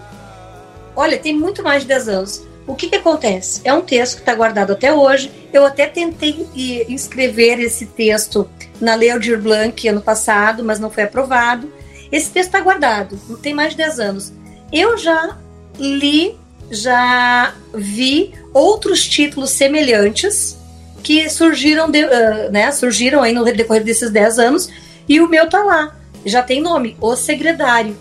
Olha, 0.98 1.16
tem 1.16 1.32
muito 1.32 1.62
mais 1.62 1.82
de 1.82 1.88
10 1.90 2.08
anos. 2.08 2.42
O 2.66 2.74
que, 2.74 2.88
que 2.88 2.96
acontece? 2.96 3.60
É 3.62 3.72
um 3.72 3.82
texto 3.82 4.16
que 4.16 4.22
está 4.22 4.34
guardado 4.34 4.72
até 4.72 4.92
hoje. 4.92 5.30
Eu 5.52 5.64
até 5.64 5.86
tentei 5.86 6.44
inscrever 6.88 7.60
esse 7.60 7.86
texto 7.86 8.50
na 8.80 8.96
Lei 8.96 9.08
Aldir 9.08 9.40
Blanc 9.40 9.86
ano 9.86 10.00
passado, 10.00 10.64
mas 10.64 10.80
não 10.80 10.90
foi 10.90 11.04
aprovado. 11.04 11.72
Esse 12.10 12.32
texto 12.32 12.48
está 12.48 12.60
guardado, 12.60 13.16
tem 13.40 13.54
mais 13.54 13.70
de 13.70 13.76
10 13.76 14.00
anos. 14.00 14.32
Eu 14.72 14.98
já 14.98 15.38
li, 15.78 16.36
já 16.68 17.54
vi 17.72 18.34
outros 18.52 19.06
títulos 19.06 19.50
semelhantes 19.50 20.58
que 21.00 21.30
surgiram, 21.30 21.88
de, 21.88 22.04
uh, 22.04 22.50
né, 22.50 22.72
surgiram 22.72 23.22
aí 23.22 23.32
no 23.32 23.44
decorrer 23.44 23.84
desses 23.84 24.10
10 24.10 24.38
anos, 24.40 24.68
e 25.08 25.20
o 25.20 25.28
meu 25.28 25.48
tá 25.48 25.62
lá. 25.62 25.96
Já 26.24 26.42
tem 26.42 26.60
nome, 26.60 26.96
O 27.00 27.14
Segredário. 27.14 27.96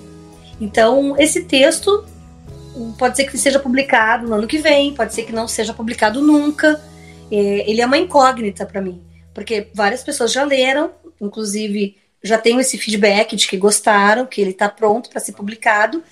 Então, 0.60 1.16
esse 1.20 1.44
texto 1.44 2.04
pode 2.98 3.16
ser 3.16 3.26
que 3.26 3.38
seja 3.38 3.60
publicado 3.60 4.28
no 4.28 4.36
ano 4.36 4.48
que 4.48 4.58
vem, 4.58 4.94
pode 4.94 5.14
ser 5.14 5.24
que 5.24 5.32
não 5.32 5.48
seja 5.48 5.74
publicado 5.74 6.22
nunca. 6.22 6.82
É, 7.32 7.70
ele 7.70 7.82
é 7.82 7.86
uma 7.86 7.98
incógnita 7.98 8.66
para 8.66 8.82
mim, 8.82 9.02
porque 9.34 9.68
várias 9.74 10.04
pessoas 10.04 10.32
já 10.32 10.44
leram, 10.44 10.92
inclusive 11.20 11.98
já 12.24 12.38
tenho 12.38 12.60
esse 12.60 12.78
feedback 12.78 13.36
de 13.36 13.48
que 13.48 13.58
gostaram, 13.58 14.26
que 14.26 14.42
ele 14.42 14.52
está 14.52 14.68
pronto 14.68 15.10
para 15.10 15.20
ser 15.20 15.34
publicado. 15.34 16.04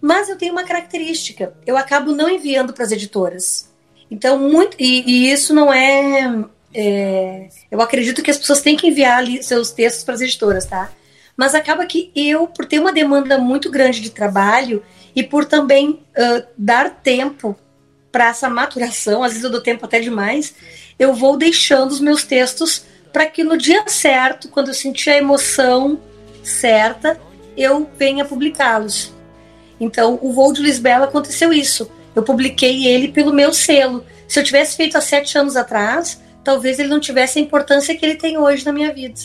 Mas 0.00 0.28
eu 0.28 0.36
tenho 0.36 0.52
uma 0.52 0.64
característica, 0.64 1.54
eu 1.66 1.76
acabo 1.76 2.12
não 2.12 2.28
enviando 2.28 2.72
para 2.72 2.84
as 2.84 2.92
editoras. 2.92 3.72
Então, 4.10 4.38
muito. 4.38 4.76
E, 4.78 5.02
e 5.06 5.32
isso 5.32 5.52
não 5.52 5.72
é, 5.72 6.44
é, 6.72 7.48
Eu 7.70 7.80
acredito 7.80 8.22
que 8.22 8.30
as 8.30 8.38
pessoas 8.38 8.60
têm 8.60 8.76
que 8.76 8.86
enviar 8.86 9.18
ali 9.18 9.42
seus 9.42 9.70
textos 9.70 10.04
para 10.04 10.14
as 10.14 10.20
editoras, 10.20 10.66
tá? 10.66 10.90
Mas 11.36 11.54
acaba 11.54 11.84
que 11.86 12.10
eu, 12.14 12.46
por 12.46 12.64
ter 12.66 12.78
uma 12.78 12.92
demanda 12.92 13.36
muito 13.38 13.70
grande 13.70 14.00
de 14.00 14.10
trabalho, 14.10 14.82
e 15.16 15.22
por 15.22 15.46
também 15.46 15.90
uh, 15.90 16.46
dar 16.58 16.90
tempo 16.90 17.56
para 18.12 18.28
essa 18.28 18.50
maturação, 18.50 19.22
às 19.22 19.32
vezes 19.32 19.44
eu 19.44 19.50
dou 19.50 19.62
tempo 19.62 19.86
até 19.86 19.98
demais, 19.98 20.54
eu 20.98 21.14
vou 21.14 21.38
deixando 21.38 21.90
os 21.90 22.00
meus 22.00 22.22
textos 22.22 22.84
para 23.12 23.26
que 23.26 23.42
no 23.42 23.56
dia 23.56 23.82
certo, 23.88 24.48
quando 24.48 24.68
eu 24.68 24.74
sentir 24.74 25.08
a 25.08 25.16
emoção 25.16 25.98
certa, 26.44 27.18
eu 27.56 27.88
venha 27.98 28.26
publicá-los. 28.26 29.12
Então, 29.80 30.18
o 30.20 30.32
voo 30.32 30.52
de 30.52 30.62
Lisbela 30.62 31.06
aconteceu 31.06 31.52
isso. 31.52 31.90
Eu 32.14 32.22
publiquei 32.22 32.86
ele 32.86 33.08
pelo 33.08 33.32
meu 33.32 33.52
selo. 33.52 34.04
Se 34.28 34.38
eu 34.38 34.44
tivesse 34.44 34.76
feito 34.76 34.96
há 34.96 35.00
sete 35.00 35.36
anos 35.38 35.56
atrás, 35.56 36.20
talvez 36.44 36.78
ele 36.78 36.88
não 36.88 37.00
tivesse 37.00 37.38
a 37.38 37.42
importância 37.42 37.96
que 37.96 38.04
ele 38.04 38.16
tem 38.16 38.38
hoje 38.38 38.64
na 38.64 38.72
minha 38.72 38.92
vida. 38.92 39.20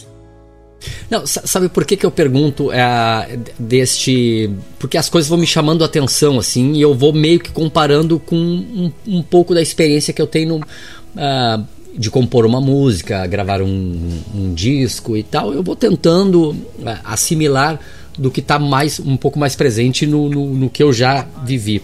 Não, 1.09 1.25
sabe 1.25 1.69
por 1.69 1.85
que, 1.85 1.95
que 1.95 2.05
eu 2.05 2.11
pergunto 2.11 2.71
é, 2.71 3.39
deste. 3.57 4.49
Porque 4.79 4.97
as 4.97 5.09
coisas 5.09 5.29
vão 5.29 5.37
me 5.37 5.47
chamando 5.47 5.83
a 5.83 5.85
atenção, 5.85 6.39
assim, 6.39 6.73
e 6.73 6.81
eu 6.81 6.95
vou 6.95 7.13
meio 7.13 7.39
que 7.39 7.51
comparando 7.51 8.19
com 8.19 8.35
um, 8.35 8.91
um 9.07 9.21
pouco 9.21 9.53
da 9.53 9.61
experiência 9.61 10.13
que 10.13 10.21
eu 10.21 10.27
tenho 10.27 10.57
uh, 10.57 11.65
de 11.97 12.09
compor 12.09 12.45
uma 12.45 12.61
música, 12.61 13.25
gravar 13.27 13.61
um, 13.61 14.19
um, 14.33 14.53
disco 14.53 15.15
e 15.15 15.23
tal. 15.23 15.53
Eu 15.53 15.61
vou 15.61 15.75
tentando 15.75 16.51
uh, 16.51 16.99
assimilar 17.03 17.79
do 18.17 18.29
que 18.29 18.39
está 18.39 18.59
mais 18.59 18.99
um 18.99 19.15
pouco 19.15 19.39
mais 19.39 19.55
presente 19.55 20.05
no, 20.05 20.29
no, 20.29 20.53
no, 20.53 20.69
que 20.69 20.83
eu 20.83 20.91
já 20.91 21.27
vivi. 21.43 21.81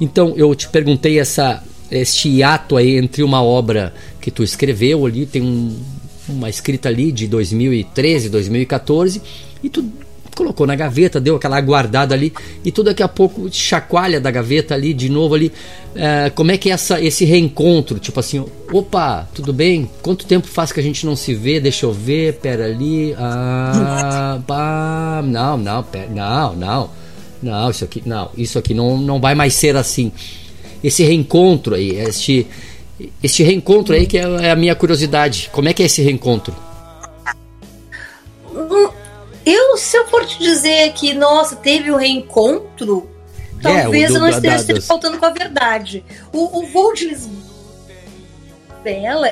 Então 0.00 0.34
eu 0.36 0.54
te 0.54 0.68
perguntei 0.68 1.18
essa 1.18 1.62
este 1.90 2.28
hiato 2.28 2.76
aí 2.76 2.96
entre 2.96 3.22
uma 3.22 3.42
obra 3.42 3.94
que 4.20 4.30
tu 4.30 4.42
escreveu 4.42 5.06
ali 5.06 5.24
tem 5.24 5.40
um 5.40 5.74
uma 6.28 6.48
escrita 6.48 6.88
ali 6.88 7.12
de 7.12 7.26
2013, 7.26 8.28
2014, 8.28 9.22
e 9.62 9.68
tu 9.68 9.84
colocou 10.38 10.68
na 10.68 10.76
gaveta, 10.76 11.20
deu 11.20 11.34
aquela 11.34 11.60
guardada 11.60 12.14
ali, 12.14 12.32
e 12.64 12.70
tu 12.70 12.84
daqui 12.84 13.02
a 13.02 13.08
pouco 13.08 13.48
chacoalha 13.50 14.20
da 14.20 14.30
gaveta 14.30 14.72
ali 14.74 14.94
de 14.94 15.08
novo 15.08 15.34
ali. 15.34 15.52
É, 15.96 16.30
como 16.30 16.52
é 16.52 16.56
que 16.56 16.70
é 16.70 16.72
essa, 16.72 17.00
esse 17.00 17.24
reencontro? 17.24 17.98
Tipo 17.98 18.20
assim, 18.20 18.44
opa, 18.72 19.28
tudo 19.34 19.52
bem? 19.52 19.90
Quanto 20.00 20.24
tempo 20.24 20.46
faz 20.46 20.70
que 20.70 20.78
a 20.78 20.82
gente 20.82 21.04
não 21.04 21.16
se 21.16 21.34
vê? 21.34 21.58
Deixa 21.58 21.86
eu 21.86 21.92
ver, 21.92 22.34
pera 22.34 22.66
ali. 22.66 23.14
Ah, 23.18 24.40
pá, 24.46 25.22
não, 25.24 25.56
não, 25.56 25.82
pera, 25.82 26.08
não, 26.08 26.54
não. 26.54 26.90
Não, 27.42 27.70
isso 27.70 27.84
aqui, 27.84 28.02
não, 28.04 28.30
isso 28.36 28.58
aqui 28.58 28.74
não, 28.74 28.96
não 28.96 29.20
vai 29.20 29.34
mais 29.34 29.54
ser 29.54 29.76
assim. 29.76 30.12
Esse 30.82 31.02
reencontro 31.02 31.74
aí, 31.74 31.90
este 31.96 32.46
este 33.22 33.42
reencontro 33.42 33.94
aí 33.94 34.06
que 34.06 34.18
é, 34.18 34.22
é 34.22 34.50
a 34.50 34.56
minha 34.56 34.74
curiosidade. 34.74 35.50
Como 35.52 35.68
é 35.68 35.72
que 35.72 35.82
é 35.82 35.86
esse 35.86 36.02
reencontro? 36.02 36.54
Hum, 38.52 38.90
eu, 39.44 39.76
se 39.76 39.96
eu 39.96 40.06
for 40.08 40.26
te 40.26 40.38
dizer 40.38 40.92
que, 40.92 41.14
nossa, 41.14 41.56
teve 41.56 41.90
um 41.90 41.96
reencontro, 41.96 43.08
é, 43.58 43.62
talvez 43.62 44.10
eu 44.10 44.20
não 44.20 44.28
esteja 44.28 44.80
faltando 44.82 45.18
com 45.18 45.26
a 45.26 45.30
verdade. 45.30 46.04
O, 46.32 46.60
o 46.60 46.66
voo 46.66 46.92
de 46.92 47.08
Lisboa, 47.08 47.38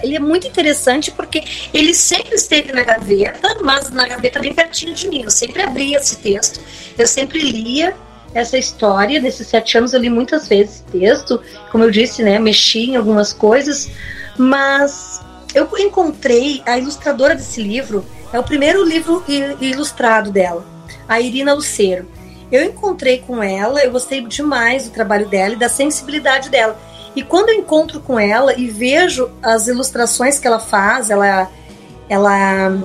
ele 0.02 0.16
é 0.16 0.20
muito 0.20 0.46
interessante 0.46 1.10
porque 1.10 1.42
ele 1.72 1.94
sempre 1.94 2.34
esteve 2.34 2.72
na 2.72 2.82
gaveta, 2.82 3.56
mas 3.62 3.90
na 3.90 4.06
gaveta 4.06 4.40
bem 4.40 4.52
pertinho 4.54 4.94
de 4.94 5.08
mim. 5.08 5.22
Eu 5.22 5.30
sempre 5.30 5.62
abria 5.62 5.98
esse 5.98 6.16
texto, 6.16 6.60
eu 6.96 7.06
sempre 7.06 7.40
lia 7.40 7.94
essa 8.34 8.58
história. 8.58 9.20
Nesses 9.20 9.46
sete 9.46 9.78
anos 9.78 9.92
eu 9.92 10.00
li 10.00 10.10
muitas 10.10 10.48
vezes 10.48 10.84
texto, 10.90 11.40
como 11.70 11.84
eu 11.84 11.90
disse, 11.90 12.22
né? 12.22 12.38
Mexi 12.38 12.90
em 12.90 12.96
algumas 12.96 13.32
coisas, 13.32 13.90
mas 14.36 15.20
eu 15.54 15.68
encontrei 15.78 16.62
a 16.66 16.78
ilustradora 16.78 17.34
desse 17.34 17.62
livro, 17.62 18.04
é 18.32 18.38
o 18.38 18.42
primeiro 18.42 18.84
livro 18.84 19.24
ilustrado 19.60 20.30
dela, 20.30 20.64
a 21.08 21.20
Irina 21.20 21.54
Lucero. 21.54 22.06
Eu 22.52 22.62
encontrei 22.64 23.18
com 23.18 23.42
ela, 23.42 23.80
eu 23.82 23.90
gostei 23.90 24.20
demais 24.20 24.84
do 24.84 24.90
trabalho 24.90 25.26
dela 25.28 25.54
e 25.54 25.56
da 25.56 25.68
sensibilidade 25.68 26.48
dela. 26.48 26.78
E 27.16 27.22
quando 27.22 27.48
eu 27.48 27.54
encontro 27.56 28.00
com 28.00 28.20
ela 28.20 28.54
e 28.56 28.68
vejo 28.68 29.30
as 29.42 29.66
ilustrações 29.66 30.38
que 30.38 30.46
ela 30.46 30.60
faz, 30.60 31.08
ela, 31.10 31.50
ela 32.08 32.78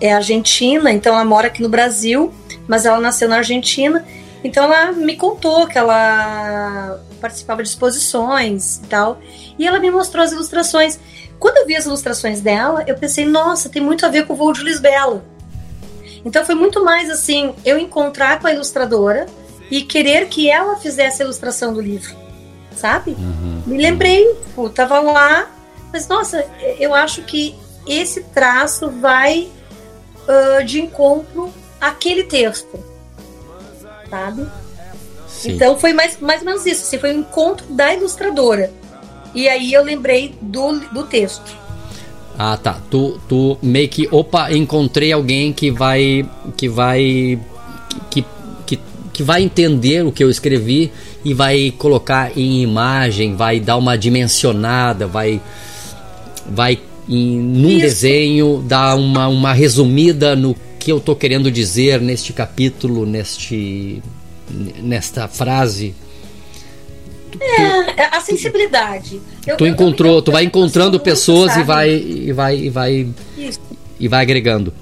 é 0.00 0.12
argentina, 0.12 0.92
então 0.92 1.14
ela 1.14 1.24
mora 1.24 1.48
aqui 1.48 1.60
no 1.60 1.68
Brasil, 1.68 2.32
mas 2.66 2.86
ela 2.86 3.00
nasceu 3.00 3.28
na 3.28 3.38
Argentina 3.38 4.04
então 4.44 4.64
ela 4.64 4.92
me 4.92 5.16
contou 5.16 5.66
que 5.66 5.78
ela 5.78 7.00
participava 7.20 7.62
de 7.62 7.68
exposições 7.68 8.78
e 8.78 8.86
tal. 8.86 9.20
E 9.58 9.66
ela 9.66 9.78
me 9.78 9.90
mostrou 9.90 10.24
as 10.24 10.32
ilustrações. 10.32 10.98
Quando 11.38 11.58
eu 11.58 11.66
vi 11.66 11.76
as 11.76 11.86
ilustrações 11.86 12.40
dela, 12.40 12.84
eu 12.86 12.96
pensei, 12.96 13.24
nossa, 13.24 13.68
tem 13.68 13.82
muito 13.82 14.04
a 14.04 14.08
ver 14.08 14.26
com 14.26 14.32
o 14.32 14.36
voo 14.36 14.52
de 14.52 14.62
Lisbela. 14.62 15.24
Então 16.24 16.44
foi 16.44 16.54
muito 16.54 16.84
mais 16.84 17.10
assim, 17.10 17.54
eu 17.64 17.78
encontrar 17.78 18.40
com 18.40 18.46
a 18.46 18.52
ilustradora 18.52 19.26
e 19.70 19.82
querer 19.82 20.28
que 20.28 20.50
ela 20.50 20.76
fizesse 20.76 21.22
a 21.22 21.24
ilustração 21.24 21.72
do 21.72 21.80
livro, 21.80 22.14
sabe? 22.76 23.12
Uhum. 23.12 23.62
Me 23.66 23.78
lembrei, 23.78 24.36
pô, 24.54 24.68
tava 24.68 25.00
lá, 25.00 25.50
mas 25.92 26.06
nossa, 26.06 26.46
eu 26.78 26.94
acho 26.94 27.22
que 27.22 27.56
esse 27.86 28.22
traço 28.24 28.88
vai 28.88 29.50
uh, 30.28 30.64
de 30.64 30.80
encontro 30.80 31.52
àquele 31.80 32.24
texto, 32.24 32.78
sabe? 34.12 34.46
Sim. 35.26 35.52
Então 35.52 35.78
foi 35.78 35.94
mais, 35.94 36.18
mais 36.20 36.40
ou 36.40 36.46
menos 36.46 36.66
isso, 36.66 36.82
assim, 36.82 36.98
foi 36.98 37.16
um 37.16 37.20
encontro 37.20 37.66
da 37.72 37.94
ilustradora. 37.94 38.70
E 39.34 39.48
aí 39.48 39.72
eu 39.72 39.82
lembrei 39.82 40.34
do, 40.42 40.80
do 40.92 41.04
texto. 41.04 41.56
Ah, 42.38 42.58
tá. 42.58 42.78
Tu, 42.90 43.18
tu 43.26 43.58
meio 43.62 43.88
que, 43.88 44.06
opa, 44.10 44.52
encontrei 44.52 45.12
alguém 45.12 45.52
que 45.52 45.70
vai 45.70 46.28
que 46.56 46.68
vai 46.68 47.40
que, 48.10 48.24
que, 48.66 48.78
que 49.12 49.22
vai 49.22 49.42
entender 49.42 50.04
o 50.04 50.12
que 50.12 50.22
eu 50.22 50.28
escrevi 50.28 50.92
e 51.24 51.32
vai 51.32 51.72
colocar 51.78 52.36
em 52.36 52.62
imagem, 52.62 53.34
vai 53.34 53.58
dar 53.58 53.78
uma 53.78 53.96
dimensionada, 53.96 55.06
vai 55.06 55.40
vai 56.46 56.78
em, 57.08 57.38
num 57.38 57.70
Isso. 57.70 57.80
desenho 57.80 58.62
dar 58.66 58.96
uma, 58.96 59.28
uma 59.28 59.52
resumida 59.52 60.36
no 60.36 60.54
que 60.82 60.90
eu 60.90 61.00
tô 61.00 61.14
querendo 61.14 61.50
dizer 61.50 62.00
neste 62.00 62.32
capítulo, 62.32 63.06
neste 63.06 64.02
nesta 64.82 65.28
frase. 65.28 65.94
É, 67.40 68.04
a 68.16 68.20
sensibilidade. 68.20 69.20
Eu, 69.46 69.56
tu 69.56 69.66
encontrou, 69.66 70.20
tu 70.20 70.30
vai 70.30 70.44
encontrando 70.44 71.00
pessoas 71.00 71.56
e 71.56 71.62
vai 71.62 71.90
e 71.90 72.32
vai 72.32 72.56
e 72.58 72.68
vai 72.68 73.08
Isso. 73.38 73.60
e 73.98 74.08
vai 74.08 74.22
agregando. 74.22 74.72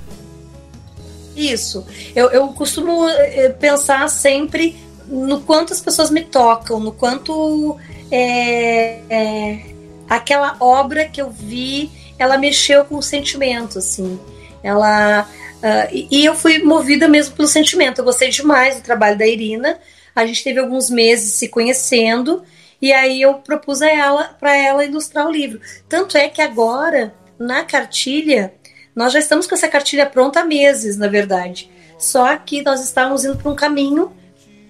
Isso. 1.37 1.85
Eu, 2.15 2.31
eu 2.31 2.49
costumo 2.49 3.09
eh, 3.09 3.51
pensar 3.51 4.09
sempre 4.09 4.77
no 5.07 5.41
quanto 5.41 5.73
as 5.73 5.81
pessoas 5.81 6.11
me 6.11 6.23
tocam, 6.23 6.81
no 6.81 6.93
quanto 6.93 7.77
é, 8.11 9.01
é, 9.09 9.61
aquela 10.09 10.57
obra 10.61 11.07
que 11.07 11.21
eu 11.21 11.31
vi, 11.31 11.91
ela 12.19 12.37
mexeu 12.37 12.85
com 12.85 12.97
o 12.97 13.03
sentimento, 13.03 13.79
assim. 13.79 14.19
Ela 14.63 15.27
uh, 15.63 15.89
e, 15.93 16.09
e 16.11 16.25
eu 16.25 16.35
fui 16.35 16.59
movida 16.59 17.09
mesmo 17.09 17.37
pelo 17.37 17.49
sentimento. 17.49 18.01
Eu 18.01 18.05
gostei 18.05 18.31
demais 18.31 18.77
do 18.77 18.83
trabalho 18.83 19.17
da 19.17 19.27
Irina. 19.27 19.79
A 20.15 20.27
gente 20.27 20.43
teve 20.43 20.59
alguns 20.61 20.91
meses 20.91 21.35
se 21.35 21.49
conhecendo 21.49 22.43
e 22.83 22.93
aí 22.93 23.23
eu 23.23 23.35
propus 23.35 23.83
a 23.83 23.89
ela 23.89 24.25
para 24.41 24.57
ela 24.57 24.85
ilustrar 24.85 25.27
o 25.27 25.31
livro. 25.31 25.61
Tanto 25.89 26.17
é 26.17 26.29
que 26.29 26.43
agora 26.43 27.15
na 27.39 27.65
cartilha 27.65 28.55
nós 28.95 29.13
já 29.13 29.19
estamos 29.19 29.47
com 29.47 29.55
essa 29.55 29.69
cartilha 29.69 30.07
pronta 30.07 30.41
há 30.41 30.45
meses, 30.45 30.97
na 30.97 31.09
verdade. 31.09 31.71
Só 31.99 32.37
que 32.37 32.63
nós 32.63 32.83
estávamos 32.83 33.25
indo 33.25 33.37
para 33.37 33.51
um 33.51 33.55
caminho 33.55 34.13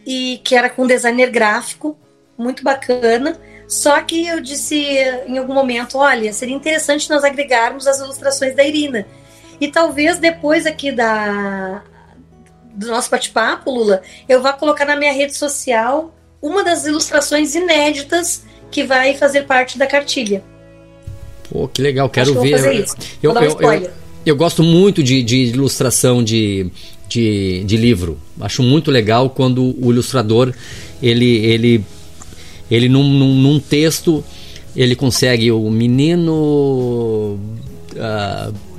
e 0.07 0.41
que 0.45 0.55
era 0.55 0.69
com 0.69 0.87
designer 0.87 1.31
gráfico 1.31 1.97
muito 2.37 2.63
bacana. 2.63 3.39
Só 3.69 4.01
que 4.03 4.27
eu 4.27 4.41
disse 4.41 4.77
em 5.27 5.39
algum 5.39 5.55
momento, 5.55 5.97
olha, 5.97 6.33
seria 6.33 6.55
interessante 6.55 7.09
nós 7.09 7.23
agregarmos 7.23 7.87
as 7.87 8.01
ilustrações 8.01 8.55
da 8.55 8.65
Irina. 8.65 9.07
E 9.61 9.69
talvez 9.69 10.19
depois 10.19 10.67
aqui 10.67 10.91
da 10.91 11.83
do 12.75 12.87
nosso 12.87 13.11
bate-papo, 13.11 13.71
Lula, 13.71 14.01
eu 14.29 14.41
vou 14.43 14.53
colocar 14.55 14.85
na 14.87 14.97
minha 14.97 15.13
rede 15.13 15.37
social 15.37 16.15
uma 16.41 16.65
das 16.65 16.87
ilustrações 16.87 17.55
inéditas 17.55 18.45
que 18.71 18.85
vai 18.85 19.15
fazer 19.15 19.43
parte 19.43 19.77
da 19.77 19.87
cartilha. 19.87 20.43
Pô, 21.51 21.69
que 21.69 21.83
legal, 21.83 22.09
quero 22.09 22.33
que 22.41 22.41
ver. 22.41 22.87
Eu, 23.23 23.35
eu, 23.35 23.43
eu, 23.43 23.73
eu, 23.73 23.91
eu, 24.25 24.37
gosto 24.37 24.63
muito 24.63 25.03
de, 25.03 25.23
de 25.23 25.37
ilustração 25.37 26.23
de, 26.23 26.71
de, 27.09 27.65
de, 27.65 27.77
livro. 27.77 28.19
Acho 28.41 28.63
muito 28.63 28.91
legal 28.91 29.29
quando 29.29 29.75
o 29.85 29.91
ilustrador 29.91 30.55
ele, 31.03 31.37
ele, 31.45 31.85
ele 32.71 32.89
num, 32.89 33.03
num, 33.03 33.35
num 33.35 33.61
texto 33.61 34.25
ele 34.77 34.95
consegue 34.95 35.51
o 35.51 35.69
menino. 35.71 37.39
Uh, 37.93 38.70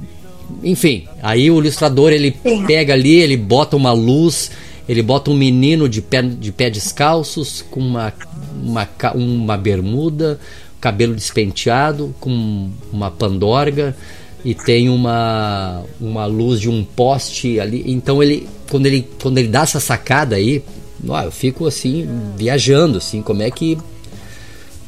enfim, 0.63 1.07
aí 1.21 1.49
o 1.49 1.59
ilustrador 1.59 2.11
ele 2.11 2.35
Sim. 2.43 2.65
pega 2.65 2.93
ali, 2.93 3.19
ele 3.19 3.37
bota 3.37 3.75
uma 3.75 3.91
luz, 3.91 4.51
ele 4.87 5.01
bota 5.01 5.31
um 5.31 5.35
menino 5.35 5.87
de 5.87 6.01
pé, 6.01 6.21
de 6.21 6.51
pé 6.51 6.69
descalços, 6.69 7.63
com 7.69 7.79
uma, 7.79 8.13
uma, 8.61 8.87
uma 9.15 9.57
bermuda, 9.57 10.39
cabelo 10.79 11.15
despenteado, 11.15 12.13
com 12.19 12.69
uma 12.91 13.11
pandorga 13.11 13.95
e 14.43 14.55
tem 14.55 14.89
uma, 14.89 15.83
uma 15.99 16.25
luz 16.25 16.59
de 16.59 16.69
um 16.69 16.83
poste 16.83 17.59
ali. 17.59 17.83
Então 17.85 18.21
ele 18.21 18.47
quando 18.69 18.85
ele 18.85 19.07
quando 19.21 19.37
ele 19.37 19.47
dá 19.47 19.61
essa 19.61 19.79
sacada 19.79 20.35
aí, 20.35 20.63
ó, 21.07 21.21
eu 21.21 21.31
fico 21.31 21.65
assim 21.67 22.07
viajando 22.35 22.97
assim, 22.97 23.21
como 23.21 23.41
é 23.43 23.51
que 23.51 23.77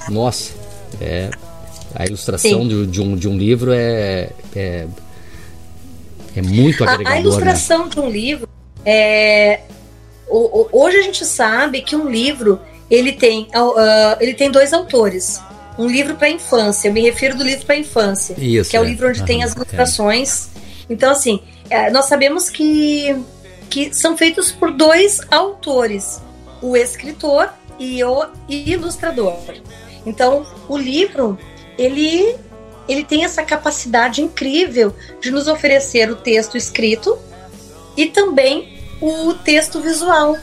nossa, 0.09 0.51
é 0.99 1.29
a 1.95 2.05
ilustração 2.05 2.67
de, 2.67 2.87
de, 2.87 3.01
um, 3.01 3.15
de 3.15 3.27
um 3.27 3.37
livro 3.37 3.71
é, 3.71 4.29
é 4.55 4.87
é 6.35 6.41
muito 6.41 6.83
agregador. 6.83 7.11
A, 7.11 7.15
a 7.15 7.19
ilustração 7.19 7.85
né? 7.85 7.89
de 7.89 7.99
um 7.99 8.09
livro 8.09 8.49
é 8.85 9.61
hoje 10.71 10.97
a 10.97 11.01
gente 11.01 11.25
sabe 11.25 11.81
que 11.81 11.95
um 11.95 12.09
livro 12.09 12.59
ele 12.89 13.13
tem 13.13 13.43
uh, 13.55 14.17
ele 14.19 14.33
tem 14.33 14.49
dois 14.49 14.73
autores 14.73 15.41
um 15.77 15.87
livro 15.87 16.15
para 16.15 16.29
infância 16.29 16.87
eu 16.87 16.93
me 16.93 17.01
refiro 17.01 17.37
do 17.37 17.43
livro 17.43 17.65
para 17.65 17.75
infância 17.75 18.35
Isso, 18.37 18.71
que 18.71 18.77
é, 18.77 18.79
é, 18.79 18.81
o 18.81 18.85
livro 18.85 19.07
onde 19.07 19.19
uhum, 19.19 19.25
tem 19.25 19.43
as 19.43 19.53
ilustrações 19.53 20.47
é. 20.47 20.93
então 20.93 21.11
assim 21.11 21.41
é, 21.69 21.91
nós 21.91 22.05
sabemos 22.05 22.49
que 22.49 23.15
que 23.69 23.93
são 23.93 24.17
feitos 24.17 24.51
por 24.51 24.71
dois 24.71 25.21
autores 25.31 26.21
o 26.61 26.75
escritor 26.75 27.49
e 27.79 28.03
o 28.03 28.25
ilustrador 28.47 29.35
então 30.05 30.45
o 30.67 30.77
livro 30.77 31.37
ele 31.77 32.35
ele 32.87 33.03
tem 33.03 33.23
essa 33.23 33.43
capacidade 33.43 34.21
incrível 34.21 34.93
de 35.21 35.31
nos 35.31 35.47
oferecer 35.47 36.09
o 36.11 36.15
texto 36.15 36.57
escrito 36.57 37.17
e 37.95 38.07
também 38.07 38.79
o 39.01 39.33
texto 39.33 39.79
visual. 39.79 40.37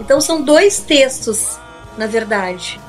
Então 0.00 0.20
são 0.20 0.42
dois 0.42 0.80
textos, 0.80 1.58
na 1.96 2.06
verdade, 2.06 2.80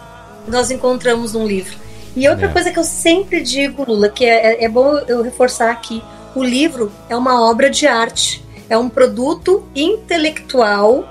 que 0.43 0.51
nós 0.51 0.71
encontramos 0.71 1.34
num 1.34 1.47
livro. 1.47 1.78
E 2.15 2.28
outra 2.30 2.47
é. 2.47 2.51
coisa 2.51 2.71
que 2.71 2.80
eu 2.80 2.84
sempre 2.84 3.41
digo, 3.41 3.84
Lula, 3.84 4.09
que 4.09 4.26
é, 4.26 4.63
é 4.63 4.69
bom 4.69 4.97
eu 5.07 5.21
reforçar 5.21 5.69
aqui: 5.71 6.01
o 6.34 6.43
livro 6.43 6.91
é 7.09 7.15
uma 7.15 7.47
obra 7.47 7.69
de 7.69 7.86
arte, 7.86 8.43
é 8.69 8.78
um 8.78 8.89
produto 8.89 9.67
intelectual, 9.76 11.07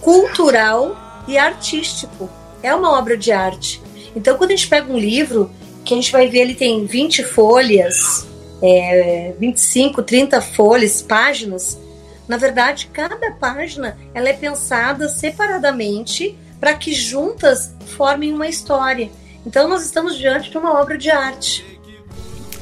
cultural 0.00 1.24
e 1.26 1.38
artístico. 1.38 2.28
É 2.62 2.74
uma 2.74 2.98
obra 2.98 3.16
de 3.16 3.32
arte. 3.32 3.80
Então, 4.14 4.36
quando 4.36 4.50
a 4.50 4.56
gente 4.56 4.68
pega 4.68 4.92
um 4.92 4.98
livro, 4.98 5.50
que 5.84 5.94
a 5.94 5.96
gente 5.96 6.12
vai 6.12 6.28
ver 6.28 6.40
ele 6.40 6.54
tem 6.54 6.84
20 6.84 7.24
folhas, 7.24 8.26
é, 8.62 9.32
25, 9.38 10.02
30 10.02 10.40
folhas, 10.40 11.02
páginas. 11.02 11.78
Na 12.28 12.36
verdade, 12.36 12.88
cada 12.92 13.32
página 13.32 13.98
ela 14.14 14.28
é 14.28 14.32
pensada 14.32 15.08
separadamente 15.08 16.36
para 16.60 16.74
que 16.74 16.92
juntas 16.92 17.72
formem 17.96 18.32
uma 18.32 18.46
história. 18.46 19.10
Então 19.44 19.66
nós 19.66 19.84
estamos 19.84 20.16
diante 20.16 20.50
de 20.50 20.58
uma 20.58 20.78
obra 20.78 20.98
de 20.98 21.10
arte. 21.10 21.64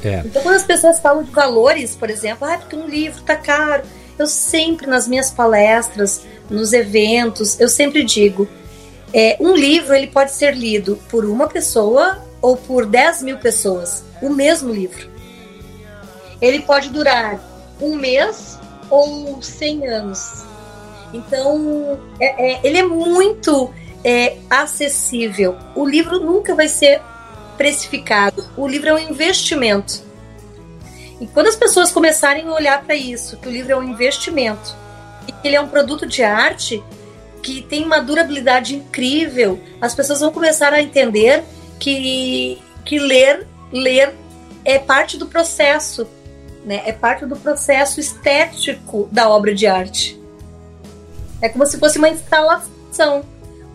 É. 0.03 0.23
Então 0.25 0.41
quando 0.41 0.55
as 0.55 0.63
pessoas 0.63 0.99
falam 0.99 1.23
de 1.23 1.31
valores, 1.31 1.95
por 1.95 2.09
exemplo, 2.09 2.47
ah, 2.47 2.57
porque 2.57 2.75
um 2.75 2.87
livro 2.87 3.19
está 3.19 3.35
caro, 3.35 3.83
eu 4.17 4.25
sempre 4.27 4.87
nas 4.87 5.07
minhas 5.07 5.29
palestras, 5.29 6.25
nos 6.49 6.71
eventos, 6.73 7.59
eu 7.59 7.67
sempre 7.67 8.03
digo, 8.03 8.47
é, 9.13 9.37
um 9.39 9.53
livro 9.53 9.93
ele 9.93 10.07
pode 10.07 10.31
ser 10.31 10.55
lido 10.55 10.97
por 11.09 11.25
uma 11.25 11.47
pessoa 11.47 12.28
ou 12.41 12.55
por 12.55 12.85
10 12.85 13.23
mil 13.23 13.37
pessoas 13.37 14.03
o 14.21 14.29
mesmo 14.29 14.73
livro. 14.73 15.09
Ele 16.41 16.61
pode 16.61 16.89
durar 16.89 17.39
um 17.81 17.95
mês 17.95 18.57
ou 18.89 19.41
100 19.41 19.87
anos. 19.87 20.43
Então, 21.13 21.99
é, 22.19 22.53
é, 22.53 22.59
ele 22.63 22.77
é 22.77 22.83
muito 22.83 23.73
é, 24.03 24.37
acessível. 24.49 25.57
O 25.75 25.87
livro 25.87 26.19
nunca 26.19 26.55
vai 26.55 26.67
ser 26.67 27.01
precificado. 27.57 28.45
O 28.55 28.67
livro 28.67 28.89
é 28.89 28.93
um 28.93 29.09
investimento. 29.09 30.01
E 31.19 31.27
quando 31.27 31.47
as 31.47 31.55
pessoas 31.55 31.91
começarem 31.91 32.47
a 32.47 32.53
olhar 32.53 32.83
para 32.83 32.95
isso, 32.95 33.37
que 33.37 33.47
o 33.47 33.51
livro 33.51 33.73
é 33.73 33.75
um 33.75 33.83
investimento, 33.83 34.73
e 35.27 35.31
que 35.31 35.47
ele 35.47 35.55
é 35.55 35.61
um 35.61 35.67
produto 35.67 36.07
de 36.07 36.23
arte 36.23 36.81
que 37.43 37.61
tem 37.61 37.83
uma 37.83 37.99
durabilidade 37.99 38.75
incrível, 38.75 39.59
as 39.81 39.93
pessoas 39.93 40.21
vão 40.21 40.31
começar 40.31 40.73
a 40.73 40.81
entender 40.81 41.43
que, 41.79 42.57
que 42.85 42.99
ler, 42.99 43.47
ler 43.71 44.13
é 44.65 44.77
parte 44.77 45.17
do 45.17 45.25
processo, 45.27 46.07
né? 46.65 46.81
É 46.85 46.91
parte 46.91 47.25
do 47.25 47.35
processo 47.35 47.99
estético 47.99 49.07
da 49.11 49.29
obra 49.29 49.55
de 49.55 49.65
arte. 49.65 50.19
É 51.41 51.47
como 51.49 51.65
se 51.65 51.77
fosse 51.79 51.97
uma 51.97 52.09
instalação, 52.09 53.23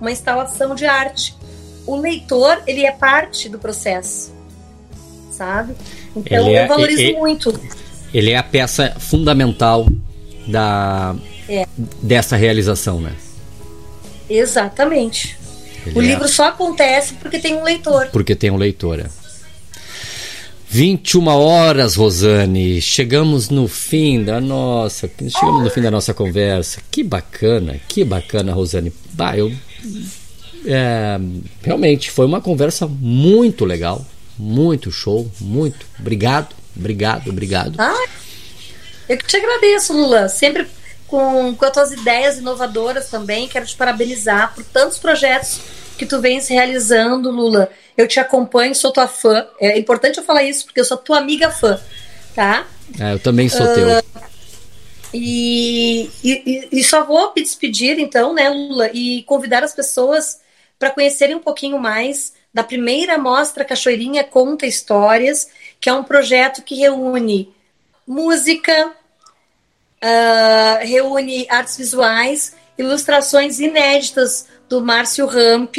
uma 0.00 0.10
instalação 0.12 0.74
de 0.74 0.84
arte. 0.84 1.34
O 1.86 1.96
leitor, 1.96 2.62
ele 2.66 2.84
é 2.84 2.92
parte 2.92 3.48
do 3.48 3.58
processo, 3.58 4.32
sabe? 5.30 5.74
Então 6.14 6.46
é- 6.48 6.64
eu 6.64 6.68
valorizo 6.68 7.00
ele- 7.02 7.16
muito. 7.18 7.58
Ele 8.12 8.30
é 8.30 8.36
a 8.36 8.42
peça 8.42 8.94
fundamental 9.00 9.86
da 10.46 11.16
É. 11.48 11.66
dessa 12.02 12.36
realização, 12.36 13.00
né? 13.00 13.12
Exatamente. 14.28 15.38
Ele 15.86 15.98
O 15.98 16.02
é- 16.02 16.06
livro 16.06 16.28
só 16.28 16.48
acontece 16.48 17.14
porque 17.14 17.38
tem 17.38 17.54
um 17.54 17.62
leitor. 17.62 18.08
Porque 18.12 18.34
tem 18.34 18.50
um 18.50 18.56
leitor. 18.56 19.00
é. 19.00 19.06
21 20.68 21.28
horas, 21.28 21.94
Rosane. 21.94 22.80
Chegamos 22.82 23.48
no 23.48 23.68
fim 23.68 24.24
da 24.24 24.40
nossa. 24.40 25.08
Chegamos 25.28 25.62
no 25.62 25.70
fim 25.70 25.80
da 25.80 25.90
nossa 25.90 26.12
conversa. 26.12 26.80
Que 26.90 27.04
bacana, 27.04 27.76
que 27.86 28.04
bacana, 28.04 28.52
Rosane. 28.52 28.92
Bah, 29.12 29.36
eu. 29.36 29.52
é, 30.66 31.16
realmente 31.62 32.10
foi 32.10 32.26
uma 32.26 32.40
conversa 32.40 32.86
muito 32.88 33.64
legal. 33.64 34.04
Muito 34.36 34.90
show. 34.90 35.30
Muito. 35.40 35.86
Obrigado, 36.00 36.48
obrigado, 36.76 37.30
obrigado. 37.30 37.76
Ah, 37.78 38.06
eu 39.08 39.16
que 39.16 39.26
te 39.26 39.36
agradeço, 39.36 39.92
Lula. 39.92 40.28
Sempre 40.28 40.66
com, 41.14 41.54
com 41.54 41.64
as 41.64 41.72
tuas 41.72 41.92
ideias 41.92 42.38
inovadoras 42.38 43.08
também. 43.08 43.46
Quero 43.46 43.64
te 43.64 43.76
parabenizar 43.76 44.52
por 44.52 44.64
tantos 44.64 44.98
projetos 44.98 45.60
que 45.96 46.04
tu 46.04 46.20
vens 46.20 46.48
realizando, 46.48 47.30
Lula. 47.30 47.70
Eu 47.96 48.08
te 48.08 48.18
acompanho, 48.18 48.74
sou 48.74 48.90
tua 48.90 49.06
fã. 49.06 49.46
É 49.60 49.78
importante 49.78 50.18
eu 50.18 50.24
falar 50.24 50.42
isso, 50.42 50.64
porque 50.64 50.80
eu 50.80 50.84
sou 50.84 50.96
tua 50.96 51.18
amiga 51.18 51.52
fã, 51.52 51.80
tá? 52.34 52.66
É, 52.98 53.12
eu 53.12 53.20
também 53.20 53.48
sou 53.48 53.64
teu. 53.74 53.86
E, 55.12 56.10
e, 56.24 56.68
e 56.72 56.82
só 56.82 57.04
vou 57.04 57.32
me 57.36 57.40
despedir, 57.40 58.00
então, 58.00 58.34
né, 58.34 58.48
Lula, 58.48 58.90
e 58.92 59.22
convidar 59.22 59.62
as 59.62 59.72
pessoas 59.72 60.40
para 60.76 60.90
conhecerem 60.90 61.36
um 61.36 61.40
pouquinho 61.40 61.78
mais 61.78 62.32
da 62.52 62.64
primeira 62.64 63.16
mostra 63.16 63.64
Cachoeirinha 63.64 64.24
Conta 64.24 64.66
Histórias, 64.66 65.46
que 65.80 65.88
é 65.88 65.92
um 65.92 66.02
projeto 66.02 66.62
que 66.62 66.74
reúne 66.74 67.54
música, 68.04 68.92
ah, 70.00 70.80
reúne 70.82 71.46
artes 71.48 71.76
visuais, 71.76 72.54
ilustrações 72.76 73.58
inéditas 73.60 74.46
do 74.68 74.80
Márcio 74.80 75.26
Ramp, 75.26 75.76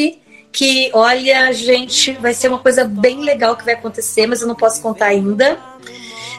que, 0.52 0.90
olha, 0.94 1.52
gente, 1.52 2.14
vai 2.14 2.34
ser 2.34 2.48
uma 2.48 2.60
coisa 2.60 2.86
bem 2.86 3.20
legal 3.22 3.58
que 3.58 3.66
vai 3.66 3.74
acontecer, 3.74 4.26
mas 4.26 4.42
eu 4.42 4.48
não 4.48 4.56
posso 4.56 4.82
contar 4.82 5.08
ainda. 5.08 5.60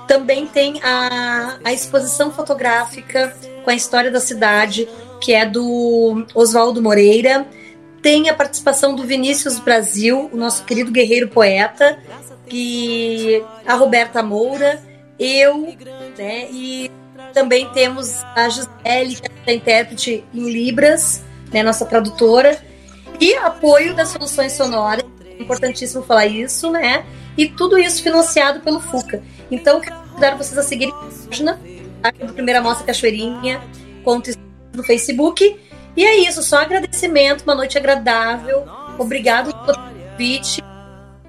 Também 0.09 0.47
tem 0.47 0.81
a, 0.83 1.59
a 1.63 1.73
exposição 1.73 2.33
fotográfica 2.33 3.37
com 3.63 3.71
a 3.71 3.75
história 3.75 4.11
da 4.11 4.21
cidade, 4.21 4.89
que 5.21 5.35
é 5.35 5.45
do 5.45 6.25
Oswaldo 6.35 6.81
Moreira. 6.81 7.47
Tem 8.01 8.31
a 8.31 8.35
participação 8.35 8.95
do 8.95 9.05
Vinícius 9.05 9.59
Brasil, 9.59 10.31
o 10.33 10.37
nosso 10.37 10.65
querido 10.65 10.91
guerreiro 10.91 11.29
poeta, 11.29 11.99
e 12.51 13.43
a 13.67 13.75
Roberta 13.75 14.23
Moura, 14.23 14.81
eu, 15.19 15.75
né? 16.17 16.49
E 16.51 16.91
também 17.37 17.69
temos 17.69 18.25
a 18.35 18.49
Gisele, 18.49 19.17
que 19.17 19.31
é 19.47 19.51
a 19.51 19.55
intérprete 19.55 20.25
em 20.33 20.51
Libras, 20.51 21.23
né, 21.53 21.63
nossa 21.63 21.85
tradutora, 21.85 22.59
e 23.21 23.35
apoio 23.35 23.95
das 23.95 24.09
soluções 24.09 24.53
sonoras. 24.53 25.05
Importantíssimo 25.39 26.03
falar 26.03 26.25
isso, 26.25 26.71
né? 26.71 27.05
E 27.37 27.47
tudo 27.47 27.77
isso 27.77 28.03
financiado 28.03 28.61
pelo 28.61 28.81
FUCA. 28.81 29.23
Então, 29.51 29.83
quero 29.83 29.97
convidar 29.97 30.35
vocês 30.39 30.57
a 30.57 30.63
seguirem 30.63 30.95
a 30.95 31.29
página 31.29 31.61
tá? 32.01 32.11
do 32.11 32.33
Primeira 32.33 32.63
Mostra 32.63 32.87
Cachoeirinha, 32.87 33.61
conto 34.03 34.31
no 34.73 34.83
Facebook. 34.83 35.61
E 35.95 36.07
é 36.07 36.17
isso, 36.17 36.43
só 36.43 36.63
agradecimento, 36.63 37.43
uma 37.43 37.55
noite 37.55 37.77
agradável. 37.77 38.65
Obrigado 38.99 39.55
pelo 39.67 39.77
convite. 39.77 40.63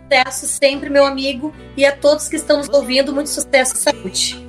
Sucesso 0.04 0.48
sempre, 0.48 0.90
meu 0.90 1.06
amigo. 1.06 1.54
E 1.76 1.86
a 1.86 1.94
todos 1.94 2.30
que 2.30 2.38
estão 2.38 2.60
nos 2.60 2.70
ouvindo, 2.70 3.14
muito 3.14 3.30
sucesso 3.30 3.76
e 3.76 3.78
saúde. 3.78 4.47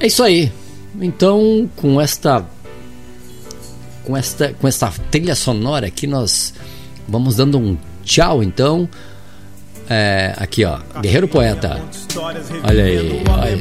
É 0.00 0.06
isso 0.06 0.22
aí. 0.22 0.52
Então, 1.00 1.68
com 1.76 2.00
esta 2.00 2.44
com 4.04 4.16
esta 4.16 4.52
com 4.52 4.68
esta 4.68 4.92
trilha 5.10 5.34
sonora 5.34 5.86
aqui 5.86 6.06
nós 6.06 6.52
vamos 7.08 7.36
dando 7.36 7.58
um 7.58 7.76
tchau 8.04 8.42
então. 8.42 8.88
É, 9.88 10.34
aqui 10.38 10.64
ó, 10.64 10.78
Guerreiro 11.00 11.28
Poeta. 11.28 11.82
Olha 12.62 12.84
aí, 12.84 13.22
olha. 13.28 13.58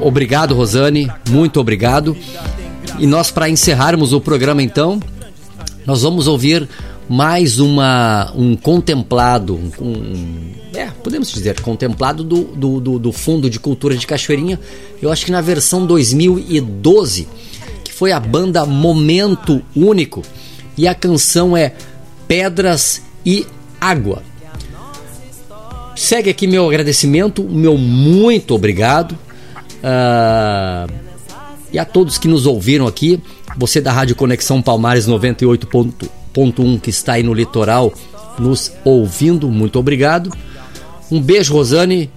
Obrigado, 0.00 0.54
Rosane. 0.54 1.10
Muito 1.28 1.58
obrigado. 1.58 2.16
E 2.98 3.06
nós, 3.06 3.30
para 3.30 3.48
encerrarmos 3.48 4.12
o 4.12 4.20
programa, 4.20 4.62
então, 4.62 5.00
nós 5.84 6.02
vamos 6.02 6.28
ouvir 6.28 6.68
mais 7.10 7.58
uma 7.58 8.32
um 8.36 8.54
contemplado, 8.54 9.58
um, 9.80 10.52
é, 10.72 10.86
podemos 11.02 11.32
dizer, 11.32 11.60
contemplado 11.60 12.22
do, 12.22 12.44
do, 12.44 12.80
do, 12.80 12.98
do 13.00 13.12
Fundo 13.12 13.50
de 13.50 13.58
Cultura 13.58 13.96
de 13.96 14.06
Cachoeirinha. 14.06 14.60
Eu 15.02 15.10
acho 15.10 15.24
que 15.26 15.32
na 15.32 15.40
versão 15.40 15.84
2012, 15.84 17.26
que 17.82 17.92
foi 17.92 18.12
a 18.12 18.20
banda 18.20 18.64
Momento 18.64 19.60
Único. 19.74 20.22
E 20.78 20.86
a 20.86 20.94
canção 20.94 21.56
é 21.56 21.74
Pedras 22.28 23.02
e 23.26 23.44
Água. 23.80 24.22
Segue 25.96 26.30
aqui 26.30 26.46
meu 26.46 26.68
agradecimento, 26.68 27.42
meu 27.42 27.76
muito 27.76 28.54
obrigado. 28.54 29.18
Ah, 29.82 30.86
e 31.72 31.78
a 31.78 31.84
todos 31.84 32.18
que 32.18 32.28
nos 32.28 32.46
ouviram 32.46 32.86
aqui, 32.86 33.20
você 33.56 33.80
da 33.80 33.90
Rádio 33.90 34.14
Conexão 34.14 34.62
Palmares 34.62 35.08
98.1 36.34 36.80
que 36.80 36.90
está 36.90 37.14
aí 37.14 37.22
no 37.22 37.34
litoral 37.34 37.92
nos 38.38 38.72
ouvindo, 38.84 39.48
muito 39.48 39.78
obrigado. 39.78 40.32
Um 41.10 41.20
beijo, 41.20 41.54
Rosane. 41.54 42.10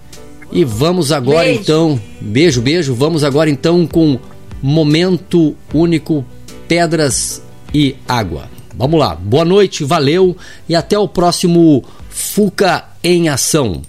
E 0.51 0.63
vamos 0.63 1.11
agora 1.11 1.45
Beijo. 1.45 1.61
então, 1.61 1.99
beijo, 2.21 2.61
beijo. 2.61 2.93
Vamos 2.93 3.23
agora 3.23 3.49
então 3.49 3.87
com 3.87 4.19
Momento 4.61 5.55
Único 5.73 6.23
Pedras 6.67 7.41
e 7.73 7.95
Água. 8.07 8.47
Vamos 8.75 8.99
lá. 8.99 9.15
Boa 9.15 9.43
noite, 9.43 9.83
valeu 9.83 10.37
e 10.69 10.75
até 10.75 10.97
o 10.97 11.07
próximo 11.07 11.83
Fuca 12.09 12.85
em 13.03 13.29
Ação. 13.29 13.81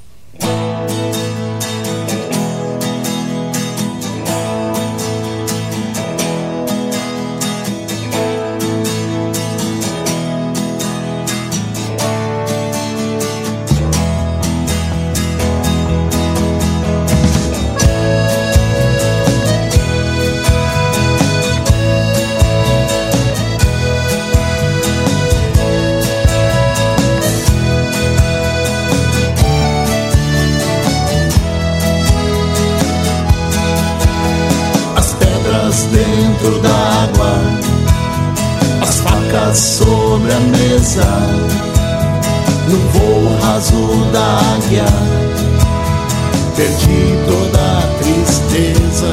A 40.94 41.00
mesa, 41.00 41.06
no 42.68 42.78
voo 42.92 43.36
raso 43.42 43.82
da 44.12 44.38
águia, 44.54 44.86
perdi 46.56 47.02
toda 47.26 47.78
a 47.78 47.84
tristeza, 47.98 49.12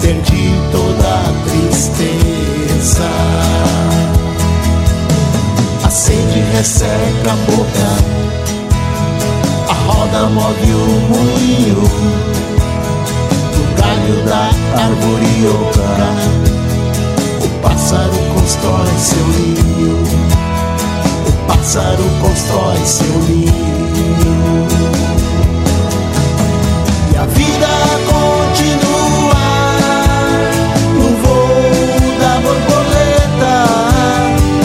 perdi 0.00 0.54
toda 0.72 1.08
a 1.08 1.32
tristeza. 1.48 3.10
A 5.84 5.90
sede 5.90 6.40
resseca 6.52 7.32
a 7.32 7.36
boca, 7.50 7.90
a 9.68 9.72
roda 9.72 10.28
move 10.30 10.72
o 10.72 10.86
moinho 11.10 11.82
do 13.52 13.62
galho 13.80 14.16
da 14.24 14.50
árvore 14.82 15.46
oca. 15.48 16.49
O 17.60 17.62
pássaro 17.62 18.16
constrói 18.34 18.88
seu 18.96 19.26
ninho, 19.26 20.02
o 21.28 21.32
pássaro 21.46 22.04
constrói 22.22 22.86
seu 22.86 23.18
ninho. 23.28 24.66
E 27.12 27.16
a 27.18 27.26
vida 27.26 27.68
continua 28.08 29.44
no 30.94 31.08
voo 31.20 32.18
da 32.18 32.40
borboleta, 32.40 33.56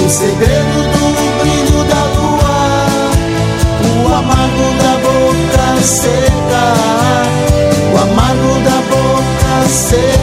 o 0.05 0.09
segredo 0.09 0.79
do 0.93 1.03
brilho 1.41 1.83
da 1.89 2.01
lua, 2.15 2.59
o 4.05 4.13
amargo 4.13 4.67
da 4.81 4.93
boca 5.03 5.67
seca, 5.83 6.65
o 7.93 7.97
amargo 7.97 8.53
da 8.63 8.77
boca 8.89 9.67
seca. 9.67 10.14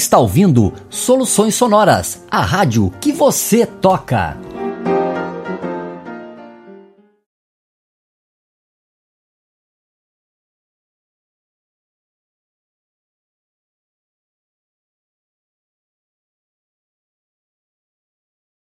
Está 0.00 0.18
ouvindo 0.18 0.72
Soluções 0.88 1.54
Sonoras, 1.54 2.22
a 2.30 2.40
rádio 2.40 2.90
que 3.00 3.12
você 3.12 3.66
toca. 3.66 4.36